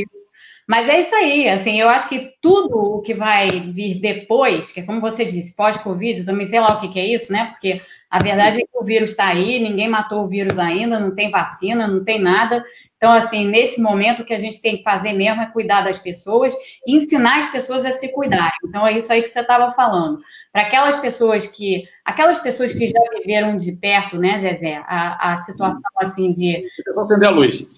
Mas 0.68 0.88
é 0.88 1.00
isso 1.00 1.14
aí, 1.14 1.48
assim, 1.48 1.80
eu 1.80 1.88
acho 1.88 2.08
que 2.08 2.34
tudo 2.40 2.76
o 2.76 3.02
que 3.02 3.14
vai 3.14 3.72
vir 3.72 4.00
depois, 4.00 4.70
que 4.70 4.80
é 4.80 4.84
como 4.84 5.00
você 5.00 5.24
disse, 5.24 5.56
pós-Covid, 5.56 6.24
também 6.24 6.46
sei 6.46 6.60
lá 6.60 6.74
o 6.74 6.80
que, 6.80 6.88
que 6.88 7.00
é 7.00 7.06
isso, 7.06 7.32
né? 7.32 7.46
Porque 7.46 7.80
a 8.08 8.22
verdade 8.22 8.60
é 8.60 8.62
que 8.62 8.78
o 8.78 8.84
vírus 8.84 9.10
está 9.10 9.26
aí, 9.26 9.60
ninguém 9.60 9.88
matou 9.88 10.24
o 10.24 10.28
vírus 10.28 10.56
ainda, 10.58 11.00
não 11.00 11.14
tem 11.14 11.30
vacina, 11.30 11.88
não 11.88 12.04
tem 12.04 12.20
nada. 12.20 12.64
Então, 12.96 13.12
assim, 13.12 13.44
nesse 13.44 13.80
momento 13.80 14.22
o 14.22 14.24
que 14.24 14.34
a 14.34 14.38
gente 14.38 14.62
tem 14.62 14.76
que 14.76 14.84
fazer 14.84 15.12
mesmo 15.12 15.42
é 15.42 15.46
cuidar 15.46 15.82
das 15.82 15.98
pessoas 15.98 16.54
e 16.86 16.94
ensinar 16.94 17.40
as 17.40 17.50
pessoas 17.50 17.84
a 17.84 17.90
se 17.90 18.12
cuidarem. 18.12 18.56
Então, 18.64 18.86
é 18.86 18.96
isso 18.96 19.12
aí 19.12 19.20
que 19.20 19.28
você 19.28 19.40
estava 19.40 19.72
falando. 19.72 20.20
Para 20.56 20.62
aquelas 20.62 20.96
pessoas 20.96 21.46
que. 21.46 21.86
Aquelas 22.02 22.38
pessoas 22.38 22.72
que 22.72 22.86
já 22.86 23.00
viveram 23.18 23.58
de 23.58 23.72
perto, 23.72 24.16
né, 24.16 24.38
Zezé, 24.38 24.82
a, 24.86 25.32
a 25.32 25.36
situação 25.36 25.90
assim 25.98 26.32
de. 26.32 26.64
Eu 26.86 26.94
vou 26.94 27.04
acender 27.04 27.28
a 27.28 27.30
luz. 27.30 27.68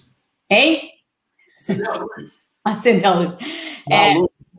Hein? 0.49 0.91
Acender 1.59 1.89
a 1.89 1.93
luz 1.97 2.49
acender 2.63 3.05
a 3.05 3.13
luz. 3.13 3.35
É, 3.89 4.13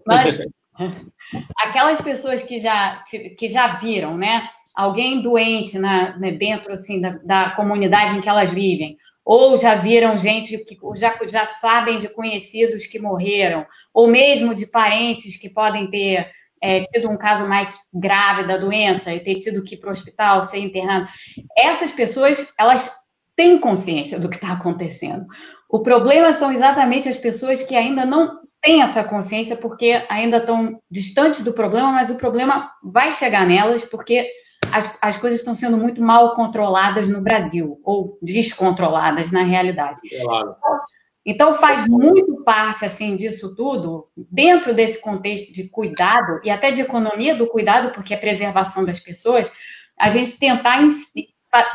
mas 0.06 0.38
aquelas 1.58 2.00
pessoas 2.00 2.42
que 2.42 2.58
já, 2.58 3.02
que 3.38 3.48
já 3.48 3.76
viram, 3.76 4.16
né? 4.16 4.48
Alguém 4.74 5.22
doente 5.22 5.78
na, 5.78 6.16
né, 6.16 6.32
dentro 6.32 6.72
assim, 6.72 7.00
da, 7.00 7.18
da, 7.24 7.50
comunidade 7.50 8.16
em 8.16 8.20
que 8.20 8.28
elas 8.28 8.50
vivem, 8.50 8.96
ou 9.24 9.56
já 9.56 9.74
viram 9.74 10.16
gente 10.16 10.56
que 10.58 10.78
já, 10.96 11.18
já 11.26 11.44
sabem 11.44 11.98
de 11.98 12.08
conhecidos 12.08 12.86
que 12.86 12.98
morreram, 12.98 13.66
ou 13.92 14.06
mesmo 14.06 14.54
de 14.54 14.66
parentes 14.66 15.36
que 15.36 15.50
podem 15.50 15.90
ter 15.90 16.30
é, 16.62 16.84
tido 16.84 17.08
um 17.08 17.16
caso 17.16 17.46
mais 17.46 17.78
grave 17.92 18.46
da 18.46 18.56
doença 18.56 19.12
e 19.14 19.20
ter 19.20 19.36
tido 19.36 19.62
que 19.64 19.74
ir 19.74 19.78
para 19.78 19.88
o 19.88 19.92
hospital, 19.92 20.42
ser 20.42 20.58
internado. 20.58 21.08
Essas 21.56 21.90
pessoas, 21.90 22.52
elas 22.58 22.90
têm 23.34 23.58
consciência 23.58 24.18
do 24.18 24.28
que 24.28 24.36
está 24.36 24.52
acontecendo. 24.52 25.26
O 25.68 25.80
problema 25.80 26.32
são 26.32 26.52
exatamente 26.52 27.08
as 27.08 27.16
pessoas 27.16 27.62
que 27.62 27.74
ainda 27.74 28.04
não 28.04 28.40
têm 28.61 28.82
essa 28.82 29.02
consciência 29.02 29.56
porque 29.56 30.04
ainda 30.08 30.36
estão 30.36 30.78
distantes 30.90 31.42
do 31.42 31.52
problema, 31.52 31.90
mas 31.92 32.11
o 32.11 32.16
problema 32.16 32.70
vai 32.82 33.11
chegar 33.11 33.46
nelas 33.46 33.84
porque 33.84 34.28
as, 34.72 34.98
as 35.00 35.16
coisas 35.16 35.40
estão 35.40 35.54
sendo 35.54 35.76
muito 35.76 36.02
mal 36.02 36.34
controladas 36.34 37.08
no 37.08 37.20
Brasil, 37.20 37.80
ou 37.82 38.18
descontroladas 38.22 39.32
na 39.32 39.42
realidade. 39.42 40.00
Claro. 40.22 40.54
Então 41.31 41.55
faz 41.55 41.87
muito 41.87 42.43
parte 42.43 42.85
assim 42.85 43.14
disso 43.14 43.55
tudo, 43.55 44.09
dentro 44.16 44.74
desse 44.74 45.01
contexto 45.01 45.53
de 45.53 45.68
cuidado 45.68 46.41
e 46.43 46.51
até 46.51 46.72
de 46.72 46.83
economia 46.83 47.37
do 47.37 47.47
cuidado, 47.47 47.93
porque 47.93 48.12
é 48.12 48.16
preservação 48.16 48.85
das 48.85 48.99
pessoas, 48.99 49.53
a 49.97 50.09
gente 50.09 50.41
tentar 50.41 50.85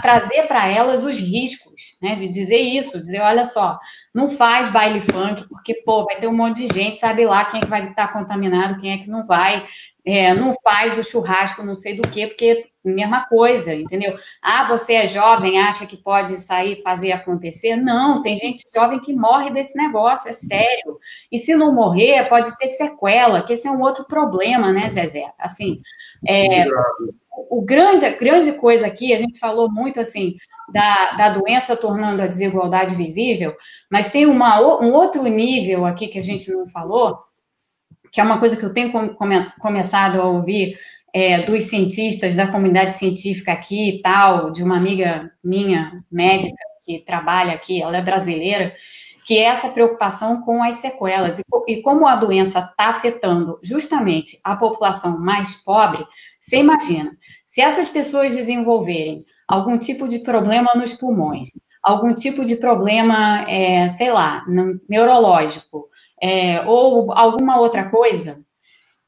trazer 0.01 0.43
para 0.43 0.68
elas 0.68 1.06
os 1.06 1.18
riscos, 1.18 1.97
né? 2.01 2.18
De 2.18 2.28
dizer 2.28 2.60
isso, 2.60 3.01
dizer, 3.01 3.22
olha 3.22 3.45
só, 3.45 3.80
não 4.14 4.30
faz 4.30 4.68
baile 4.68 4.99
funk, 4.99 5.47
porque, 5.47 5.76
pô, 5.86 6.03
vai 6.03 6.20
ter 6.20 6.28
um 6.28 6.36
monte 6.36 6.68
de 6.68 6.74
gente, 6.74 6.99
sabe 6.99 7.26
lá 7.26 7.45
quem 7.45 7.62
é 7.62 7.64
que 7.64 7.70
vai 7.70 7.88
estar 7.88 8.12
contaminado, 8.12 8.78
quem 8.78 8.91
é 8.91 8.97
que 8.97 9.10
não 9.10 9.26
vai. 9.26 9.66
É, 10.06 10.34
não 10.34 10.53
faz 10.62 10.97
o 10.97 11.03
churrasco, 11.03 11.64
não 11.64 11.76
sei 11.76 11.95
do 11.95 12.08
que, 12.10 12.28
porque 12.28 12.66
mesma 12.93 13.25
coisa, 13.25 13.73
entendeu? 13.73 14.15
Ah, 14.41 14.67
você 14.67 14.93
é 14.93 15.07
jovem, 15.07 15.59
acha 15.59 15.86
que 15.86 15.97
pode 15.97 16.39
sair 16.39 16.81
fazer 16.81 17.11
acontecer? 17.11 17.75
Não, 17.75 18.21
tem 18.21 18.36
gente 18.36 18.63
jovem 18.73 18.99
que 18.99 19.13
morre 19.13 19.51
desse 19.51 19.77
negócio, 19.77 20.29
é 20.29 20.33
sério. 20.33 20.99
E 21.31 21.39
se 21.39 21.55
não 21.55 21.73
morrer, 21.73 22.27
pode 22.29 22.57
ter 22.57 22.67
sequela, 22.67 23.43
que 23.43 23.53
esse 23.53 23.67
é 23.67 23.71
um 23.71 23.81
outro 23.81 24.05
problema, 24.05 24.71
né, 24.71 24.88
Zezé? 24.88 25.31
Assim, 25.39 25.81
é, 26.27 26.65
o 27.49 27.61
grande, 27.61 28.05
a 28.05 28.15
grande 28.15 28.53
coisa 28.53 28.88
aqui, 28.88 29.13
a 29.13 29.17
gente 29.17 29.39
falou 29.39 29.71
muito 29.71 29.99
assim 29.99 30.36
da, 30.71 31.11
da 31.13 31.29
doença 31.29 31.75
tornando 31.75 32.21
a 32.21 32.27
desigualdade 32.27 32.95
visível, 32.95 33.55
mas 33.89 34.09
tem 34.09 34.25
uma, 34.25 34.59
um 34.81 34.93
outro 34.93 35.23
nível 35.23 35.86
aqui 35.86 36.07
que 36.07 36.19
a 36.19 36.23
gente 36.23 36.51
não 36.51 36.67
falou, 36.67 37.19
que 38.11 38.19
é 38.19 38.23
uma 38.23 38.39
coisa 38.39 38.57
que 38.57 38.63
eu 38.63 38.73
tenho 38.73 38.91
come, 38.91 39.51
começado 39.59 40.21
a 40.21 40.25
ouvir 40.25 40.77
é, 41.16 41.43
dos 41.43 41.63
cientistas 41.63 42.36
da 42.36 42.51
comunidade 42.51 42.93
científica 42.93 43.53
aqui 43.53 43.89
e 43.89 44.01
tal, 44.01 44.51
de 44.51 44.61
uma 44.61 44.76
amiga 44.76 45.32
minha, 45.41 46.03
médica, 46.11 46.57
que 46.86 46.99
trabalha 46.99 47.53
aqui, 47.53 47.82
ela 47.82 47.95
é 47.95 48.01
brasileira, 48.01 48.76
que 49.26 49.38
é 49.38 49.43
essa 49.43 49.70
preocupação 49.70 50.41
com 50.41 50.61
as 50.61 50.76
sequelas 50.76 51.39
e, 51.39 51.43
e 51.70 51.82
como 51.82 52.05
a 52.05 52.18
doença 52.18 52.59
está 52.59 52.89
afetando 52.89 53.57
justamente 53.63 54.38
a 54.43 54.57
população 54.57 55.18
mais 55.18 55.55
pobre, 55.63 56.05
você 56.38 56.57
imagina, 56.57 57.16
se 57.45 57.61
essas 57.61 57.88
pessoas 57.88 58.36
desenvolverem 58.36 59.24
algum 59.47 59.78
tipo 59.78 60.09
de 60.09 60.20
problema 60.20 60.74
nos 60.76 60.91
pulmões, 60.91 61.47
algum 61.82 62.13
tipo 62.13 62.43
de 62.43 62.57
problema, 62.57 63.49
é, 63.49 63.88
sei 63.88 64.11
lá, 64.11 64.43
neurológico, 64.89 65.88
é, 66.22 66.61
ou 66.66 67.13
alguma 67.13 67.57
outra 67.57 67.89
coisa, 67.89 68.43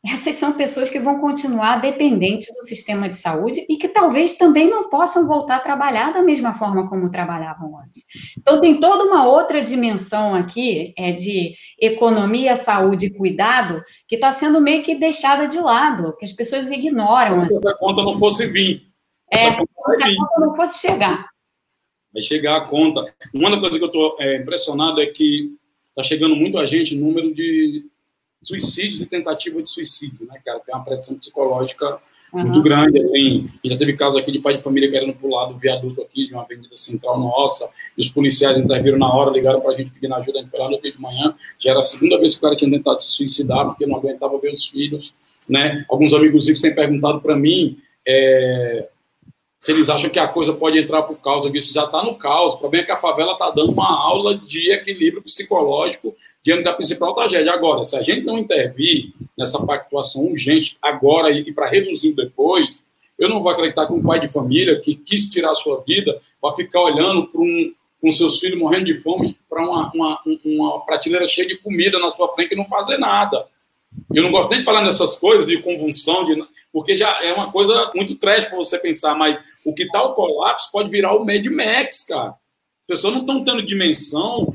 essas 0.06 0.36
são 0.36 0.54
pessoas 0.54 0.90
que 0.90 1.00
vão 1.00 1.20
continuar 1.20 1.82
dependentes 1.82 2.54
do 2.54 2.64
sistema 2.64 3.10
de 3.10 3.18
saúde 3.18 3.66
e 3.68 3.78
que 3.78 3.88
talvez 3.88 4.36
também 4.36 4.70
não 4.70 4.90
possam 4.90 5.28
voltar 5.28 5.58
a 5.58 5.62
trabalhar 5.62 6.14
da 6.14 6.22
mesma 6.22 6.54
forma 6.54 6.88
como 6.88 7.10
trabalhavam 7.10 7.80
antes. 7.80 8.04
Então, 8.38 8.62
tem 8.62 8.80
toda 8.80 9.06
uma 9.06 9.28
outra 9.28 9.62
dimensão 9.62 10.36
aqui 10.36 10.94
é, 10.98 11.12
de 11.12 11.54
economia, 11.82 12.56
saúde 12.56 13.08
e 13.08 13.14
cuidado 13.14 13.84
que 14.08 14.16
está 14.16 14.32
sendo 14.32 14.62
meio 14.62 14.84
que 14.84 14.96
deixada 14.96 15.48
de 15.48 15.60
lado, 15.60 16.16
que 16.18 16.26
as 16.26 16.32
pessoas 16.32 16.70
ignoram. 16.70 17.46
Se 17.46 17.56
essa 17.56 17.76
conta 17.78 18.04
não 18.04 18.20
fosse 18.20 18.48
vir. 18.48 18.84
É, 19.32 19.38
se 19.38 19.48
a 19.48 19.58
conta 19.58 20.40
não 20.40 20.56
fosse 20.56 20.80
chegar. 20.80 21.28
Vai 22.14 22.22
chegar 22.22 22.58
a 22.58 22.62
conta. 22.62 23.14
Uma 23.34 23.50
das 23.50 23.60
coisas 23.60 23.78
que 23.78 23.84
eu 23.84 23.88
estou 23.88 24.16
é, 24.20 24.38
impressionado 24.38 25.02
é 25.02 25.08
que 25.08 25.52
está 25.90 26.04
chegando 26.04 26.36
muito 26.36 26.58
a 26.58 26.66
gente 26.66 26.96
número 26.96 27.34
de 27.34 27.84
suicídios 28.48 29.02
e 29.02 29.10
tentativa 29.10 29.62
de 29.62 29.70
suicídio, 29.70 30.26
né, 30.26 30.40
cara? 30.46 30.60
Tem 30.60 30.74
uma 30.74 30.84
pressão 30.84 31.16
psicológica 31.16 32.00
uhum. 32.34 32.44
muito 32.44 32.62
grande, 32.62 33.00
assim. 33.00 33.50
Já 33.64 33.78
teve 33.78 33.94
caso 33.94 34.18
aqui 34.18 34.32
de 34.32 34.40
pai 34.40 34.56
de 34.56 34.64
família 34.64 34.90
querendo 34.90 35.14
pular 35.14 35.46
do 35.48 35.58
viaduto 35.58 36.02
aqui, 36.02 36.28
de 36.28 36.34
uma 36.34 36.44
avenida 36.44 36.78
central 36.78 37.20
nossa, 37.20 37.70
e 37.98 38.02
os 38.02 38.08
policiais 38.08 38.58
interviram 38.58 38.98
na 38.98 39.14
hora, 39.14 39.32
ligaram 39.32 39.60
pra 39.60 39.76
gente 39.76 39.92
pedindo 39.92 40.16
ajuda, 40.16 40.40
a 40.40 40.42
gente 40.42 40.52
foi 40.52 40.60
lá 40.60 40.70
no 40.70 40.82
dia 40.82 40.92
de 40.92 41.02
manhã, 41.02 41.36
já 41.60 41.72
era 41.72 41.80
a 41.80 41.84
segunda 41.84 42.18
vez 42.18 42.34
que 42.34 42.40
o 42.40 42.42
cara 42.42 42.56
tinha 42.56 42.72
tentado 42.72 43.02
se 43.02 43.12
suicidar, 43.12 43.66
porque 43.66 43.86
não 43.86 43.98
aguentava 43.98 44.40
ver 44.40 44.54
os 44.54 44.66
filhos, 44.68 45.14
né? 45.48 45.86
Alguns 45.90 46.14
amigos 46.14 46.48
ricos 46.48 46.62
têm 46.62 46.74
perguntado 46.74 47.20
para 47.22 47.36
mim 47.36 47.78
é, 48.08 48.88
se 49.60 49.72
eles 49.72 49.90
acham 49.90 50.10
que 50.10 50.20
a 50.20 50.28
coisa 50.28 50.54
pode 50.54 50.78
entrar 50.78 51.04
por 51.04 51.18
causa 51.18 51.50
disso, 51.50 51.74
já 51.74 51.84
está 51.86 52.04
no 52.04 52.16
caos. 52.16 52.54
O 52.54 52.60
problema 52.60 52.84
é 52.84 52.86
que 52.86 52.92
a 52.92 52.98
favela 52.98 53.34
está 53.34 53.50
dando 53.50 53.72
uma 53.72 53.90
aula 53.90 54.38
de 54.38 54.72
equilíbrio 54.72 55.22
psicológico 55.24 56.16
diante 56.48 56.64
da 56.64 56.72
principal 56.72 57.14
tragédia. 57.14 57.52
Agora, 57.52 57.84
se 57.84 57.98
a 57.98 58.02
gente 58.02 58.26
não 58.26 58.38
intervir 58.38 59.12
nessa 59.38 59.66
pactuação 59.66 60.24
urgente 60.24 60.78
agora 60.82 61.30
e 61.30 61.52
para 61.52 61.68
reduzir 61.68 62.14
depois, 62.14 62.82
eu 63.20 63.28
não 63.28 63.42
vou 63.42 63.52
acreditar 63.52 63.86
que 63.86 63.92
um 63.92 64.02
pai 64.02 64.22
de 64.22 64.30
família 64.30 64.80
que 64.80 64.96
quis 64.96 65.30
tirar 65.30 65.52
a 65.52 65.56
sua 65.56 65.84
vida 65.86 66.22
para 66.42 66.56
ficar 66.56 66.80
olhando 66.80 67.28
para 67.28 67.42
um, 67.42 67.74
com 68.02 68.12
seus 68.12 68.40
filhos 68.40 68.58
morrendo 68.58 68.86
de 68.86 68.96
fome 68.96 69.38
para 69.50 69.62
uma, 69.62 69.92
uma, 69.94 70.22
uma 70.46 70.86
prateleira 70.86 71.28
cheia 71.28 71.46
de 71.46 71.58
comida 71.58 72.00
na 72.00 72.08
sua 72.08 72.30
frente 72.30 72.54
e 72.54 72.56
não 72.56 72.64
fazer 72.64 72.98
nada. 72.98 73.46
Eu 74.14 74.24
não 74.24 74.32
gosto 74.32 74.52
nem 74.52 74.60
de 74.60 74.66
falar 74.66 74.84
nessas 74.84 75.18
coisas 75.18 75.48
de 75.48 75.62
convulsão, 75.62 76.24
de, 76.24 76.42
porque 76.72 76.96
já 76.96 77.20
é 77.26 77.34
uma 77.34 77.52
coisa 77.52 77.92
muito 77.94 78.16
trash 78.16 78.46
para 78.46 78.58
você 78.58 78.80
pensar, 78.80 79.16
mas 79.16 79.38
o 79.66 79.76
que 79.76 79.84
está 79.84 80.02
o 80.02 80.14
colapso 80.14 80.72
pode 80.72 80.90
virar 80.90 81.14
o 81.14 81.26
Mad 81.26 81.46
Max, 81.48 82.06
cara. 82.06 82.30
As 82.30 82.88
pessoas 82.88 83.16
não 83.16 83.22
estão 83.22 83.44
tendo 83.44 83.66
dimensão 83.66 84.54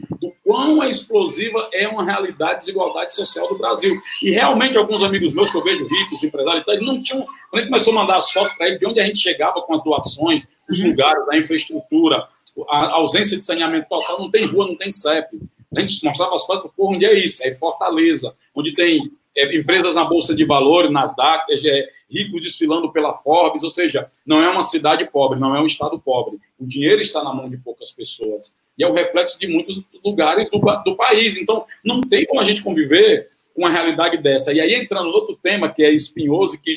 quão 0.52 0.84
explosiva 0.84 1.66
é 1.72 1.88
uma 1.88 2.04
realidade 2.04 2.52
de 2.52 2.58
desigualdade 2.66 3.14
social 3.14 3.48
do 3.48 3.56
Brasil. 3.56 3.98
E 4.22 4.30
realmente, 4.32 4.76
alguns 4.76 5.02
amigos 5.02 5.32
meus 5.32 5.50
que 5.50 5.56
eu 5.56 5.64
vejo 5.64 5.88
ricos, 5.88 6.22
empresários, 6.22 6.62
eles 6.68 6.86
não 6.86 7.02
tinham. 7.02 7.24
Quando 7.24 7.54
a 7.54 7.58
gente 7.60 7.70
começou 7.70 7.92
a 7.94 7.96
mandar 7.96 8.16
as 8.18 8.30
fotos 8.30 8.52
para 8.52 8.66
eles 8.66 8.78
de 8.78 8.86
onde 8.86 9.00
a 9.00 9.06
gente 9.06 9.18
chegava 9.18 9.62
com 9.62 9.72
as 9.72 9.82
doações, 9.82 10.46
os 10.68 10.78
uhum. 10.78 10.88
lugares, 10.88 11.26
a 11.30 11.38
infraestrutura, 11.38 12.28
a 12.68 12.92
ausência 12.96 13.38
de 13.38 13.46
saneamento 13.46 13.88
total, 13.88 14.20
não 14.20 14.30
tem 14.30 14.44
rua, 14.44 14.66
não 14.66 14.76
tem 14.76 14.92
CEP. 14.92 15.40
A 15.74 15.80
gente 15.80 16.04
mostrava 16.04 16.34
as 16.34 16.44
fotos, 16.44 16.70
porra, 16.76 16.96
onde 16.96 17.06
é 17.06 17.14
isso? 17.14 17.42
É 17.42 17.54
Fortaleza, 17.54 18.34
onde 18.54 18.74
tem 18.74 19.10
é, 19.34 19.56
empresas 19.56 19.94
na 19.94 20.04
Bolsa 20.04 20.34
de 20.34 20.44
Valores, 20.44 20.90
Nasdaq, 20.90 21.46
é, 21.50 21.88
ricos 22.10 22.42
desfilando 22.42 22.92
pela 22.92 23.14
Forbes, 23.14 23.62
ou 23.62 23.70
seja, 23.70 24.06
não 24.26 24.42
é 24.42 24.50
uma 24.50 24.62
cidade 24.62 25.08
pobre, 25.10 25.40
não 25.40 25.56
é 25.56 25.62
um 25.62 25.66
estado 25.66 25.98
pobre. 25.98 26.38
O 26.60 26.66
dinheiro 26.66 27.00
está 27.00 27.24
na 27.24 27.32
mão 27.32 27.48
de 27.48 27.56
poucas 27.56 27.90
pessoas. 27.90 28.52
É 28.82 28.86
o 28.86 28.92
reflexo 28.92 29.38
de 29.38 29.46
muitos 29.46 29.82
lugares 30.04 30.50
do, 30.50 30.58
do 30.58 30.96
país. 30.96 31.36
Então, 31.36 31.64
não 31.84 32.00
tem 32.00 32.26
como 32.26 32.40
a 32.40 32.44
gente 32.44 32.62
conviver 32.62 33.28
com 33.54 33.62
uma 33.62 33.70
realidade 33.70 34.16
dessa. 34.18 34.52
E 34.52 34.60
aí, 34.60 34.74
entrando 34.74 35.08
no 35.08 35.14
outro 35.14 35.38
tema, 35.42 35.68
que 35.68 35.82
é 35.82 35.92
espinhoso, 35.92 36.60
que 36.60 36.76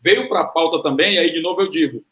veio 0.00 0.28
para 0.28 0.40
a 0.40 0.46
pauta 0.46 0.82
também, 0.82 1.14
e 1.14 1.18
aí, 1.18 1.32
de 1.32 1.40
novo, 1.40 1.62
eu 1.62 1.70
digo, 1.70 2.04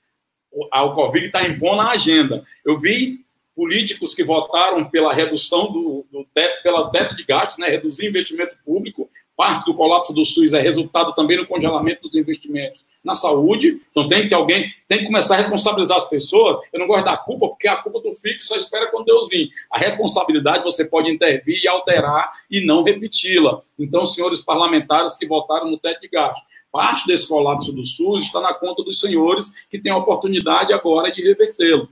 o 0.52 0.90
Covid 0.92 1.26
está 1.26 1.46
impondo 1.46 1.82
a 1.82 1.90
agenda. 1.90 2.44
Eu 2.64 2.78
vi 2.78 3.20
políticos 3.54 4.14
que 4.14 4.24
votaram 4.24 4.88
pela 4.88 5.12
redução 5.12 5.70
do, 5.70 6.06
do 6.10 6.24
teto, 6.32 6.62
pela 6.62 6.90
teto 6.90 7.16
de 7.16 7.24
gastos, 7.24 7.58
né, 7.58 7.68
reduzir 7.68 8.06
investimento 8.06 8.56
público, 8.64 9.10
Parte 9.40 9.64
do 9.64 9.72
colapso 9.72 10.12
do 10.12 10.22
SUS 10.22 10.52
é 10.52 10.60
resultado 10.60 11.14
também 11.14 11.38
do 11.38 11.46
congelamento 11.46 12.02
dos 12.02 12.14
investimentos 12.14 12.84
na 13.02 13.14
saúde. 13.14 13.80
Então 13.90 14.06
tem 14.06 14.28
que 14.28 14.34
alguém 14.34 14.70
tem 14.86 14.98
que 14.98 15.06
começar 15.06 15.36
a 15.36 15.38
responsabilizar 15.38 15.96
as 15.96 16.06
pessoas. 16.06 16.58
Eu 16.70 16.78
não 16.78 16.86
gosto 16.86 17.06
da 17.06 17.16
culpa, 17.16 17.48
porque 17.48 17.66
a 17.66 17.76
culpa 17.76 18.02
tu 18.02 18.12
fica 18.12 18.38
só 18.40 18.54
espera 18.54 18.90
quando 18.90 19.06
Deus 19.06 19.30
vir. 19.30 19.48
A 19.72 19.78
responsabilidade 19.78 20.62
você 20.62 20.84
pode 20.84 21.10
intervir 21.10 21.58
e 21.64 21.66
alterar 21.66 22.30
e 22.50 22.62
não 22.62 22.82
repeti-la. 22.82 23.62
Então, 23.78 24.04
senhores 24.04 24.42
parlamentares 24.42 25.16
que 25.16 25.26
votaram 25.26 25.70
no 25.70 25.78
teto 25.78 26.02
de 26.02 26.08
gasto, 26.08 26.42
parte 26.70 27.06
desse 27.06 27.26
colapso 27.26 27.72
do 27.72 27.82
SUS 27.82 28.24
está 28.24 28.42
na 28.42 28.52
conta 28.52 28.84
dos 28.84 29.00
senhores 29.00 29.50
que 29.70 29.78
têm 29.78 29.90
a 29.90 29.96
oportunidade 29.96 30.74
agora 30.74 31.10
de 31.10 31.22
revertê-lo. 31.22 31.88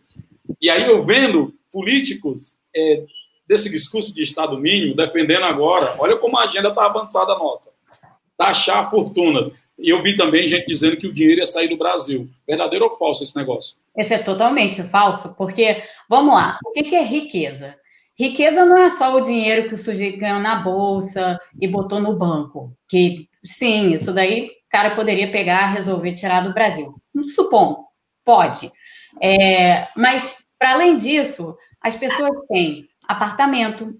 E 0.60 0.68
aí 0.68 0.84
eu 0.84 1.02
vendo 1.02 1.54
políticos 1.72 2.58
é, 2.76 3.04
desse 3.48 3.70
discurso 3.70 4.14
de 4.14 4.22
Estado 4.22 4.58
mínimo, 4.58 4.94
defendendo 4.94 5.44
agora, 5.44 5.94
olha 5.98 6.16
como 6.16 6.36
a 6.38 6.44
agenda 6.44 6.68
está 6.68 6.84
avançada 6.84 7.34
nossa. 7.36 7.72
Taxar 8.36 8.90
fortunas. 8.90 9.50
E 9.78 9.90
eu 9.90 10.02
vi 10.02 10.16
também 10.16 10.46
gente 10.46 10.66
dizendo 10.66 10.96
que 10.96 11.06
o 11.06 11.12
dinheiro 11.12 11.40
ia 11.40 11.46
sair 11.46 11.68
do 11.68 11.78
Brasil. 11.78 12.28
Verdadeiro 12.46 12.84
ou 12.84 12.96
falso 12.98 13.24
esse 13.24 13.34
negócio? 13.34 13.76
Esse 13.96 14.12
é 14.12 14.18
totalmente 14.18 14.82
falso, 14.82 15.34
porque, 15.36 15.82
vamos 16.08 16.34
lá, 16.34 16.58
o 16.64 16.72
que 16.72 16.94
é 16.94 17.02
riqueza? 17.02 17.76
Riqueza 18.18 18.64
não 18.64 18.76
é 18.76 18.88
só 18.88 19.14
o 19.14 19.20
dinheiro 19.20 19.68
que 19.68 19.74
o 19.74 19.78
sujeito 19.78 20.18
ganhou 20.18 20.40
na 20.40 20.56
bolsa 20.56 21.40
e 21.60 21.68
botou 21.68 22.00
no 22.00 22.16
banco. 22.16 22.72
Que, 22.88 23.28
sim, 23.44 23.90
isso 23.90 24.12
daí 24.12 24.46
o 24.46 24.50
cara 24.70 24.96
poderia 24.96 25.30
pegar, 25.30 25.72
resolver 25.72 26.14
tirar 26.14 26.42
do 26.42 26.52
Brasil. 26.52 26.94
Supom, 27.34 27.84
pode. 28.24 28.70
É, 29.22 29.86
mas, 29.96 30.44
para 30.58 30.72
além 30.72 30.96
disso, 30.96 31.56
as 31.80 31.94
pessoas 31.94 32.32
têm 32.48 32.88
apartamento. 33.08 33.94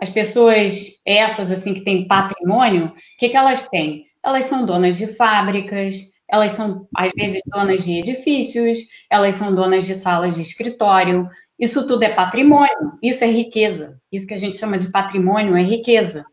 As 0.00 0.08
pessoas, 0.08 1.00
essas 1.06 1.52
assim 1.52 1.74
que 1.74 1.84
têm 1.84 2.08
patrimônio, 2.08 2.86
o 2.86 2.92
que, 3.18 3.28
que 3.28 3.36
elas 3.36 3.68
têm? 3.68 4.06
Elas 4.24 4.46
são 4.46 4.64
donas 4.64 4.96
de 4.96 5.08
fábricas, 5.14 5.96
elas 6.30 6.52
são, 6.52 6.86
às 6.96 7.10
vezes, 7.12 7.40
donas 7.46 7.84
de 7.84 7.98
edifícios, 7.98 8.78
elas 9.10 9.34
são 9.34 9.54
donas 9.54 9.86
de 9.86 9.94
salas 9.94 10.36
de 10.36 10.42
escritório. 10.42 11.28
Isso 11.58 11.86
tudo 11.86 12.02
é 12.04 12.14
patrimônio, 12.14 12.98
isso 13.02 13.24
é 13.24 13.26
riqueza. 13.26 14.00
Isso 14.10 14.26
que 14.26 14.34
a 14.34 14.38
gente 14.38 14.56
chama 14.56 14.78
de 14.78 14.90
patrimônio 14.90 15.56
é 15.56 15.62
riqueza. 15.62 16.24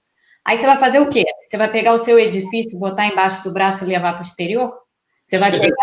Aí 0.46 0.60
você 0.60 0.66
vai 0.66 0.78
fazer 0.78 1.00
o 1.00 1.10
quê? 1.10 1.26
Você 1.46 1.58
vai 1.58 1.72
pegar 1.72 1.94
o 1.94 1.98
seu 1.98 2.20
edifício, 2.20 2.78
botar 2.78 3.08
embaixo 3.08 3.44
do 3.44 3.52
braço 3.52 3.84
e 3.84 3.88
levar 3.88 4.14
para 4.14 4.24
o 4.24 4.26
exterior? 4.26 4.74
Você 5.24 5.40
vai 5.40 5.52
pegar 5.52 5.76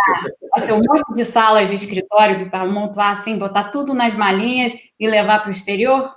ser 0.63 0.73
um 0.73 0.83
monte 0.83 1.15
de 1.15 1.25
salas 1.25 1.69
de 1.69 1.75
escritório 1.75 2.49
para 2.49 2.65
montar 2.67 3.11
assim, 3.11 3.37
botar 3.37 3.71
tudo 3.71 3.93
nas 3.93 4.15
malinhas 4.15 4.73
e 4.99 5.09
levar 5.09 5.41
para 5.41 5.49
o 5.49 5.51
exterior? 5.51 6.11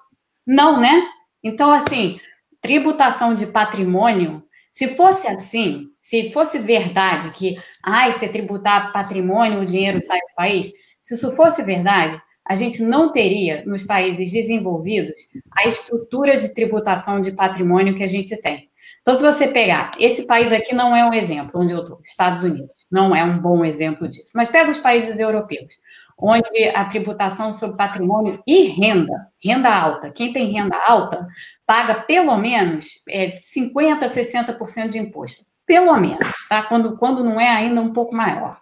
Não, 0.46 0.80
né? 0.80 1.04
Então, 1.44 1.72
assim, 1.72 2.20
tributação 2.62 3.34
de 3.34 3.48
patrimônio, 3.48 4.44
se 4.72 4.96
fosse 4.96 5.28
assim, 5.28 5.88
se 6.00 6.32
fosse 6.32 6.60
verdade 6.60 7.32
que, 7.32 7.56
ai, 7.84 8.12
se 8.12 8.28
tributar 8.28 8.92
patrimônio, 8.92 9.62
o 9.62 9.66
dinheiro 9.66 10.02
sai 10.02 10.20
do 10.20 10.36
país, 10.36 10.72
se 11.00 11.16
isso 11.16 11.32
fosse 11.36 11.64
verdade, 11.64 12.22
a 12.48 12.56
gente 12.56 12.84
não 12.84 13.12
teria 13.12 13.64
nos 13.66 13.84
países 13.84 14.32
desenvolvidos 14.32 15.16
a 15.52 15.68
estrutura 15.68 16.38
de 16.38 16.54
tributação 16.54 17.20
de 17.20 17.32
patrimônio 17.32 17.96
que 17.96 18.04
a 18.04 18.08
gente 18.08 18.40
tem. 18.40 18.70
Então, 19.02 19.14
se 19.14 19.22
você 19.22 19.48
pegar, 19.48 19.92
esse 20.00 20.26
país 20.26 20.52
aqui 20.52 20.74
não 20.74 20.96
é 20.96 21.06
um 21.06 21.14
exemplo 21.14 21.62
onde 21.62 21.74
eu 21.74 21.82
estou, 21.82 22.02
Estados 22.04 22.44
Unidos, 22.44 22.70
não 22.92 23.16
é 23.16 23.24
um 23.24 23.40
bom 23.40 23.64
exemplo 23.64 24.08
disso, 24.08 24.32
mas 24.36 24.50
pega 24.50 24.70
os 24.70 24.80
países 24.80 25.20
europeus 25.20 25.76
onde 26.18 26.70
a 26.74 26.86
tributação 26.86 27.52
sobre 27.52 27.78
patrimônio 27.78 28.42
e 28.48 28.64
renda, 28.68 29.28
renda 29.44 29.70
alta, 29.70 30.12
quem 30.12 30.32
tem 30.32 30.52
renda 30.52 30.78
alta, 30.88 31.28
paga 31.66 32.02
pelo 32.02 32.38
menos 32.38 33.02
é, 33.10 33.40
50%, 33.40 34.00
60% 34.00 34.90
de 34.90 34.98
imposto. 34.98 35.46
Pelo 35.66 35.98
menos, 35.98 36.48
tá? 36.48 36.64
Quando, 36.64 36.96
quando 36.98 37.24
não 37.24 37.40
é 37.40 37.50
ainda 37.50 37.82
um 37.82 37.92
pouco 37.92 38.16
maior. 38.16 38.60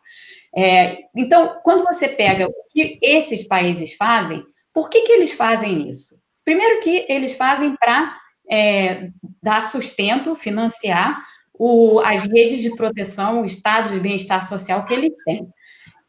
É, 0.56 1.00
então, 1.16 1.60
quando 1.64 1.84
você 1.84 2.08
pega 2.08 2.48
o 2.48 2.54
que 2.72 2.98
esses 3.02 3.46
países 3.46 3.94
fazem, 3.94 4.44
por 4.74 4.90
que, 4.90 5.02
que 5.02 5.12
eles 5.12 5.34
fazem 5.34 5.90
isso? 5.90 6.18
Primeiro 6.46 6.80
que 6.82 7.06
eles 7.10 7.34
fazem 7.34 7.76
para 7.76 8.18
é, 8.50 9.10
dar 9.42 9.62
sustento, 9.62 10.36
financiar 10.36 11.24
o, 11.54 12.00
as 12.00 12.24
redes 12.24 12.62
de 12.62 12.76
proteção, 12.76 13.42
o 13.42 13.46
estado 13.46 13.94
de 13.94 14.00
bem-estar 14.00 14.48
social 14.48 14.86
que 14.86 14.94
eles 14.94 15.12
têm. 15.26 15.48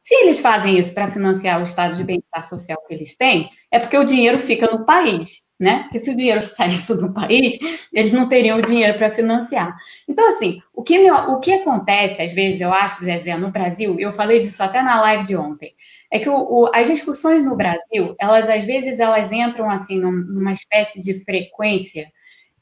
Se 0.05 0.15
eles 0.17 0.39
fazem 0.39 0.79
isso 0.79 0.93
para 0.93 1.11
financiar 1.11 1.59
o 1.59 1.63
estado 1.63 1.97
de 1.97 2.05
bem-estar 2.05 2.47
social 2.47 2.79
que 2.87 2.93
eles 2.93 3.17
têm, 3.17 3.49
é 3.73 3.79
porque 3.79 3.97
o 3.97 4.05
dinheiro 4.05 4.39
fica 4.39 4.71
no 4.71 4.85
país, 4.85 5.45
né? 5.59 5.85
Porque 5.85 5.99
se 5.99 6.11
o 6.11 6.17
dinheiro 6.17 6.43
saísse 6.45 6.95
do 6.95 7.11
país, 7.15 7.59
eles 7.91 8.13
não 8.13 8.29
teriam 8.29 8.61
dinheiro 8.61 8.99
para 8.99 9.11
financiar. 9.11 9.75
Então, 10.07 10.29
assim, 10.29 10.61
o 10.75 10.83
que, 10.83 10.99
me, 10.99 11.11
o 11.11 11.41
que 11.41 11.55
acontece, 11.55 12.21
às 12.21 12.35
vezes, 12.35 12.61
eu 12.61 12.71
acho, 12.71 13.03
Zezé, 13.03 13.35
no 13.39 13.51
Brasil, 13.51 13.99
eu 13.99 14.13
falei 14.13 14.41
disso 14.41 14.63
até 14.63 14.83
na 14.83 15.01
live 15.01 15.25
de 15.25 15.37
ontem, 15.37 15.73
é 16.13 16.19
que 16.19 16.29
o, 16.29 16.35
o, 16.35 16.71
as 16.75 16.87
discussões 16.87 17.43
no 17.43 17.57
Brasil, 17.57 18.15
elas, 18.21 18.47
às 18.47 18.63
vezes, 18.63 19.01
elas 19.01 19.33
entram, 19.33 19.71
assim, 19.71 19.99
numa 19.99 20.53
espécie 20.53 21.01
de 21.01 21.25
frequência 21.25 22.13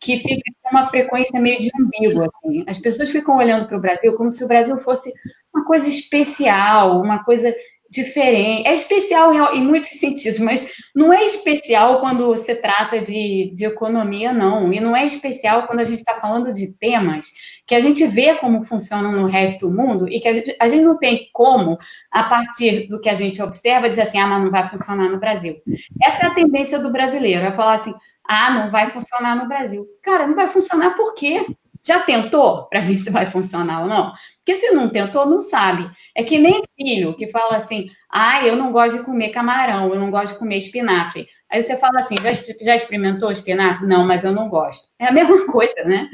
que 0.03 0.19
fica 0.19 0.53
uma 0.71 0.89
frequência 0.89 1.41
meio 1.41 1.61
de 1.61 1.71
umbigo, 1.81 2.23
assim. 2.23 2.65
As 2.67 2.79
pessoas 2.79 3.11
ficam 3.11 3.37
olhando 3.37 3.67
para 3.67 3.79
o 3.79 3.81
Brasil 3.81 4.15
como 4.17 4.33
se 4.33 4.45
o 4.45 4.49
Brasil 4.49 4.77
fosse 4.79 5.13
uma 5.55 5.65
coisa 5.65 5.89
especial, 5.89 7.01
uma 7.01 7.25
coisa 7.25 7.55
diferente. 7.93 8.67
É 8.67 8.73
especial 8.73 9.55
em 9.55 9.63
muitos 9.63 9.91
sentidos, 9.91 10.39
mas 10.39 10.67
não 10.95 11.13
é 11.13 11.25
especial 11.27 12.01
quando 12.01 12.35
se 12.37 12.55
trata 12.55 13.01
de, 13.01 13.53
de 13.55 13.67
economia, 13.67 14.33
não. 14.33 14.73
E 14.73 14.81
não 14.81 14.97
é 14.97 15.05
especial 15.05 15.67
quando 15.67 15.81
a 15.81 15.85
gente 15.85 15.99
está 15.99 16.15
falando 16.15 16.53
de 16.55 16.73
temas 16.73 17.33
que 17.67 17.75
a 17.75 17.81
gente 17.81 18.05
vê 18.07 18.35
como 18.37 18.65
funcionam 18.65 19.13
no 19.13 19.27
resto 19.27 19.69
do 19.69 19.75
mundo 19.75 20.09
e 20.09 20.21
que 20.21 20.27
a 20.27 20.33
gente, 20.33 20.57
a 20.59 20.67
gente 20.69 20.83
não 20.83 20.99
tem 20.99 21.29
como, 21.33 21.79
a 22.11 22.25
partir 22.25 22.89
do 22.89 22.99
que 22.99 23.11
a 23.11 23.15
gente 23.15 23.43
observa, 23.43 23.91
dizer 23.91 24.03
assim, 24.03 24.19
ah, 24.19 24.27
mas 24.27 24.43
não 24.43 24.51
vai 24.51 24.69
funcionar 24.69 25.11
no 25.11 25.21
Brasil. 25.21 25.57
Essa 26.03 26.25
é 26.25 26.27
a 26.29 26.35
tendência 26.35 26.79
do 26.79 26.91
brasileiro, 26.91 27.45
é 27.45 27.53
falar 27.53 27.75
assim, 27.75 27.95
ah, 28.25 28.51
não 28.51 28.71
vai 28.71 28.91
funcionar 28.91 29.37
no 29.37 29.49
Brasil. 29.49 29.87
Cara, 30.03 30.27
não 30.27 30.35
vai 30.35 30.49
funcionar 30.49 30.97
por 30.97 31.15
quê? 31.15 31.45
Já 31.85 32.01
tentou 32.01 32.65
para 32.65 32.81
ver 32.81 32.99
se 33.01 33.11
vai 33.11 33.27
funcionar 33.27 33.83
ou 33.83 33.89
não? 33.89 34.13
Porque 34.39 34.55
se 34.55 34.71
não 34.73 34.89
tentou, 34.89 35.27
não 35.27 35.41
sabe. 35.41 35.91
É 36.17 36.23
que 36.23 36.39
nem 36.39 36.63
filho 36.77 37.15
que 37.15 37.27
fala 37.29 37.57
assim: 37.57 37.91
ah, 38.11 38.47
eu 38.47 38.57
não 38.57 38.73
gosto 38.73 38.99
de 38.99 39.05
comer 39.05 39.31
camarão, 39.31 39.89
eu 39.89 39.99
não 39.99 40.11
gosto 40.11 40.35
de 40.35 40.39
comer 40.39 40.57
espinafre. 40.57 41.29
Aí 41.51 41.61
você 41.61 41.77
fala 41.77 42.01
assim: 42.01 42.21
já, 42.21 42.33
já 42.33 42.75
experimentou 42.75 43.31
espinafre? 43.31 43.87
Não, 43.87 44.05
mas 44.05 44.25
eu 44.25 44.33
não 44.33 44.49
gosto. 44.49 44.89
É 44.99 45.07
a 45.07 45.13
mesma 45.13 45.47
coisa, 45.47 45.85
né? 45.85 46.09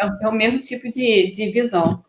É, 0.00 0.06
é 0.22 0.28
o 0.28 0.32
mesmo 0.32 0.60
tipo 0.60 0.88
de, 0.88 1.30
de 1.30 1.50
visão. 1.50 2.02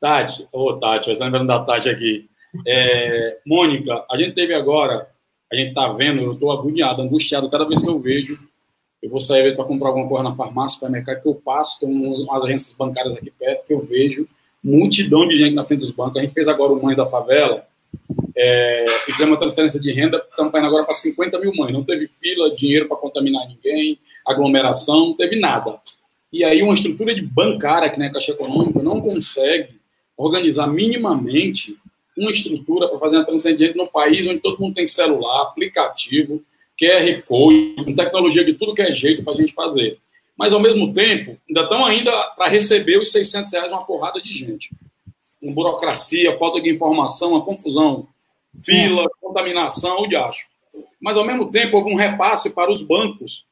Tati, 0.00 0.48
ô 0.50 0.70
oh, 0.70 0.80
Tati, 0.80 1.10
eu 1.10 1.18
lembrando 1.18 1.46
da 1.46 1.64
Tati 1.64 1.88
aqui. 1.88 2.28
É, 2.66 3.38
Mônica, 3.46 4.04
a 4.10 4.16
gente 4.16 4.34
teve 4.34 4.54
agora, 4.54 5.08
a 5.52 5.56
gente 5.56 5.74
tá 5.74 5.88
vendo, 5.92 6.22
eu 6.22 6.34
tô 6.34 6.50
agoniado, 6.50 7.00
angustiado 7.00 7.50
cada 7.50 7.64
vez 7.64 7.82
que 7.82 7.88
eu 7.88 8.00
vejo 8.00 8.49
eu 9.02 9.08
vou 9.10 9.20
sair 9.20 9.54
para 9.54 9.64
comprar 9.64 9.88
alguma 9.88 10.08
coisa 10.08 10.24
na 10.24 10.34
farmácia, 10.34 10.74
supermercado, 10.74 11.22
que 11.22 11.28
eu 11.28 11.34
passo, 11.34 11.80
tem 11.80 11.88
umas 11.88 12.44
agências 12.44 12.74
bancárias 12.74 13.16
aqui 13.16 13.30
perto 13.30 13.66
que 13.66 13.72
eu 13.72 13.80
vejo 13.80 14.28
multidão 14.62 15.26
de 15.26 15.36
gente 15.36 15.54
na 15.54 15.64
frente 15.64 15.80
dos 15.80 15.90
bancos. 15.90 16.18
A 16.18 16.20
gente 16.20 16.34
fez 16.34 16.46
agora 16.46 16.72
o 16.72 16.82
Mãe 16.82 16.94
da 16.94 17.06
Favela, 17.06 17.66
é, 18.36 18.84
fizemos 19.06 19.32
uma 19.32 19.40
transferência 19.40 19.80
de 19.80 19.92
renda, 19.92 20.22
estamos 20.28 20.54
indo 20.54 20.66
agora 20.66 20.84
para 20.84 20.94
50 20.94 21.38
mil 21.40 21.52
mães. 21.54 21.72
Não 21.72 21.82
teve 21.82 22.08
fila, 22.20 22.54
dinheiro 22.54 22.86
para 22.86 22.96
contaminar 22.96 23.48
ninguém, 23.48 23.98
aglomeração, 24.26 25.08
não 25.08 25.16
teve 25.16 25.38
nada. 25.38 25.80
E 26.32 26.44
aí 26.44 26.62
uma 26.62 26.74
estrutura 26.74 27.14
de 27.14 27.22
bancária, 27.22 27.90
que 27.90 27.98
nem 27.98 28.08
a 28.08 28.12
Caixa 28.12 28.32
Econômica, 28.32 28.82
não 28.82 29.00
consegue 29.00 29.80
organizar 30.16 30.66
minimamente 30.66 31.76
uma 32.16 32.30
estrutura 32.30 32.88
para 32.88 32.98
fazer 32.98 33.16
uma 33.16 33.24
transferência 33.24 33.56
de 33.56 33.72
renda 33.72 33.84
no 33.84 33.90
país 33.90 34.26
onde 34.28 34.40
todo 34.40 34.60
mundo 34.60 34.74
tem 34.74 34.86
celular, 34.86 35.42
aplicativo, 35.42 36.42
QR 36.80 37.22
Code, 37.26 37.74
com 37.84 37.94
tecnologia 37.94 38.42
de 38.42 38.54
tudo 38.54 38.74
que 38.74 38.80
é 38.80 38.92
jeito 38.94 39.22
para 39.22 39.34
a 39.34 39.36
gente 39.36 39.52
fazer. 39.52 39.98
Mas, 40.36 40.54
ao 40.54 40.60
mesmo 40.60 40.94
tempo, 40.94 41.36
ainda 41.46 41.62
estão 41.62 41.84
ainda 41.84 42.10
para 42.30 42.48
receber 42.48 42.98
os 42.98 43.12
600 43.12 43.52
reais 43.52 43.70
uma 43.70 43.84
porrada 43.84 44.22
de 44.22 44.32
gente. 44.32 44.70
Com 45.38 45.52
burocracia, 45.52 46.38
falta 46.38 46.58
de 46.60 46.70
informação, 46.70 47.32
uma 47.32 47.44
confusão, 47.44 48.08
fila, 48.62 49.02
é. 49.02 49.08
contaminação, 49.20 50.00
o 50.00 50.06
diacho. 50.08 50.46
Mas, 50.98 51.18
ao 51.18 51.26
mesmo 51.26 51.50
tempo, 51.50 51.76
houve 51.76 51.92
um 51.92 51.96
repasse 51.96 52.54
para 52.54 52.72
os 52.72 52.82
bancos 52.82 53.44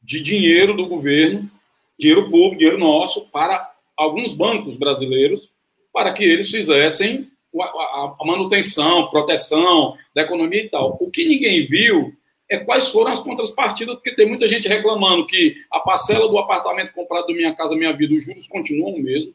de 0.00 0.20
dinheiro 0.20 0.74
do 0.74 0.86
governo, 0.86 1.50
dinheiro 1.98 2.30
público, 2.30 2.58
dinheiro 2.58 2.78
nosso, 2.78 3.22
para 3.32 3.72
alguns 3.96 4.32
bancos 4.32 4.76
brasileiros, 4.76 5.50
para 5.92 6.12
que 6.12 6.22
eles 6.22 6.48
fizessem 6.48 7.28
a 7.60 8.14
manutenção, 8.24 9.08
proteção 9.10 9.96
da 10.14 10.22
economia 10.22 10.62
e 10.62 10.68
tal. 10.68 10.96
O 11.00 11.10
que 11.10 11.24
ninguém 11.24 11.66
viu 11.66 12.12
é 12.50 12.58
quais 12.58 12.88
foram 12.88 13.12
as 13.12 13.20
contrapartidas, 13.20 13.94
porque 13.96 14.14
tem 14.14 14.26
muita 14.26 14.48
gente 14.48 14.68
reclamando 14.68 15.26
que 15.26 15.56
a 15.70 15.80
parcela 15.80 16.28
do 16.28 16.38
apartamento 16.38 16.94
comprado 16.94 17.26
do 17.26 17.34
Minha 17.34 17.54
Casa 17.54 17.76
Minha 17.76 17.92
Vida, 17.92 18.14
os 18.14 18.24
juros 18.24 18.48
continuam 18.48 18.94
o 18.94 19.02
mesmo. 19.02 19.34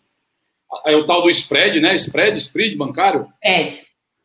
É 0.86 0.96
o 0.96 1.06
tal 1.06 1.22
do 1.22 1.30
spread, 1.30 1.80
né? 1.80 1.94
Spread, 1.94 2.38
spread 2.40 2.76
bancário. 2.76 3.28
Spread. 3.36 3.82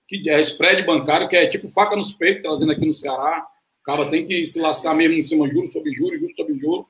Que 0.09 0.31
é 0.31 0.41
spread 0.41 0.87
bancário, 0.87 1.29
que 1.29 1.37
é 1.37 1.47
tipo 1.47 1.69
faca 1.69 1.95
nos 1.95 2.13
peitos, 2.13 2.43
trazendo 2.43 2.73
aqui 2.73 2.87
no 2.87 2.95
Ceará. 2.95 3.47
O 3.83 3.85
cara 3.85 4.09
tem 4.09 4.27
que 4.27 4.45
se 4.45 4.59
lascar 4.59 4.95
mesmo 4.95 5.17
em 5.17 5.27
cima 5.27 5.47
de 5.47 5.55
juros 5.55 5.73
sobre 5.73 5.93
juros, 5.93 6.19
juros 6.19 6.37
sobre 6.37 6.59
juros. 6.59 6.87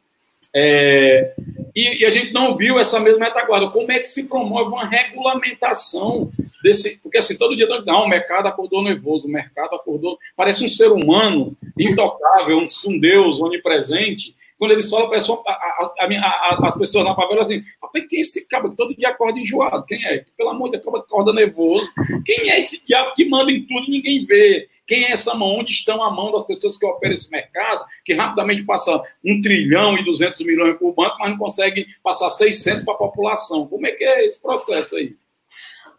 É, 0.54 1.34
e, 1.78 2.02
e, 2.02 2.06
a 2.06 2.10
gente 2.10 2.32
não 2.32 2.56
viu 2.56 2.78
essa 2.78 2.98
mesma 2.98 3.26
retaguarda. 3.26 3.70
Como 3.70 3.90
é 3.92 3.98
que 3.98 4.08
se 4.08 4.28
promove 4.28 4.70
uma 4.70 4.86
regulamentação 4.86 6.30
desse. 6.62 7.00
Porque 7.02 7.18
assim, 7.18 7.36
todo 7.36 7.56
dia 7.56 7.66
não, 7.86 8.04
o 8.04 8.08
mercado 8.08 8.46
acordou 8.46 8.82
nervoso, 8.82 9.26
o 9.26 9.30
mercado 9.30 9.74
acordou. 9.74 10.18
Parece 10.36 10.64
um 10.64 10.68
ser 10.68 10.90
humano 10.90 11.56
intocável, 11.78 12.58
um, 12.58 12.66
um 12.86 12.98
Deus 12.98 13.40
onipresente. 13.40 14.36
Quando 14.58 14.72
eles 14.72 14.90
falam, 14.90 15.08
pessoa, 15.08 15.40
a, 15.46 15.52
a, 15.52 15.92
a, 16.00 16.66
as 16.66 16.76
pessoas 16.76 17.04
na 17.04 17.14
favela 17.14 17.42
assim, 17.42 17.62
quem 18.08 18.18
é 18.18 18.22
esse 18.22 18.48
cabo 18.48 18.70
que 18.70 18.76
todo 18.76 18.94
dia 18.94 19.10
acorda 19.10 19.38
enjoado? 19.38 19.86
Quem 19.86 20.04
é? 20.04 20.24
Pelo 20.36 20.50
amor 20.50 20.70
de 20.70 20.78
Deus, 20.78 20.94
acorda 20.94 21.32
nervoso. 21.32 21.90
Quem 22.24 22.50
é 22.50 22.60
esse 22.60 22.84
diabo 22.84 23.14
que 23.14 23.24
manda 23.24 23.52
em 23.52 23.62
tudo 23.62 23.86
e 23.86 23.90
ninguém 23.90 24.26
vê? 24.26 24.68
Quem 24.88 25.04
é 25.04 25.12
essa 25.12 25.34
mão? 25.34 25.58
Onde 25.58 25.70
estão 25.70 26.02
a 26.02 26.10
mão 26.10 26.32
das 26.32 26.46
pessoas 26.46 26.78
que 26.78 26.86
operam 26.86 27.12
esse 27.12 27.30
mercado, 27.30 27.84
que 28.02 28.14
rapidamente 28.14 28.64
passa 28.64 29.00
um 29.22 29.40
trilhão 29.42 29.98
e 29.98 30.04
duzentos 30.04 30.44
milhões 30.44 30.78
por 30.78 30.94
banco, 30.94 31.18
mas 31.20 31.30
não 31.30 31.36
consegue 31.36 31.86
passar 32.02 32.30
600 32.30 32.84
para 32.84 32.94
a 32.94 32.98
população? 32.98 33.68
Como 33.68 33.86
é 33.86 33.92
que 33.92 34.02
é 34.02 34.24
esse 34.24 34.40
processo 34.40 34.96
aí? 34.96 35.14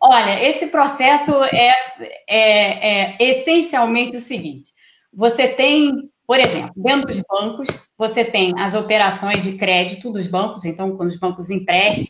Olha, 0.01 0.43
esse 0.43 0.67
processo 0.67 1.31
é, 1.43 1.71
é, 2.27 3.13
é 3.13 3.17
essencialmente 3.19 4.17
o 4.17 4.19
seguinte: 4.19 4.71
você 5.13 5.49
tem, 5.49 6.09
por 6.25 6.39
exemplo, 6.39 6.71
dentro 6.75 7.05
dos 7.05 7.21
bancos, 7.29 7.67
você 7.95 8.25
tem 8.25 8.53
as 8.57 8.73
operações 8.73 9.43
de 9.43 9.55
crédito 9.55 10.11
dos 10.11 10.25
bancos, 10.25 10.65
então, 10.65 10.97
quando 10.97 11.09
os 11.09 11.19
bancos 11.19 11.51
emprestam 11.51 12.07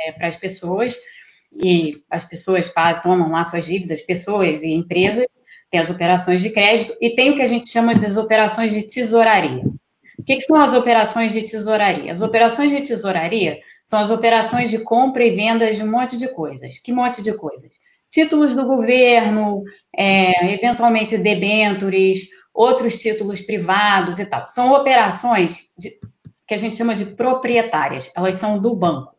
é, 0.00 0.12
para 0.12 0.28
as 0.28 0.36
pessoas, 0.36 0.96
e 1.52 2.02
as 2.08 2.24
pessoas 2.24 2.72
tomam 3.02 3.30
lá 3.30 3.44
suas 3.44 3.66
dívidas, 3.66 4.00
pessoas 4.00 4.62
e 4.62 4.72
empresas, 4.72 5.26
tem 5.72 5.80
as 5.80 5.88
operações 5.88 6.42
de 6.42 6.50
crédito, 6.50 6.94
e 7.00 7.10
tem 7.16 7.30
o 7.30 7.34
que 7.34 7.40
a 7.40 7.46
gente 7.46 7.66
chama 7.66 7.94
de 7.94 8.18
operações 8.18 8.74
de 8.74 8.82
tesouraria. 8.82 9.62
O 10.18 10.22
que, 10.22 10.36
que 10.36 10.42
são 10.42 10.58
as 10.58 10.74
operações 10.74 11.32
de 11.32 11.40
tesouraria? 11.42 12.12
As 12.12 12.20
operações 12.20 12.70
de 12.70 12.82
tesouraria 12.82 13.58
são 13.82 13.98
as 13.98 14.10
operações 14.10 14.70
de 14.70 14.80
compra 14.80 15.24
e 15.24 15.30
venda 15.30 15.72
de 15.72 15.82
um 15.82 15.90
monte 15.90 16.18
de 16.18 16.28
coisas. 16.28 16.78
Que 16.78 16.92
monte 16.92 17.22
de 17.22 17.32
coisas? 17.32 17.70
Títulos 18.10 18.54
do 18.54 18.66
governo, 18.66 19.64
é, 19.96 20.52
eventualmente 20.52 21.16
debêntures, 21.16 22.28
outros 22.52 22.98
títulos 22.98 23.40
privados 23.40 24.18
e 24.18 24.26
tal. 24.26 24.44
São 24.44 24.74
operações 24.74 25.70
de, 25.78 25.98
que 26.46 26.52
a 26.52 26.58
gente 26.58 26.76
chama 26.76 26.94
de 26.94 27.06
proprietárias, 27.06 28.12
elas 28.14 28.36
são 28.36 28.60
do 28.60 28.76
banco. 28.76 29.14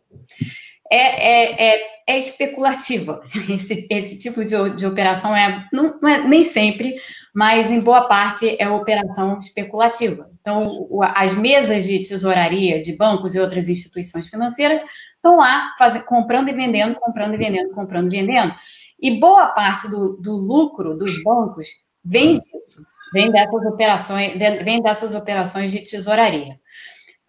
É, 0.92 0.98
é, 0.98 1.74
é, 1.74 1.93
é 2.08 2.18
especulativa. 2.18 3.22
Esse, 3.50 3.88
esse 3.90 4.18
tipo 4.18 4.44
de, 4.44 4.76
de 4.76 4.86
operação 4.86 5.36
é 5.36 5.68
não, 5.72 5.98
não, 6.02 6.10
é 6.10 6.28
nem 6.28 6.44
sempre, 6.44 6.96
mas 7.34 7.70
em 7.70 7.80
boa 7.80 8.08
parte 8.08 8.56
é 8.60 8.70
operação 8.70 9.38
especulativa. 9.38 10.30
Então, 10.40 10.88
as 11.16 11.34
mesas 11.36 11.86
de 11.86 12.04
tesouraria 12.04 12.82
de 12.82 12.96
bancos 12.98 13.34
e 13.34 13.40
outras 13.40 13.70
instituições 13.70 14.28
financeiras 14.28 14.84
estão 15.16 15.38
lá 15.38 15.74
faz, 15.78 15.98
comprando 16.04 16.50
e 16.50 16.54
vendendo, 16.54 16.96
comprando 17.00 17.34
e 17.34 17.38
vendendo, 17.38 17.74
comprando 17.74 18.14
e 18.14 18.18
vendendo. 18.18 18.54
E 19.02 19.20
boa 19.20 19.48
parte 19.48 19.88
do, 19.90 20.18
do 20.18 20.34
lucro 20.34 20.98
dos 20.98 21.24
bancos 21.24 21.68
vem 22.04 22.38
disso, 22.38 22.86
vem 23.14 23.32
dessas 23.32 23.66
operações, 23.66 24.34
vem 24.64 24.82
dessas 24.82 25.14
operações 25.14 25.72
de 25.72 25.80
tesouraria. 25.80 26.60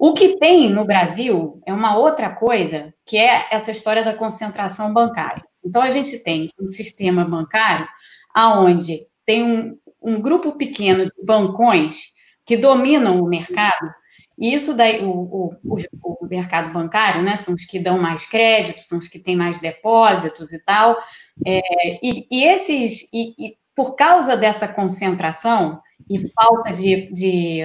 O 0.07 0.13
que 0.13 0.37
tem 0.37 0.69
no 0.69 0.85
Brasil 0.85 1.63
é 1.65 1.73
uma 1.73 1.97
outra 1.97 2.29
coisa, 2.29 2.93
que 3.07 3.17
é 3.17 3.47
essa 3.51 3.71
história 3.71 4.05
da 4.05 4.15
concentração 4.15 4.93
bancária. 4.93 5.43
Então, 5.65 5.81
a 5.81 5.89
gente 5.89 6.19
tem 6.19 6.51
um 6.61 6.71
sistema 6.71 7.25
bancário 7.25 7.89
aonde 8.35 9.07
tem 9.25 9.43
um, 9.43 9.79
um 10.03 10.21
grupo 10.21 10.59
pequeno 10.59 11.07
de 11.07 11.25
bancões 11.25 12.13
que 12.45 12.55
dominam 12.55 13.19
o 13.19 13.27
mercado, 13.27 13.95
e 14.39 14.53
isso 14.53 14.75
daí, 14.75 15.03
o, 15.03 15.09
o, 15.11 15.57
o, 16.03 16.27
mercado 16.27 16.71
bancário, 16.71 17.23
né, 17.23 17.35
são 17.35 17.55
os 17.55 17.65
que 17.65 17.79
dão 17.79 17.97
mais 17.97 18.29
crédito, 18.29 18.85
são 18.85 18.99
os 18.99 19.09
que 19.09 19.19
têm 19.19 19.35
mais 19.35 19.59
depósitos 19.59 20.53
e 20.53 20.63
tal, 20.67 20.99
é, 21.47 21.61
e, 22.03 22.27
e, 22.31 22.45
esses, 22.45 23.05
e, 23.11 23.31
e, 23.39 23.57
por 23.75 23.95
causa 23.95 24.37
dessa 24.37 24.69
concentração 24.69 25.81
e 26.11 26.31
falta 26.31 26.75
de, 26.75 27.11
de, 27.11 27.63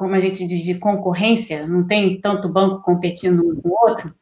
como 0.00 0.14
a 0.14 0.18
gente 0.18 0.46
diz, 0.46 0.64
de 0.64 0.78
concorrência, 0.78 1.66
não 1.66 1.86
tem 1.86 2.18
tanto 2.18 2.48
banco 2.48 2.80
competindo 2.80 3.46
um 3.46 3.60
com 3.60 3.68
o 3.68 3.78
outro, 3.86 4.14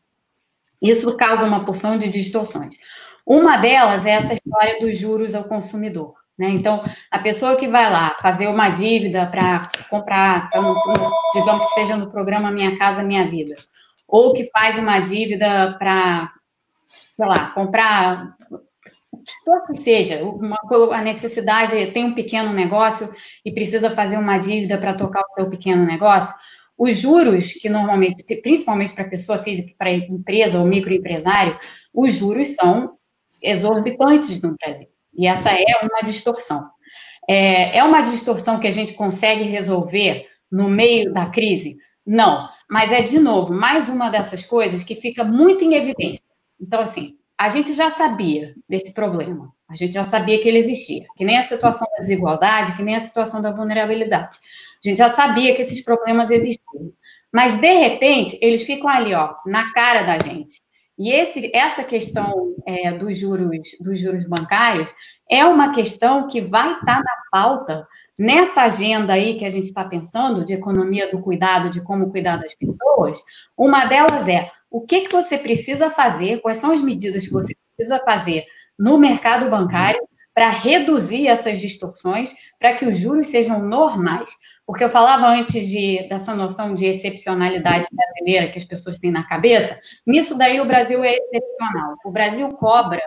isso 0.83 1.17
causa 1.17 1.45
uma 1.45 1.65
porção 1.65 1.97
de 1.97 2.09
distorções. 2.09 2.75
Uma 3.25 3.59
delas 3.59 4.05
é 4.05 4.11
essa 4.11 4.35
história 4.35 4.81
dos 4.81 4.99
juros 4.99 5.37
ao 5.37 5.45
consumidor. 5.45 6.15
Né? 6.37 6.49
Então, 6.49 6.85
a 7.09 7.21
pessoa 7.21 7.55
que 7.55 7.69
vai 7.69 7.89
lá 7.89 8.17
fazer 8.21 8.49
uma 8.49 8.71
dívida 8.71 9.29
para 9.29 9.71
comprar, 9.89 10.49
então, 10.49 10.75
digamos 11.33 11.65
que 11.67 11.75
seja 11.75 11.97
no 11.97 12.11
programa 12.11 12.51
Minha 12.51 12.77
Casa 12.77 13.05
Minha 13.05 13.29
Vida, 13.29 13.55
ou 14.09 14.33
que 14.33 14.51
faz 14.51 14.77
uma 14.79 14.99
dívida 14.99 15.77
para, 15.79 16.33
sei 16.89 17.27
lá, 17.27 17.51
comprar 17.51 18.37
o 19.13 19.67
que 19.67 19.79
seja, 19.79 20.23
uma, 20.23 20.59
a 20.93 21.01
necessidade, 21.01 21.93
tem 21.93 22.05
um 22.05 22.15
pequeno 22.15 22.53
negócio 22.53 23.13
e 23.45 23.53
precisa 23.53 23.91
fazer 23.91 24.19
uma 24.19 24.39
dívida 24.39 24.79
para 24.79 24.95
tocar 24.95 25.21
o 25.21 25.41
seu 25.41 25.51
pequeno 25.51 25.85
negócio, 25.85 26.33
os 26.77 26.97
juros 26.97 27.53
que 27.53 27.69
normalmente, 27.69 28.23
principalmente 28.41 28.95
para 28.95 29.09
pessoa 29.09 29.43
física, 29.43 29.75
para 29.77 29.91
empresa 29.91 30.61
ou 30.61 30.67
microempresário, 30.67 31.59
os 31.93 32.15
juros 32.15 32.49
são 32.55 32.97
exorbitantes 33.43 34.41
no 34.41 34.55
Brasil. 34.57 34.89
E 35.17 35.27
essa 35.27 35.51
é 35.51 35.65
uma 35.83 36.03
distorção. 36.05 36.69
É, 37.29 37.79
é 37.79 37.85
uma 37.85 38.01
distorção 38.03 38.61
que 38.61 38.69
a 38.69 38.71
gente 38.71 38.93
consegue 38.93 39.43
resolver 39.43 40.29
no 40.51 40.69
meio 40.69 41.13
da 41.13 41.27
crise? 41.27 41.77
Não. 42.07 42.49
Mas 42.71 42.93
é, 42.93 43.03
de 43.03 43.19
novo, 43.19 43.53
mais 43.53 43.89
uma 43.89 44.09
dessas 44.09 44.47
coisas 44.47 44.85
que 44.85 44.95
fica 44.95 45.25
muito 45.25 45.65
em 45.65 45.75
evidência. 45.75 46.23
Então, 46.61 46.81
assim, 46.81 47.18
a 47.39 47.49
gente 47.49 47.73
já 47.73 47.89
sabia 47.89 48.55
desse 48.69 48.93
problema. 48.93 49.53
A 49.69 49.77
gente 49.77 49.93
já 49.93 50.03
sabia 50.03 50.41
que 50.41 50.49
ele 50.49 50.59
existia. 50.59 51.07
Que 51.17 51.25
nem 51.25 51.39
a 51.39 51.43
situação 51.43 51.87
da 51.97 52.03
desigualdade, 52.03 52.75
que 52.77 52.83
nem 52.83 52.97
a 52.97 53.01
situação 53.01 53.41
da 53.41 53.53
vulnerabilidade. 53.53 54.39
A 54.85 54.89
gente 54.89 54.99
já 54.99 55.09
sabia 55.09 55.55
que 55.55 55.63
esses 55.63 55.85
problemas 55.85 56.31
existiam. 56.31 56.93
Mas, 57.33 57.55
de 57.55 57.71
repente, 57.71 58.39
eles 58.43 58.63
ficam 58.63 58.89
ali, 58.89 59.15
ó, 59.15 59.35
na 59.47 59.73
cara 59.73 60.03
da 60.03 60.19
gente. 60.19 60.61
E 60.99 61.13
esse, 61.13 61.53
essa 61.55 61.85
questão 61.85 62.57
é, 62.67 62.91
dos, 62.93 63.17
juros, 63.17 63.69
dos 63.81 64.01
juros 64.01 64.25
bancários 64.25 64.93
é 65.31 65.45
uma 65.45 65.73
questão 65.73 66.27
que 66.27 66.41
vai 66.41 66.73
estar 66.73 66.97
tá 66.97 66.99
na 66.99 67.23
pauta 67.31 67.87
nessa 68.19 68.63
agenda 68.63 69.13
aí 69.13 69.39
que 69.39 69.45
a 69.45 69.51
gente 69.51 69.67
está 69.67 69.85
pensando 69.85 70.45
de 70.45 70.55
economia 70.55 71.09
do 71.09 71.21
cuidado, 71.21 71.71
de 71.71 71.81
como 71.83 72.11
cuidar 72.11 72.39
das 72.39 72.55
pessoas. 72.57 73.23
Uma 73.57 73.85
delas 73.85 74.27
é 74.27 74.51
o 74.71 74.83
que, 74.83 75.03
que 75.03 75.13
você 75.13 75.39
precisa 75.39 75.91
fazer, 75.91 76.41
quais 76.41 76.59
são 76.59 76.71
as 76.71 76.83
medidas 76.83 77.27
que 77.27 77.33
você 77.33 77.55
precisa 77.67 77.99
fazer 78.05 78.45
no 78.79 78.99
mercado 78.99 79.51
bancário 79.51 80.01
para 80.35 80.51
reduzir 80.51 81.27
essas 81.27 81.59
distorções, 81.59 82.33
para 82.61 82.75
que 82.75 82.85
os 82.87 82.97
juros 82.97 83.27
sejam 83.27 83.61
normais. 83.61 84.31
Porque 84.65 84.85
eu 84.85 84.89
falava 84.89 85.27
antes 85.27 85.67
de, 85.67 86.07
dessa 86.09 86.35
noção 86.35 86.75
de 86.75 86.87
excepcionalidade 86.87 87.89
brasileira 87.91 88.53
que 88.53 88.59
as 88.59 88.65
pessoas 88.65 88.99
têm 88.99 89.11
na 89.11 89.27
cabeça, 89.27 89.81
nisso 90.07 90.37
daí 90.37 90.61
o 90.61 90.67
Brasil 90.67 91.03
é 91.03 91.17
excepcional. 91.17 91.97
O 92.05 92.13
Brasil 92.13 92.49
cobra 92.53 93.03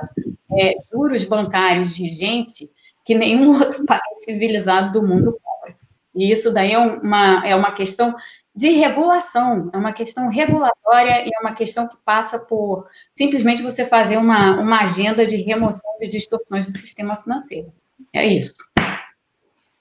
é, 0.59 0.76
juros 0.91 1.24
bancários 1.24 1.95
vigentes 1.95 2.68
que 3.05 3.16
nenhum 3.16 3.51
outro 3.59 3.86
país 3.86 4.26
civilizado 4.26 4.91
do 4.91 5.07
mundo 5.07 5.38
cobra. 5.41 5.78
E 6.14 6.32
isso 6.32 6.53
daí 6.53 6.74
é 6.74 6.78
uma, 6.78 7.47
é 7.47 7.55
uma 7.55 7.72
questão 7.72 8.14
de 8.56 8.70
regulação, 8.70 9.70
é 9.74 9.78
uma 9.78 9.93
questão 9.93 10.30
regulatória 10.30 11.26
e 11.26 11.32
é 11.34 11.39
uma 11.39 11.54
questão 11.54 11.88
que 11.88 11.95
passa 12.06 12.38
por 12.38 12.86
simplesmente 13.10 13.62
você 13.62 13.86
fazer 13.86 14.18
uma, 14.18 14.60
uma 14.60 14.82
agenda 14.82 15.26
de 15.26 15.38
remoção 15.38 15.89
de 15.99 16.08
distorções 16.08 16.72
do 16.72 16.78
sistema 16.78 17.16
financeiro. 17.16 17.72
É 18.14 18.26
isso. 18.26 18.56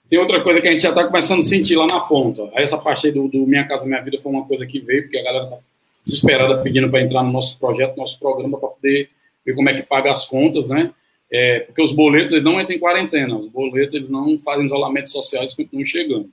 Tem 0.09 0.19
outra 0.19 0.43
coisa 0.43 0.61
que 0.61 0.69
a 0.69 0.73
gente 0.73 0.83
já 0.83 0.91
está 0.91 1.05
começando 1.05 1.41
a 1.41 1.45
sentir 1.45 1.77
lá 1.77 1.87
na 1.87 2.01
ponta. 2.01 2.49
Essa 2.55 2.79
parte 2.79 3.07
aí 3.07 3.13
do, 3.13 3.29
do, 3.29 3.47
Minha 3.47 3.67
Casa 3.67 3.87
Minha 3.87 4.01
Vida 4.01 4.19
foi 4.23 4.33
uma 4.33 4.45
coisa 4.45 4.67
que 4.67 4.81
veio, 4.81 5.03
porque 5.03 5.19
a 5.19 5.23
galera 5.23 5.45
está 5.45 5.59
desesperada 6.05 6.63
pedindo 6.63 6.91
para 6.91 7.01
entrar 7.01 7.23
no 7.23 7.33
nosso 7.33 7.59
projeto, 7.59 7.97
nosso 7.97 8.19
programa, 8.19 8.59
para 8.59 8.69
poder 8.71 9.11
ver 9.45 9.55
como 9.55 9.69
é 9.69 9.75
que 9.75 9.83
paga 9.83 10.11
as 10.11 10.27
contas, 10.27 10.69
né? 10.69 10.93
É, 11.33 11.61
porque 11.61 11.81
os 11.81 11.93
boletos 11.93 12.33
eles 12.33 12.45
não 12.45 12.61
entram 12.61 12.75
em 12.75 12.81
quarentena, 12.81 13.37
os 13.37 13.49
boletos 13.49 13.95
eles 13.95 14.11
não 14.11 14.37
fazem 14.41 14.67
isolamento 14.67 15.09
social, 15.09 15.43
eles 15.43 15.55
continuam 15.55 15.85
chegando. 15.85 16.29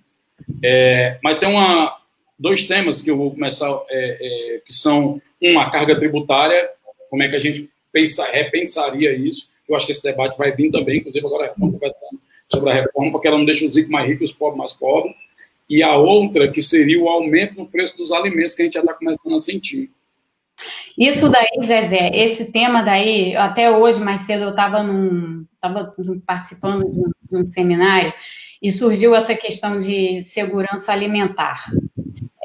É, 0.63 1.19
mas 1.23 1.37
tem 1.37 1.47
uma, 1.47 1.97
dois 2.37 2.65
temas 2.65 3.01
que 3.01 3.09
eu 3.09 3.17
vou 3.17 3.31
começar, 3.31 3.69
é, 3.89 4.17
é, 4.55 4.61
que 4.65 4.73
são, 4.73 5.21
uma, 5.41 5.63
a 5.63 5.69
carga 5.69 5.97
tributária, 5.97 6.69
como 7.09 7.23
é 7.23 7.29
que 7.29 7.35
a 7.35 7.39
gente 7.39 7.69
pensa, 7.91 8.25
repensaria 8.25 9.15
isso. 9.15 9.47
Eu 9.67 9.75
acho 9.75 9.85
que 9.85 9.91
esse 9.91 10.03
debate 10.03 10.37
vai 10.37 10.51
vir 10.51 10.71
também, 10.71 10.99
inclusive 10.99 11.25
agora 11.25 11.53
sobre 12.49 12.69
a 12.69 12.73
reforma, 12.73 13.11
porque 13.11 13.27
ela 13.27 13.37
não 13.37 13.45
deixa 13.45 13.65
os 13.65 13.75
ricos 13.75 13.91
mais 13.91 14.07
ricos 14.07 14.21
e 14.21 14.31
os 14.31 14.37
pobres 14.37 14.57
mais 14.57 14.73
pobres. 14.73 15.13
E 15.69 15.83
a 15.83 15.97
outra, 15.97 16.49
que 16.49 16.61
seria 16.61 17.01
o 17.01 17.09
aumento 17.09 17.55
no 17.57 17.67
preço 17.67 17.97
dos 17.97 18.11
alimentos, 18.11 18.55
que 18.55 18.61
a 18.61 18.65
gente 18.65 18.75
já 18.75 18.79
está 18.79 18.93
começando 18.93 19.35
a 19.35 19.39
sentir. 19.39 19.91
Isso 20.97 21.29
daí, 21.29 21.65
Zezé, 21.65 22.09
esse 22.13 22.51
tema 22.51 22.81
daí, 22.81 23.35
até 23.35 23.69
hoje, 23.69 23.99
mais 23.99 24.21
cedo, 24.21 24.43
eu 24.43 24.49
estava 24.49 24.83
participando 26.25 26.89
de 26.89 26.99
um, 26.99 27.11
de 27.31 27.37
um, 27.37 27.45
seminário 27.45 28.13
e 28.61 28.71
surgiu 28.71 29.13
essa 29.13 29.35
questão 29.35 29.77
de 29.77 30.21
segurança 30.21 30.91
alimentar. 30.91 31.65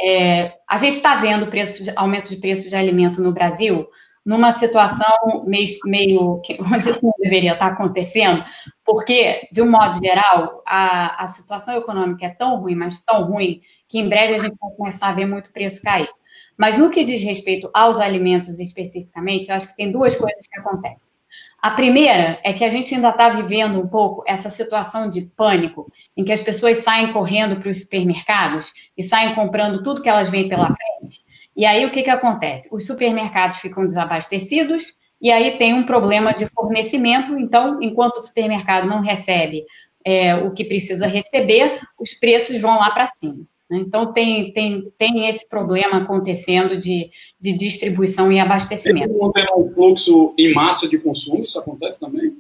É, 0.03 0.55
a 0.69 0.77
gente 0.79 0.95
está 0.95 1.17
vendo 1.17 1.47
preço 1.47 1.83
de, 1.83 1.93
aumento 1.95 2.29
de 2.29 2.37
preço 2.37 2.69
de 2.69 2.75
alimento 2.75 3.21
no 3.21 3.33
Brasil 3.33 3.87
numa 4.25 4.53
situação 4.53 5.45
meio, 5.47 5.67
meio 5.85 6.41
onde 6.73 6.91
isso 6.91 7.01
não 7.03 7.13
deveria 7.19 7.53
estar 7.53 7.69
tá 7.69 7.73
acontecendo, 7.73 8.45
porque, 8.85 9.49
de 9.53 9.63
um 9.63 9.71
modo 9.71 9.99
geral, 9.99 10.63
a, 10.67 11.23
a 11.23 11.27
situação 11.27 11.77
econômica 11.77 12.27
é 12.27 12.31
tão 12.31 12.61
ruim, 12.61 12.75
mas 12.75 13.03
tão 13.03 13.25
ruim, 13.25 13.61
que 13.89 13.99
em 13.99 14.09
breve 14.09 14.35
a 14.35 14.39
gente 14.39 14.57
vai 14.61 14.71
começar 14.77 15.09
a 15.09 15.13
ver 15.13 15.27
muito 15.27 15.53
preço 15.53 15.83
cair. 15.83 16.09
Mas 16.57 16.79
no 16.79 16.91
que 16.91 17.05
diz 17.05 17.23
respeito 17.25 17.71
aos 17.73 17.99
alimentos 17.99 18.59
especificamente, 18.61 19.49
eu 19.49 19.55
acho 19.55 19.69
que 19.69 19.77
tem 19.77 19.91
duas 19.91 20.15
coisas 20.15 20.47
que 20.47 20.61
acontecem. 20.61 21.15
A 21.63 21.71
primeira 21.71 22.41
é 22.43 22.53
que 22.53 22.65
a 22.65 22.69
gente 22.69 22.93
ainda 22.93 23.11
está 23.11 23.29
vivendo 23.29 23.79
um 23.79 23.87
pouco 23.87 24.25
essa 24.27 24.51
situação 24.51 25.09
de 25.09 25.23
pânico, 25.23 25.87
em 26.17 26.25
que 26.25 26.33
as 26.33 26.41
pessoas 26.41 26.79
saem 26.79 27.13
correndo 27.13 27.61
para 27.61 27.71
os 27.71 27.79
supermercados 27.83 28.73
e 28.99 29.05
saem 29.05 29.37
comprando 29.37 29.81
tudo 29.85 30.03
que 30.03 30.09
elas 30.09 30.29
veem 30.29 30.49
pela 30.49 30.67
frente. 30.67 31.21
E 31.57 31.65
aí 31.65 31.87
o 31.87 31.93
que, 31.93 32.03
que 32.03 32.11
acontece? 32.11 32.69
Os 32.73 32.85
supermercados 32.85 33.59
ficam 33.59 33.87
desabastecidos 33.87 34.97
e 35.21 35.31
aí 35.31 35.57
tem 35.57 35.73
um 35.73 35.87
problema 35.87 36.35
de 36.35 36.47
fornecimento. 36.47 37.39
Então, 37.39 37.81
enquanto 37.81 38.17
o 38.17 38.23
supermercado 38.23 38.89
não 38.89 39.01
recebe 39.01 39.65
é, 40.05 40.35
o 40.35 40.51
que 40.51 40.65
precisa 40.65 41.07
receber, 41.07 41.81
os 41.97 42.13
preços 42.13 42.61
vão 42.61 42.77
lá 42.77 42.91
para 42.91 43.07
cima. 43.07 43.47
Então, 43.77 44.13
tem, 44.13 44.53
tem, 44.53 44.93
tem 44.99 45.29
esse 45.29 45.49
problema 45.49 45.99
acontecendo 45.99 46.79
de, 46.79 47.11
de 47.41 47.53
distribuição 47.57 48.31
e 48.31 48.39
abastecimento. 48.39 49.33
Tem 49.33 49.47
um 49.57 49.73
fluxo 49.73 50.35
em 50.39 50.53
massa 50.53 50.89
de 50.89 50.99
consumo, 50.99 51.43
isso 51.43 51.59
acontece 51.59 51.99
também? 51.99 52.37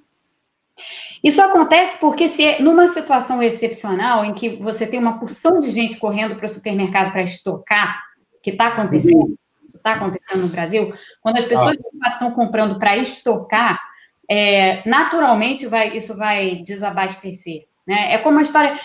Isso 1.22 1.40
acontece 1.40 1.98
porque 2.00 2.26
se 2.26 2.44
é 2.44 2.60
numa 2.60 2.88
situação 2.88 3.42
excepcional 3.42 4.24
em 4.24 4.34
que 4.34 4.56
você 4.56 4.86
tem 4.86 4.98
uma 4.98 5.18
porção 5.18 5.60
de 5.60 5.70
gente 5.70 5.96
correndo 5.96 6.34
para 6.34 6.46
o 6.46 6.48
supermercado 6.48 7.12
para 7.12 7.22
estocar, 7.22 8.02
que 8.42 8.50
está 8.50 8.68
acontecendo, 8.68 9.18
uhum. 9.18 9.36
isso 9.66 9.76
está 9.76 9.92
acontecendo 9.92 10.42
no 10.42 10.48
Brasil, 10.48 10.92
quando 11.20 11.38
as 11.38 11.44
pessoas 11.44 11.76
ah. 12.02 12.08
estão 12.08 12.32
comprando 12.32 12.78
para 12.78 12.96
estocar, 12.96 13.80
é, 14.28 14.86
naturalmente 14.88 15.66
vai, 15.66 15.96
isso 15.96 16.16
vai 16.16 16.56
desabastecer. 16.56 17.66
Né? 17.86 18.14
É 18.14 18.18
como 18.18 18.38
a 18.38 18.42
história. 18.42 18.78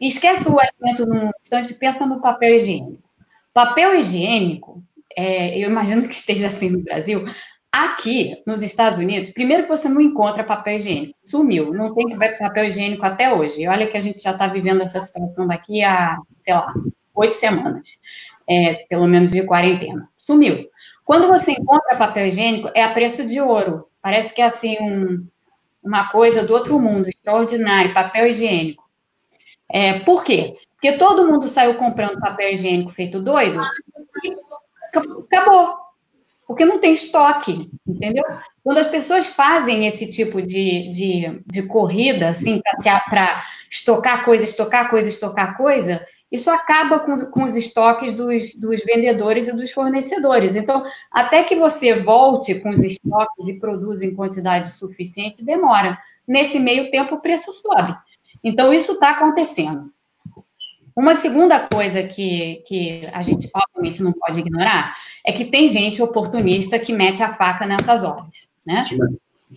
Esquece 0.00 0.48
o 0.48 0.58
alimento 0.58 1.06
num 1.06 1.30
instante 1.40 1.74
pensa 1.74 2.06
no 2.06 2.20
papel 2.20 2.56
higiênico. 2.56 3.02
Papel 3.52 3.96
higiênico, 3.96 4.82
é, 5.16 5.58
eu 5.58 5.68
imagino 5.68 6.06
que 6.06 6.14
esteja 6.14 6.46
assim 6.46 6.70
no 6.70 6.82
Brasil. 6.82 7.24
Aqui, 7.72 8.42
nos 8.46 8.62
Estados 8.62 8.98
Unidos, 8.98 9.30
primeiro 9.30 9.64
que 9.64 9.68
você 9.68 9.88
não 9.88 10.00
encontra 10.00 10.44
papel 10.44 10.76
higiênico, 10.76 11.14
sumiu, 11.24 11.72
não 11.72 11.94
tem 11.94 12.16
papel 12.38 12.64
higiênico 12.64 13.04
até 13.04 13.32
hoje. 13.32 13.66
Olha 13.66 13.86
que 13.86 13.96
a 13.96 14.00
gente 14.00 14.22
já 14.22 14.30
está 14.30 14.46
vivendo 14.46 14.82
essa 14.82 15.00
situação 15.00 15.46
daqui 15.46 15.82
há, 15.82 16.16
sei 16.40 16.54
lá, 16.54 16.72
oito 17.14 17.34
semanas, 17.34 18.00
é, 18.48 18.86
pelo 18.88 19.06
menos 19.06 19.30
de 19.30 19.42
quarentena. 19.42 20.08
Sumiu. 20.16 20.68
Quando 21.04 21.26
você 21.26 21.52
encontra 21.52 21.96
papel 21.96 22.26
higiênico, 22.26 22.70
é 22.74 22.82
a 22.82 22.92
preço 22.92 23.26
de 23.26 23.40
ouro. 23.40 23.86
Parece 24.00 24.34
que 24.34 24.40
é 24.40 24.46
assim 24.46 24.76
um, 24.80 25.26
uma 25.82 26.08
coisa 26.10 26.42
do 26.42 26.52
outro 26.52 26.78
mundo, 26.78 27.08
extraordinário, 27.08 27.94
papel 27.94 28.26
higiênico. 28.26 28.84
É, 29.70 30.00
por 30.00 30.24
quê? 30.24 30.56
Porque 30.74 30.96
todo 30.96 31.26
mundo 31.26 31.48
saiu 31.48 31.74
comprando 31.74 32.20
papel 32.20 32.52
higiênico 32.52 32.90
feito 32.90 33.20
doido, 33.20 33.60
acabou. 35.30 35.76
Porque 36.46 36.64
não 36.64 36.78
tem 36.78 36.94
estoque, 36.94 37.70
entendeu? 37.86 38.24
Quando 38.64 38.78
as 38.78 38.86
pessoas 38.86 39.26
fazem 39.26 39.86
esse 39.86 40.08
tipo 40.08 40.40
de, 40.40 40.88
de, 40.90 41.42
de 41.46 41.62
corrida, 41.64 42.28
assim, 42.28 42.62
para 42.82 43.44
estocar 43.70 44.24
coisa, 44.24 44.44
estocar 44.44 44.88
coisa, 44.88 45.10
estocar 45.10 45.58
coisa, 45.58 46.06
isso 46.30 46.50
acaba 46.50 46.98
com, 46.98 47.16
com 47.30 47.44
os 47.44 47.56
estoques 47.56 48.14
dos, 48.14 48.54
dos, 48.54 48.84
vendedores 48.84 49.48
e 49.48 49.56
dos 49.56 49.70
fornecedores. 49.70 50.56
Então, 50.56 50.84
até 51.10 51.42
que 51.42 51.56
você 51.56 52.00
volte 52.00 52.56
com 52.56 52.70
os 52.70 52.82
estoques 52.82 53.48
e 53.48 53.58
produza 53.58 54.04
em 54.04 54.14
quantidade 54.14 54.70
suficiente, 54.70 55.44
demora. 55.44 55.98
Nesse 56.26 56.58
meio 56.58 56.90
tempo, 56.90 57.14
o 57.14 57.20
preço 57.20 57.52
sobe. 57.52 57.96
Então, 58.44 58.72
isso 58.72 58.92
está 58.92 59.10
acontecendo. 59.12 59.90
Uma 60.94 61.14
segunda 61.14 61.66
coisa 61.66 62.02
que, 62.02 62.62
que 62.66 63.08
a 63.12 63.22
gente, 63.22 63.48
obviamente, 63.54 64.02
não 64.02 64.12
pode 64.12 64.40
ignorar 64.40 64.94
é 65.24 65.32
que 65.32 65.44
tem 65.44 65.66
gente 65.68 66.02
oportunista 66.02 66.78
que 66.78 66.92
mete 66.92 67.22
a 67.22 67.34
faca 67.34 67.66
nessas 67.66 68.04
horas, 68.04 68.48
né? 68.66 68.86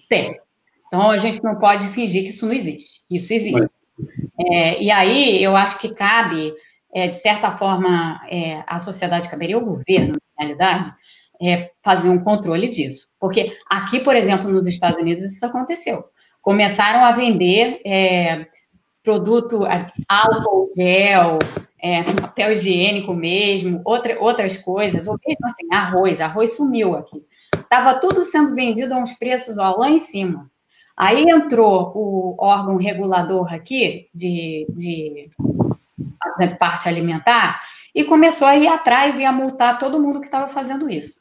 Tem. 0.07 0.39
Então, 0.87 1.09
a 1.09 1.17
gente 1.17 1.43
não 1.43 1.55
pode 1.55 1.87
fingir 1.89 2.23
que 2.23 2.29
isso 2.29 2.45
não 2.45 2.53
existe. 2.53 3.01
Isso 3.09 3.33
existe. 3.33 3.80
É, 4.49 4.81
e 4.81 4.89
aí 4.89 5.43
eu 5.43 5.55
acho 5.55 5.79
que 5.79 5.93
cabe, 5.93 6.53
é, 6.93 7.07
de 7.07 7.17
certa 7.17 7.51
forma, 7.57 8.21
é, 8.29 8.63
a 8.67 8.79
sociedade 8.79 9.29
caberia 9.29 9.57
o 9.57 9.65
governo, 9.65 10.13
na 10.37 10.45
realidade, 10.45 10.91
é, 11.41 11.71
fazer 11.83 12.09
um 12.09 12.23
controle 12.23 12.69
disso. 12.69 13.07
Porque 13.19 13.57
aqui, 13.69 13.99
por 13.99 14.15
exemplo, 14.15 14.49
nos 14.49 14.67
Estados 14.67 14.97
Unidos, 14.97 15.23
isso 15.25 15.45
aconteceu. 15.45 16.03
Começaram 16.41 17.03
a 17.03 17.11
vender 17.11 17.81
é, 17.85 18.47
produto, 19.03 19.61
álcool 20.07 20.69
gel, 20.75 21.39
é, 21.81 22.03
papel 22.03 22.51
higiênico 22.51 23.13
mesmo, 23.13 23.81
outra, 23.83 24.19
outras 24.19 24.57
coisas, 24.57 25.07
ou 25.07 25.17
mesmo 25.25 25.45
assim, 25.45 25.67
arroz, 25.71 26.21
arroz 26.21 26.55
sumiu 26.55 26.95
aqui. 26.95 27.23
Estava 27.55 27.99
tudo 27.99 28.21
sendo 28.21 28.53
vendido 28.53 28.93
a 28.93 28.97
uns 28.97 29.13
preços 29.13 29.57
ó, 29.57 29.75
lá 29.77 29.89
em 29.89 29.97
cima. 29.97 30.50
Aí 31.01 31.23
entrou 31.27 31.91
o 31.95 32.35
órgão 32.37 32.77
regulador 32.77 33.51
aqui 33.51 34.07
de, 34.13 34.67
de, 34.69 35.31
parte 36.59 36.87
alimentar 36.87 37.59
e 37.95 38.03
começou 38.03 38.47
a 38.47 38.55
ir 38.55 38.67
atrás 38.67 39.17
e 39.17 39.25
a 39.25 39.31
multar 39.31 39.79
todo 39.79 39.99
mundo 39.99 40.19
que 40.19 40.27
estava 40.27 40.47
fazendo 40.47 40.87
isso. 40.87 41.19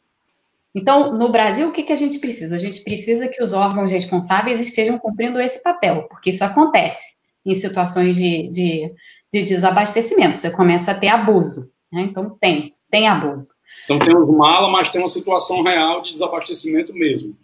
Então, 0.75 1.15
no 1.15 1.33
Brasil, 1.33 1.67
o 1.67 1.73
que, 1.73 1.83
que 1.83 1.95
a 1.95 1.97
gente 1.97 2.19
precisa? 2.19 2.57
A 2.57 2.59
gente 2.59 2.85
precisa 2.85 3.27
que 3.27 3.43
os 3.43 3.55
órgãos 3.55 3.91
responsáveis 3.91 4.61
estejam 4.61 4.99
cumprindo 4.99 5.41
esse 5.41 5.63
papel, 5.63 6.03
porque 6.11 6.29
isso 6.29 6.45
acontece 6.45 7.17
em 7.47 7.55
situações 7.55 8.17
de, 8.17 8.49
de, 8.49 8.93
de 9.33 9.43
desabastecimento. 9.45 10.39
Você 10.39 10.51
começa 10.51 10.91
a 10.91 10.95
ter 10.95 11.09
abuso. 11.09 11.71
Né? 11.91 12.03
Então, 12.03 12.37
tem, 12.39 12.75
tem 12.91 13.09
abuso. 13.09 13.49
Então, 13.85 13.99
temos 13.99 14.29
mala, 14.29 14.71
mas 14.71 14.91
tem 14.91 15.01
uma 15.01 15.09
situação 15.09 15.63
real 15.63 16.03
de 16.03 16.11
desabastecimento 16.11 16.93
mesmo. 16.93 17.35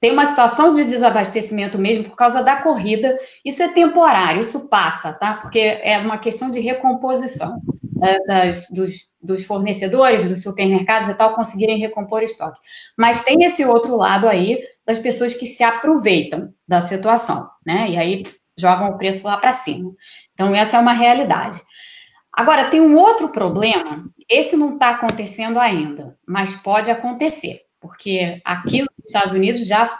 Tem 0.00 0.12
uma 0.12 0.26
situação 0.26 0.74
de 0.74 0.84
desabastecimento 0.84 1.78
mesmo 1.78 2.04
por 2.04 2.16
causa 2.16 2.42
da 2.42 2.56
corrida. 2.56 3.18
Isso 3.44 3.62
é 3.62 3.68
temporário, 3.68 4.40
isso 4.40 4.68
passa, 4.68 5.12
tá? 5.12 5.34
Porque 5.34 5.58
é 5.58 5.98
uma 5.98 6.18
questão 6.18 6.50
de 6.50 6.60
recomposição 6.60 7.60
né, 7.96 8.18
das, 8.26 8.66
dos, 8.70 9.08
dos, 9.20 9.44
fornecedores, 9.44 10.28
dos 10.28 10.42
supermercados 10.42 11.08
e 11.08 11.14
tal, 11.14 11.34
conseguirem 11.34 11.78
recompor 11.78 12.22
estoque. 12.22 12.58
Mas 12.96 13.24
tem 13.24 13.42
esse 13.44 13.64
outro 13.64 13.96
lado 13.96 14.28
aí 14.28 14.62
das 14.86 14.98
pessoas 14.98 15.34
que 15.34 15.46
se 15.46 15.64
aproveitam 15.64 16.52
da 16.66 16.80
situação, 16.80 17.48
né? 17.66 17.90
E 17.90 17.96
aí 17.96 18.22
jogam 18.56 18.90
o 18.90 18.98
preço 18.98 19.26
lá 19.26 19.36
para 19.36 19.52
cima. 19.52 19.92
Então, 20.32 20.54
essa 20.54 20.76
é 20.76 20.80
uma 20.80 20.92
realidade. 20.92 21.60
Agora, 22.32 22.70
tem 22.70 22.80
um 22.80 22.96
outro 22.96 23.30
problema, 23.30 24.04
esse 24.28 24.56
não 24.56 24.74
está 24.74 24.90
acontecendo 24.90 25.58
ainda, 25.58 26.16
mas 26.26 26.54
pode 26.54 26.90
acontecer 26.90 27.67
porque 27.80 28.40
aqui 28.44 28.80
nos 28.80 29.06
Estados 29.06 29.34
Unidos 29.34 29.66
já 29.66 29.98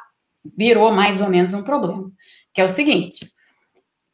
virou 0.57 0.93
mais 0.93 1.20
ou 1.20 1.29
menos 1.29 1.53
um 1.53 1.62
problema, 1.62 2.11
que 2.55 2.61
é 2.61 2.64
o 2.64 2.68
seguinte. 2.68 3.31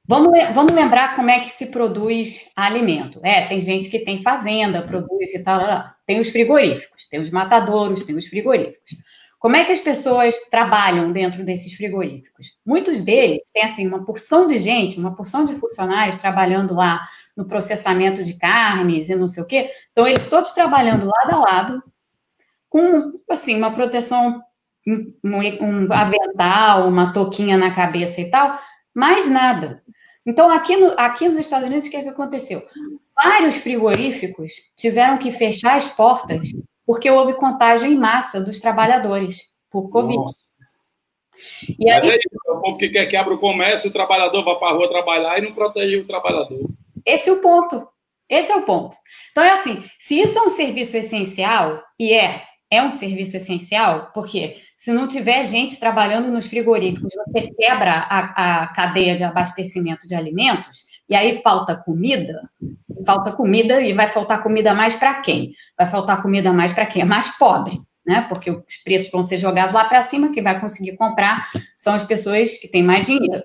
Vamos, 0.06 0.32
vamos 0.54 0.74
lembrar 0.74 1.16
como 1.16 1.30
é 1.30 1.40
que 1.40 1.48
se 1.48 1.66
produz 1.66 2.50
alimento. 2.54 3.20
É, 3.22 3.46
tem 3.46 3.58
gente 3.58 3.88
que 3.88 4.00
tem 4.00 4.22
fazenda, 4.22 4.82
produz 4.82 5.32
e 5.32 5.42
tal, 5.42 5.60
tem 6.06 6.20
os 6.20 6.28
frigoríficos, 6.28 7.08
tem 7.08 7.20
os 7.20 7.30
matadouros, 7.30 8.04
tem 8.04 8.14
os 8.14 8.26
frigoríficos. 8.26 8.96
Como 9.38 9.56
é 9.56 9.64
que 9.64 9.72
as 9.72 9.80
pessoas 9.80 10.34
trabalham 10.50 11.12
dentro 11.12 11.44
desses 11.44 11.74
frigoríficos? 11.74 12.58
Muitos 12.64 13.00
deles 13.00 13.42
têm 13.52 13.62
assim 13.62 13.86
uma 13.86 14.04
porção 14.04 14.46
de 14.46 14.58
gente, 14.58 14.98
uma 14.98 15.14
porção 15.14 15.44
de 15.44 15.54
funcionários 15.54 16.16
trabalhando 16.16 16.74
lá 16.74 17.04
no 17.36 17.46
processamento 17.46 18.22
de 18.22 18.38
carnes 18.38 19.08
e 19.08 19.16
não 19.16 19.26
sei 19.26 19.42
o 19.42 19.46
quê. 19.46 19.70
Então 19.92 20.06
eles 20.06 20.26
todos 20.26 20.52
trabalhando 20.52 21.06
lado 21.06 21.34
a 21.34 21.38
lado, 21.38 21.82
com 22.74 23.20
assim 23.30 23.56
uma 23.56 23.72
proteção, 23.72 24.42
um, 24.84 25.14
um 25.22 25.92
avental, 25.92 26.88
uma 26.88 27.12
touquinha 27.12 27.56
na 27.56 27.72
cabeça 27.72 28.20
e 28.20 28.28
tal, 28.28 28.58
mais 28.92 29.30
nada. 29.30 29.80
Então 30.26 30.50
aqui, 30.50 30.76
no, 30.76 30.88
aqui 30.98 31.28
nos 31.28 31.38
Estados 31.38 31.68
Unidos 31.68 31.86
o 31.86 31.90
que, 31.92 31.96
é 31.96 32.02
que 32.02 32.08
aconteceu? 32.08 32.66
Vários 33.14 33.58
frigoríficos 33.58 34.54
tiveram 34.76 35.18
que 35.18 35.30
fechar 35.30 35.76
as 35.76 35.86
portas 35.86 36.48
porque 36.84 37.08
houve 37.08 37.34
contágio 37.34 37.86
em 37.86 37.94
massa 37.94 38.40
dos 38.40 38.58
trabalhadores 38.58 39.52
por 39.70 39.88
Covid. 39.88 40.16
Nossa. 40.16 40.48
E 41.78 41.88
aí, 41.88 42.10
é 42.10 42.16
isso, 42.16 42.28
o 42.48 42.60
povo 42.60 42.76
que 42.76 42.88
quer 42.88 43.06
que 43.06 43.16
abra 43.16 43.34
o 43.34 43.38
comércio, 43.38 43.88
o 43.88 43.92
trabalhador 43.92 44.42
vai 44.44 44.56
para 44.56 44.70
a 44.70 44.72
rua 44.72 44.88
trabalhar 44.88 45.38
e 45.38 45.42
não 45.42 45.54
protege 45.54 45.98
o 45.98 46.06
trabalhador. 46.08 46.68
Esse 47.06 47.30
é 47.30 47.32
o 47.32 47.40
ponto. 47.40 47.88
Esse 48.28 48.50
é 48.50 48.56
o 48.56 48.62
ponto. 48.62 48.96
Então, 49.30 49.44
é 49.44 49.52
assim, 49.52 49.84
se 50.00 50.18
isso 50.18 50.36
é 50.36 50.42
um 50.42 50.48
serviço 50.48 50.96
essencial, 50.96 51.80
e 51.98 52.12
é, 52.12 52.42
é 52.74 52.82
um 52.82 52.90
serviço 52.90 53.36
essencial, 53.36 54.10
porque 54.12 54.56
se 54.76 54.92
não 54.92 55.06
tiver 55.06 55.42
gente 55.44 55.78
trabalhando 55.78 56.30
nos 56.30 56.46
frigoríficos, 56.46 57.12
você 57.26 57.48
quebra 57.58 57.92
a, 57.92 58.62
a 58.62 58.66
cadeia 58.68 59.16
de 59.16 59.24
abastecimento 59.24 60.06
de 60.06 60.14
alimentos, 60.14 60.86
e 61.08 61.14
aí 61.14 61.40
falta 61.42 61.76
comida, 61.76 62.48
falta 63.06 63.32
comida 63.32 63.80
e 63.80 63.92
vai 63.92 64.08
faltar 64.08 64.42
comida 64.42 64.74
mais 64.74 64.94
para 64.94 65.20
quem? 65.20 65.52
Vai 65.76 65.88
faltar 65.88 66.22
comida 66.22 66.52
mais 66.52 66.72
para 66.72 66.86
quem? 66.86 67.02
É 67.02 67.04
mais 67.04 67.28
pobre, 67.36 67.80
né? 68.06 68.26
Porque 68.28 68.50
os 68.50 68.76
preços 68.82 69.10
vão 69.10 69.22
ser 69.22 69.38
jogados 69.38 69.72
lá 69.72 69.84
para 69.84 70.02
cima, 70.02 70.32
quem 70.32 70.42
vai 70.42 70.60
conseguir 70.60 70.96
comprar 70.96 71.48
são 71.76 71.94
as 71.94 72.04
pessoas 72.04 72.56
que 72.56 72.68
têm 72.68 72.82
mais 72.82 73.06
dinheiro. 73.06 73.44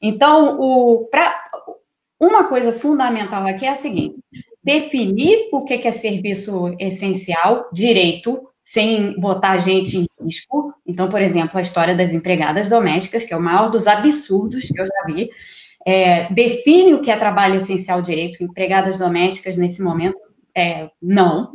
Então, 0.00 0.60
o, 0.60 1.08
pra, 1.10 1.34
uma 2.20 2.44
coisa 2.44 2.72
fundamental 2.72 3.46
aqui 3.46 3.64
é 3.64 3.70
a 3.70 3.74
seguinte: 3.74 4.20
definir 4.62 5.48
o 5.52 5.64
que 5.64 5.74
é 5.74 5.90
serviço 5.90 6.74
essencial, 6.78 7.68
direito, 7.72 8.47
sem 8.70 9.18
botar 9.18 9.52
a 9.52 9.58
gente 9.58 9.96
em 9.96 10.06
risco. 10.22 10.74
Então, 10.86 11.08
por 11.08 11.22
exemplo, 11.22 11.56
a 11.56 11.62
história 11.62 11.96
das 11.96 12.12
empregadas 12.12 12.68
domésticas, 12.68 13.24
que 13.24 13.32
é 13.32 13.36
o 13.36 13.40
maior 13.40 13.70
dos 13.70 13.86
absurdos 13.86 14.64
que 14.66 14.78
eu 14.78 14.84
já 14.84 15.06
vi, 15.06 15.30
é, 15.86 16.30
define 16.30 16.92
o 16.92 17.00
que 17.00 17.10
é 17.10 17.16
trabalho 17.16 17.54
essencial 17.54 18.02
direito, 18.02 18.44
empregadas 18.44 18.98
domésticas 18.98 19.56
nesse 19.56 19.80
momento, 19.82 20.18
é, 20.54 20.90
não. 21.00 21.54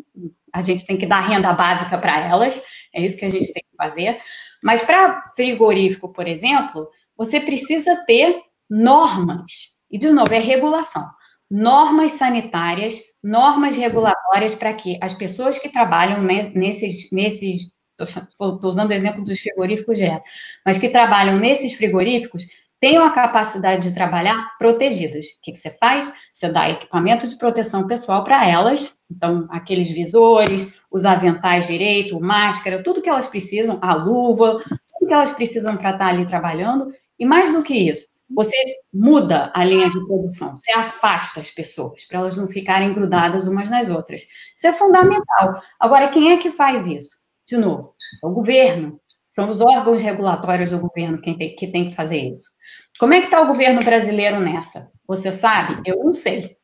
A 0.51 0.63
gente 0.63 0.87
tem 0.87 0.97
que 0.97 1.05
dar 1.05 1.19
renda 1.19 1.53
básica 1.53 1.99
para 1.99 2.19
elas, 2.19 2.59
é 2.91 3.05
isso 3.05 3.15
que 3.15 3.25
a 3.25 3.29
gente 3.29 3.53
tem 3.53 3.61
que 3.61 3.77
fazer. 3.77 4.19
Mas 4.63 4.81
para 4.81 5.23
frigorífico, 5.35 6.11
por 6.11 6.27
exemplo, 6.27 6.89
você 7.15 7.39
precisa 7.39 7.95
ter 8.07 8.41
normas. 8.67 9.73
E, 9.91 9.99
de 9.99 10.09
novo, 10.09 10.33
é 10.33 10.39
regulação. 10.39 11.07
Normas 11.55 12.13
sanitárias, 12.13 12.99
normas 13.23 13.77
regulatórias 13.77 14.55
para 14.55 14.73
que 14.73 14.97
as 14.99 15.13
pessoas 15.13 15.59
que 15.59 15.69
trabalham 15.69 16.23
nesses, 16.23 17.11
nesses 17.11 17.71
estou 18.01 18.59
usando 18.63 18.89
o 18.89 18.93
exemplo 18.93 19.23
dos 19.23 19.39
frigoríficos 19.39 19.99
direto, 19.99 20.23
mas 20.65 20.79
que 20.79 20.89
trabalham 20.89 21.37
nesses 21.37 21.75
frigoríficos 21.75 22.47
tenham 22.79 23.05
a 23.05 23.11
capacidade 23.11 23.87
de 23.87 23.93
trabalhar 23.93 24.57
protegidas. 24.57 25.27
O 25.27 25.41
que, 25.43 25.53
você 25.53 25.69
faz? 25.69 26.11
Você 26.33 26.49
dá 26.49 26.71
equipamento 26.71 27.27
de 27.27 27.37
proteção 27.37 27.85
pessoal 27.85 28.23
para 28.23 28.49
elas, 28.49 28.97
então, 29.11 29.47
aqueles 29.51 29.91
visores, 29.91 30.81
os 30.91 31.05
aventais 31.05 31.67
direito, 31.67 32.19
máscara, 32.19 32.81
tudo 32.81 32.99
que 32.99 33.09
elas 33.09 33.27
precisam, 33.27 33.77
a 33.79 33.93
luva, 33.93 34.59
tudo 34.67 35.07
que 35.07 35.13
elas 35.13 35.31
precisam 35.31 35.77
para 35.77 35.91
estar 35.91 36.07
ali 36.07 36.25
trabalhando. 36.25 36.91
E 37.19 37.27
mais 37.27 37.53
do 37.53 37.61
que 37.61 37.75
isso, 37.75 38.07
você 38.29 38.55
muda 38.93 39.51
a 39.53 39.63
linha 39.63 39.89
de 39.89 40.05
produção, 40.05 40.57
você 40.57 40.71
afasta 40.71 41.39
as 41.39 41.49
pessoas 41.49 42.05
para 42.05 42.19
elas 42.19 42.35
não 42.35 42.47
ficarem 42.47 42.93
grudadas 42.93 43.47
umas 43.47 43.69
nas 43.69 43.89
outras. 43.89 44.25
Isso 44.55 44.67
é 44.67 44.73
fundamental. 44.73 45.61
Agora, 45.79 46.09
quem 46.09 46.31
é 46.31 46.37
que 46.37 46.51
faz 46.51 46.87
isso? 46.87 47.17
De 47.45 47.57
novo, 47.57 47.93
é 48.23 48.27
o 48.27 48.31
governo. 48.31 48.99
São 49.25 49.49
os 49.49 49.61
órgãos 49.61 50.01
regulatórios 50.01 50.71
do 50.71 50.79
governo 50.79 51.19
que 51.19 51.33
tem, 51.35 51.55
que 51.55 51.67
tem 51.67 51.89
que 51.89 51.95
fazer 51.95 52.19
isso. 52.19 52.51
Como 52.99 53.13
é 53.13 53.19
que 53.19 53.25
está 53.25 53.41
o 53.41 53.47
governo 53.47 53.83
brasileiro 53.83 54.39
nessa? 54.39 54.91
Você 55.07 55.31
sabe? 55.31 55.81
Eu 55.85 56.03
não 56.03 56.13
sei. 56.13 56.55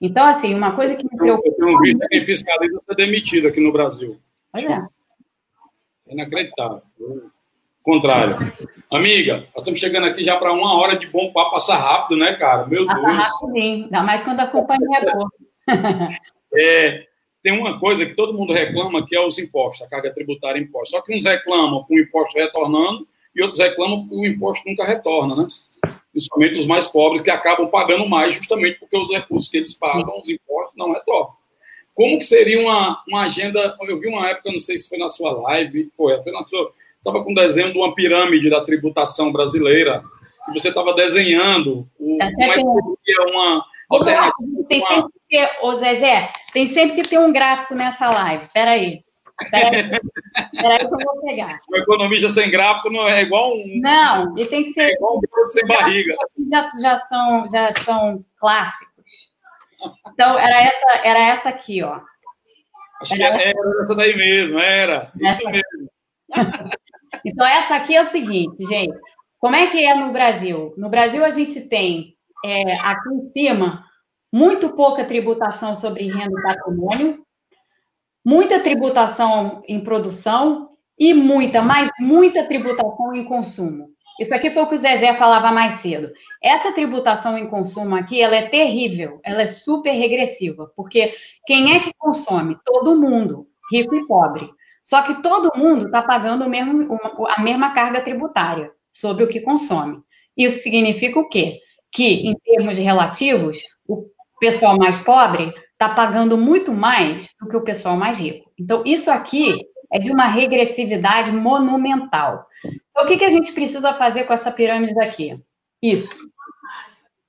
Então, 0.00 0.24
assim, 0.26 0.54
uma 0.54 0.74
coisa 0.74 0.96
que 0.96 1.04
me 1.04 1.16
preocupa... 1.16 1.54
Eu 1.58 1.76
um 1.76 1.80
vídeo 1.80 2.06
quem 2.08 2.24
fiscaliza 2.24 2.78
ser 2.78 2.94
demitido 2.94 3.48
aqui 3.48 3.60
no 3.60 3.72
Brasil. 3.72 4.20
Pois 4.50 4.64
é. 4.64 4.86
É 6.08 6.12
inacreditável. 6.12 6.82
Contrário. 7.82 8.52
Amiga, 8.90 9.36
nós 9.36 9.58
estamos 9.58 9.80
chegando 9.80 10.06
aqui 10.06 10.22
já 10.22 10.36
para 10.36 10.52
uma 10.52 10.78
hora 10.78 10.96
de 10.96 11.06
bom 11.06 11.32
papo, 11.32 11.52
passar 11.52 11.76
rápido, 11.76 12.18
né, 12.18 12.34
cara? 12.34 12.66
Meu 12.66 12.86
Passa 12.86 13.00
Deus. 13.00 13.16
rapidinho, 13.16 13.84
ainda 13.84 14.02
mais 14.02 14.22
quando 14.22 14.40
a 14.40 14.46
companhia 14.46 14.98
é 14.98 15.12
boa. 15.12 15.30
é, 16.54 17.06
tem 17.42 17.58
uma 17.58 17.80
coisa 17.80 18.06
que 18.06 18.14
todo 18.14 18.34
mundo 18.34 18.52
reclama, 18.52 19.04
que 19.04 19.16
é 19.16 19.20
os 19.20 19.38
impostos, 19.38 19.82
a 19.84 19.88
carga 19.88 20.12
tributária 20.14 20.60
e 20.60 20.62
impostos. 20.62 20.90
Só 20.90 21.00
que 21.02 21.14
uns 21.14 21.24
reclamam 21.24 21.82
com 21.84 21.94
o 21.94 21.98
imposto 21.98 22.38
retornando 22.38 23.06
e 23.34 23.42
outros 23.42 23.58
reclamam 23.58 24.06
que 24.06 24.14
o 24.14 24.26
imposto 24.26 24.68
nunca 24.68 24.84
retorna, 24.84 25.34
né? 25.34 25.46
Principalmente 26.12 26.58
os 26.58 26.66
mais 26.66 26.86
pobres, 26.86 27.20
que 27.20 27.30
acabam 27.30 27.66
pagando 27.68 28.08
mais 28.08 28.34
justamente 28.34 28.78
porque 28.78 28.96
os 28.96 29.10
recursos 29.10 29.48
que 29.48 29.56
eles 29.56 29.74
pagam, 29.74 30.20
os 30.20 30.28
impostos, 30.28 30.76
não 30.76 30.92
retornam. 30.92 31.32
Como 31.94 32.18
que 32.18 32.24
seria 32.24 32.60
uma, 32.60 33.02
uma 33.08 33.22
agenda... 33.22 33.76
Eu 33.82 33.98
vi 33.98 34.08
uma 34.08 34.28
época, 34.28 34.52
não 34.52 34.60
sei 34.60 34.78
se 34.78 34.88
foi 34.88 34.98
na 34.98 35.08
sua 35.08 35.32
live, 35.32 35.90
foi, 35.96 36.22
foi 36.22 36.32
na 36.32 36.42
sua... 36.46 36.72
Estava 37.02 37.24
com 37.24 37.32
um 37.32 37.34
desenho 37.34 37.72
de 37.72 37.78
uma 37.78 37.96
pirâmide 37.96 38.48
da 38.48 38.60
tributação 38.60 39.32
brasileira, 39.32 40.04
e 40.48 40.52
você 40.52 40.68
estava 40.68 40.94
desenhando 40.94 41.88
o, 41.98 42.16
como 42.16 42.52
é 42.52 42.54
que 42.54 42.62
seria 43.04 43.26
uma 43.28 43.66
alternativa. 43.90 44.32
Tem 44.68 44.80
sempre 44.80 45.12
que 45.12 45.20
ter, 45.28 45.50
ô 45.62 45.74
Zezé, 45.74 46.32
tem 46.52 46.66
sempre 46.66 47.02
que 47.02 47.08
ter 47.08 47.18
um 47.18 47.32
gráfico 47.32 47.74
nessa 47.74 48.08
live. 48.08 48.46
Peraí. 48.54 49.00
Peraí, 49.50 49.90
peraí 50.54 50.78
que 50.78 50.84
eu 50.84 50.90
vou 50.90 51.20
pegar. 51.22 51.58
O 51.68 51.76
economista 51.76 52.28
sem 52.28 52.48
gráfico 52.48 52.88
não 52.88 53.08
é 53.08 53.22
igual 53.22 53.52
um. 53.52 53.80
Não, 53.80 54.38
ele 54.38 54.48
tem 54.48 54.62
que 54.62 54.70
ser. 54.70 54.82
É 54.82 54.92
igual 54.92 55.18
um 55.18 55.48
sem 55.48 55.66
barriga. 55.66 56.14
Já, 56.52 56.70
já, 56.80 56.96
são, 56.98 57.48
já 57.48 57.72
são 57.72 58.24
clássicos. 58.38 59.32
Então, 60.12 60.38
era 60.38 60.62
essa, 60.62 61.00
era 61.02 61.18
essa 61.18 61.48
aqui, 61.48 61.82
ó. 61.82 62.00
Acho 63.00 63.14
era 63.14 63.36
que 63.36 63.42
era 63.42 63.50
essa, 63.50 63.82
essa 63.82 63.94
daí 63.96 64.16
mesmo, 64.16 64.56
era. 64.60 65.10
Essa. 65.20 65.42
Isso 65.42 65.50
mesmo. 65.50 65.90
Então, 67.24 67.46
essa 67.46 67.76
aqui 67.76 67.94
é 67.94 68.00
o 68.00 68.06
seguinte, 68.06 68.64
gente. 68.64 68.96
Como 69.38 69.56
é 69.56 69.66
que 69.66 69.84
é 69.84 69.94
no 69.94 70.12
Brasil? 70.12 70.72
No 70.76 70.88
Brasil, 70.88 71.24
a 71.24 71.30
gente 71.30 71.60
tem 71.68 72.14
é, 72.44 72.74
aqui 72.80 73.08
em 73.12 73.32
cima 73.32 73.84
muito 74.32 74.74
pouca 74.74 75.04
tributação 75.04 75.76
sobre 75.76 76.06
renda 76.06 76.38
e 76.38 76.42
patrimônio, 76.42 77.26
muita 78.24 78.60
tributação 78.60 79.60
em 79.68 79.80
produção 79.80 80.68
e 80.98 81.12
muita, 81.12 81.60
mas 81.60 81.90
muita 82.00 82.44
tributação 82.44 83.14
em 83.14 83.24
consumo. 83.24 83.90
Isso 84.20 84.34
aqui 84.34 84.50
foi 84.50 84.62
o 84.62 84.66
que 84.68 84.74
o 84.74 84.78
Zezé 84.78 85.14
falava 85.14 85.50
mais 85.50 85.74
cedo. 85.74 86.12
Essa 86.42 86.72
tributação 86.72 87.36
em 87.36 87.48
consumo 87.48 87.96
aqui, 87.96 88.20
ela 88.20 88.36
é 88.36 88.48
terrível, 88.48 89.20
ela 89.24 89.42
é 89.42 89.46
super 89.46 89.90
regressiva, 89.92 90.70
porque 90.76 91.14
quem 91.46 91.74
é 91.74 91.80
que 91.80 91.92
consome? 91.98 92.56
Todo 92.64 92.98
mundo, 92.98 93.46
rico 93.70 93.94
e 93.94 94.06
pobre. 94.06 94.48
Só 94.82 95.02
que 95.02 95.22
todo 95.22 95.56
mundo 95.56 95.86
está 95.86 96.02
pagando 96.02 96.48
mesmo, 96.48 96.98
a 97.28 97.40
mesma 97.40 97.72
carga 97.72 98.00
tributária 98.00 98.70
sobre 98.92 99.24
o 99.24 99.28
que 99.28 99.40
consome. 99.40 100.02
Isso 100.36 100.58
significa 100.58 101.18
o 101.18 101.28
quê? 101.28 101.60
Que, 101.92 102.28
em 102.28 102.34
termos 102.44 102.78
relativos, 102.78 103.60
o 103.86 104.06
pessoal 104.40 104.76
mais 104.76 105.02
pobre 105.02 105.52
está 105.72 105.94
pagando 105.94 106.36
muito 106.36 106.72
mais 106.72 107.34
do 107.40 107.48
que 107.48 107.56
o 107.56 107.64
pessoal 107.64 107.96
mais 107.96 108.18
rico. 108.18 108.50
Então, 108.58 108.82
isso 108.84 109.10
aqui 109.10 109.56
é 109.92 109.98
de 109.98 110.10
uma 110.10 110.26
regressividade 110.26 111.32
monumental. 111.32 112.46
Então, 112.64 113.04
o 113.04 113.08
que, 113.08 113.18
que 113.18 113.24
a 113.24 113.30
gente 113.30 113.52
precisa 113.52 113.92
fazer 113.94 114.24
com 114.24 114.32
essa 114.32 114.50
pirâmide 114.50 114.94
daqui? 114.94 115.38
Isso. 115.82 116.28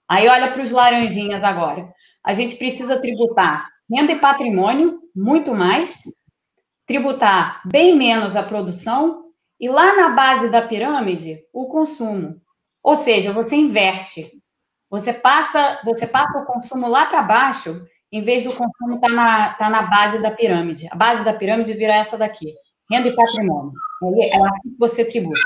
Aí, 0.08 0.28
olha 0.28 0.52
para 0.52 0.62
os 0.62 0.72
laranjinhas 0.72 1.44
agora. 1.44 1.92
A 2.24 2.34
gente 2.34 2.56
precisa 2.56 3.00
tributar 3.00 3.70
renda 3.92 4.14
e 4.14 4.20
patrimônio, 4.20 5.00
muito 5.16 5.54
mais, 5.54 6.00
tributar 6.86 7.62
bem 7.66 7.96
menos 7.96 8.36
a 8.36 8.44
produção 8.44 9.24
e 9.60 9.70
lá 9.70 9.96
na 9.96 10.10
base 10.10 10.50
da 10.50 10.62
pirâmide, 10.62 11.40
o 11.54 11.68
consumo. 11.68 12.42
Ou 12.84 12.96
seja, 12.96 13.32
você 13.32 13.56
inverte. 13.56 14.32
Você 14.90 15.14
passa, 15.14 15.80
você 15.84 16.06
passa 16.06 16.40
o 16.40 16.46
consumo 16.46 16.88
lá 16.88 17.06
para 17.06 17.24
baixo 17.24 17.88
em 18.12 18.22
vez 18.22 18.44
do 18.44 18.52
consumo 18.52 18.96
estar 18.96 19.08
tá 19.08 19.14
na, 19.14 19.54
tá 19.54 19.70
na 19.70 19.82
base 19.84 20.22
da 20.22 20.30
pirâmide. 20.30 20.88
A 20.92 20.96
base 20.96 21.24
da 21.24 21.34
pirâmide 21.34 21.74
vira 21.74 21.96
essa 21.96 22.16
daqui, 22.16 22.54
renda 22.92 23.08
e 23.08 23.16
patrimônio. 23.16 23.72
É 24.32 24.38
lá 24.38 24.52
que 24.62 24.70
você 24.78 25.04
tributa. 25.04 25.40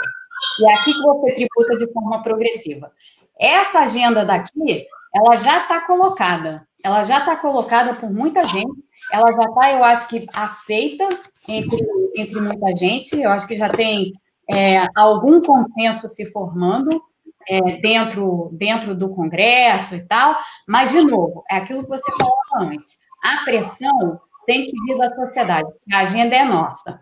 e 0.59 0.69
é 0.69 0.73
aqui 0.73 0.91
que 0.91 1.01
você 1.01 1.35
tributa 1.35 1.77
de 1.77 1.93
forma 1.93 2.21
progressiva. 2.23 2.91
Essa 3.39 3.81
agenda 3.81 4.25
daqui, 4.25 4.85
ela 5.15 5.35
já 5.37 5.61
está 5.61 5.79
colocada, 5.85 6.66
ela 6.83 7.03
já 7.03 7.19
está 7.19 7.35
colocada 7.35 7.95
por 7.95 8.11
muita 8.11 8.47
gente, 8.47 8.83
ela 9.11 9.31
já 9.31 9.49
está, 9.49 9.71
eu 9.73 9.83
acho 9.83 10.07
que, 10.07 10.25
aceita 10.33 11.07
entre, 11.47 11.85
entre 12.15 12.39
muita 12.39 12.75
gente, 12.75 13.19
eu 13.19 13.29
acho 13.31 13.47
que 13.47 13.55
já 13.55 13.69
tem 13.69 14.13
é, 14.49 14.85
algum 14.95 15.41
consenso 15.41 16.07
se 16.07 16.31
formando 16.31 17.01
é, 17.47 17.79
dentro, 17.79 18.49
dentro 18.53 18.95
do 18.95 19.09
Congresso 19.09 19.95
e 19.95 20.05
tal, 20.05 20.37
mas, 20.67 20.91
de 20.91 21.01
novo, 21.01 21.43
é 21.49 21.57
aquilo 21.57 21.83
que 21.83 21.89
você 21.89 22.11
falou 22.11 22.35
antes, 22.55 22.99
a 23.23 23.43
pressão 23.43 24.19
tem 24.45 24.65
que 24.65 24.81
vir 24.85 24.97
da 24.97 25.13
sociedade, 25.15 25.69
a 25.91 25.99
agenda 25.99 26.35
é 26.35 26.45
nossa. 26.45 26.99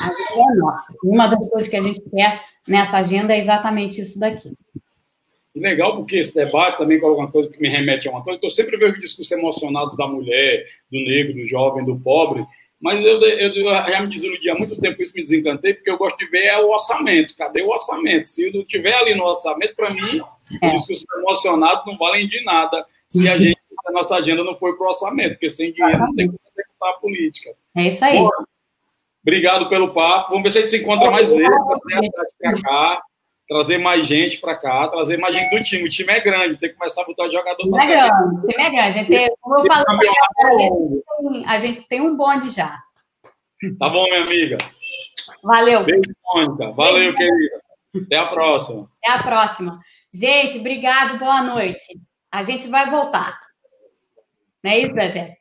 A 0.00 0.06
agenda 0.06 0.52
é 0.52 0.56
nossa. 0.56 0.94
Uma 1.04 1.26
das 1.26 1.38
coisas 1.48 1.68
que 1.68 1.76
a 1.76 1.82
gente 1.82 2.00
quer 2.10 2.42
nessa 2.66 2.98
agenda 2.98 3.34
é 3.34 3.38
exatamente 3.38 4.00
isso 4.00 4.18
daqui. 4.18 4.56
E 5.54 5.60
legal 5.60 5.96
porque 5.96 6.16
esse 6.16 6.34
debate 6.34 6.78
também 6.78 6.98
coloca 6.98 7.20
uma 7.20 7.30
coisa 7.30 7.50
que 7.50 7.60
me 7.60 7.68
remete 7.68 8.08
a 8.08 8.10
uma 8.10 8.24
coisa, 8.24 8.40
que 8.40 8.46
eu 8.46 8.50
sempre 8.50 8.76
vejo 8.76 9.00
discursos 9.00 9.30
emocionados 9.30 9.96
da 9.96 10.06
mulher, 10.06 10.66
do 10.90 10.98
negro, 10.98 11.34
do 11.34 11.46
jovem, 11.46 11.84
do 11.84 11.98
pobre, 11.98 12.44
mas 12.84 13.02
eu, 13.02 13.18
eu, 13.18 13.50
eu 13.50 13.64
já 13.64 14.02
me 14.02 14.08
desiludi 14.08 14.50
há 14.50 14.54
muito 14.54 14.78
tempo, 14.78 15.00
isso 15.02 15.14
me 15.14 15.22
desencantei, 15.22 15.72
porque 15.72 15.90
eu 15.90 15.96
gosto 15.96 16.18
de 16.18 16.26
ver 16.26 16.44
é 16.44 16.58
o 16.60 16.68
orçamento. 16.68 17.34
Cadê 17.34 17.62
o 17.62 17.70
orçamento? 17.70 18.28
Se 18.28 18.52
não 18.52 18.62
tiver 18.62 18.92
ali 18.94 19.14
no 19.14 19.24
orçamento, 19.24 19.74
para 19.74 19.88
mim, 19.88 20.20
é. 20.62 20.66
os 20.66 20.84
discursos 20.84 21.06
emocionados 21.16 21.86
não 21.86 21.96
valem 21.96 22.28
de 22.28 22.44
nada 22.44 22.84
se 23.08 23.26
a 23.26 23.38
gente, 23.38 23.56
se 23.56 23.88
a 23.88 23.92
nossa 23.92 24.16
agenda 24.16 24.44
não 24.44 24.54
for 24.56 24.76
para 24.76 24.86
o 24.86 24.90
orçamento, 24.90 25.30
porque 25.30 25.48
sem 25.48 25.72
dinheiro 25.72 25.98
não 25.98 26.14
tem 26.14 26.26
como 26.26 26.38
executar 26.46 26.90
a 26.90 27.00
política. 27.00 27.54
É 27.74 27.88
isso 27.88 28.04
aí. 28.04 28.18
Bom, 28.18 28.28
obrigado 29.22 29.68
pelo 29.70 29.94
papo. 29.94 30.32
Vamos 30.32 30.42
ver 30.42 30.50
se 30.50 30.58
a 30.58 30.60
gente 30.60 30.70
se 30.70 30.82
encontra 30.82 31.10
mais 31.10 31.30
vezes, 31.30 31.48
trazer 31.48 32.34
para 32.38 32.62
cá, 32.62 33.02
trazer 33.48 33.78
mais 33.78 34.06
gente 34.06 34.38
para 34.38 34.56
cá, 34.56 34.88
trazer 34.88 35.18
mais 35.18 35.34
gente 35.34 35.50
do 35.50 35.62
time. 35.62 35.84
O 35.84 35.88
time 35.88 36.12
é 36.12 36.20
grande, 36.20 36.58
tem 36.58 36.70
que 36.70 36.76
começar 36.76 37.02
a 37.02 37.06
botar 37.06 37.28
jogador 37.28 37.70
para 37.70 37.84
é 37.84 37.86
grande, 37.86 38.36
o 38.36 38.48
time 38.48 38.62
é 38.62 38.70
grande. 38.70 38.78
A 38.78 38.90
gente 38.90 39.08
tem, 39.08 39.36
como 39.40 39.58
eu 39.58 39.66
falei, 39.66 41.44
a 41.46 41.58
gente 41.58 41.88
tem 41.88 42.00
um 42.00 42.16
bonde 42.16 42.50
já. 42.50 42.78
Tá 43.78 43.88
bom, 43.88 44.04
minha 44.04 44.22
amiga. 44.22 44.58
Valeu. 45.42 45.84
Beijo, 45.84 46.02
Mônica. 46.32 46.72
Valeu, 46.72 47.14
Beijo. 47.14 47.16
querida. 47.16 47.62
Até 48.04 48.16
a 48.16 48.26
próxima. 48.26 48.90
Até 49.02 49.18
a 49.18 49.22
próxima. 49.22 49.78
Gente, 50.12 50.58
obrigado, 50.58 51.18
boa 51.18 51.42
noite. 51.42 51.98
A 52.30 52.42
gente 52.42 52.68
vai 52.68 52.90
voltar. 52.90 53.40
Não 54.62 54.72
é 54.72 54.78
isso, 54.80 54.94
Zé? 54.94 55.36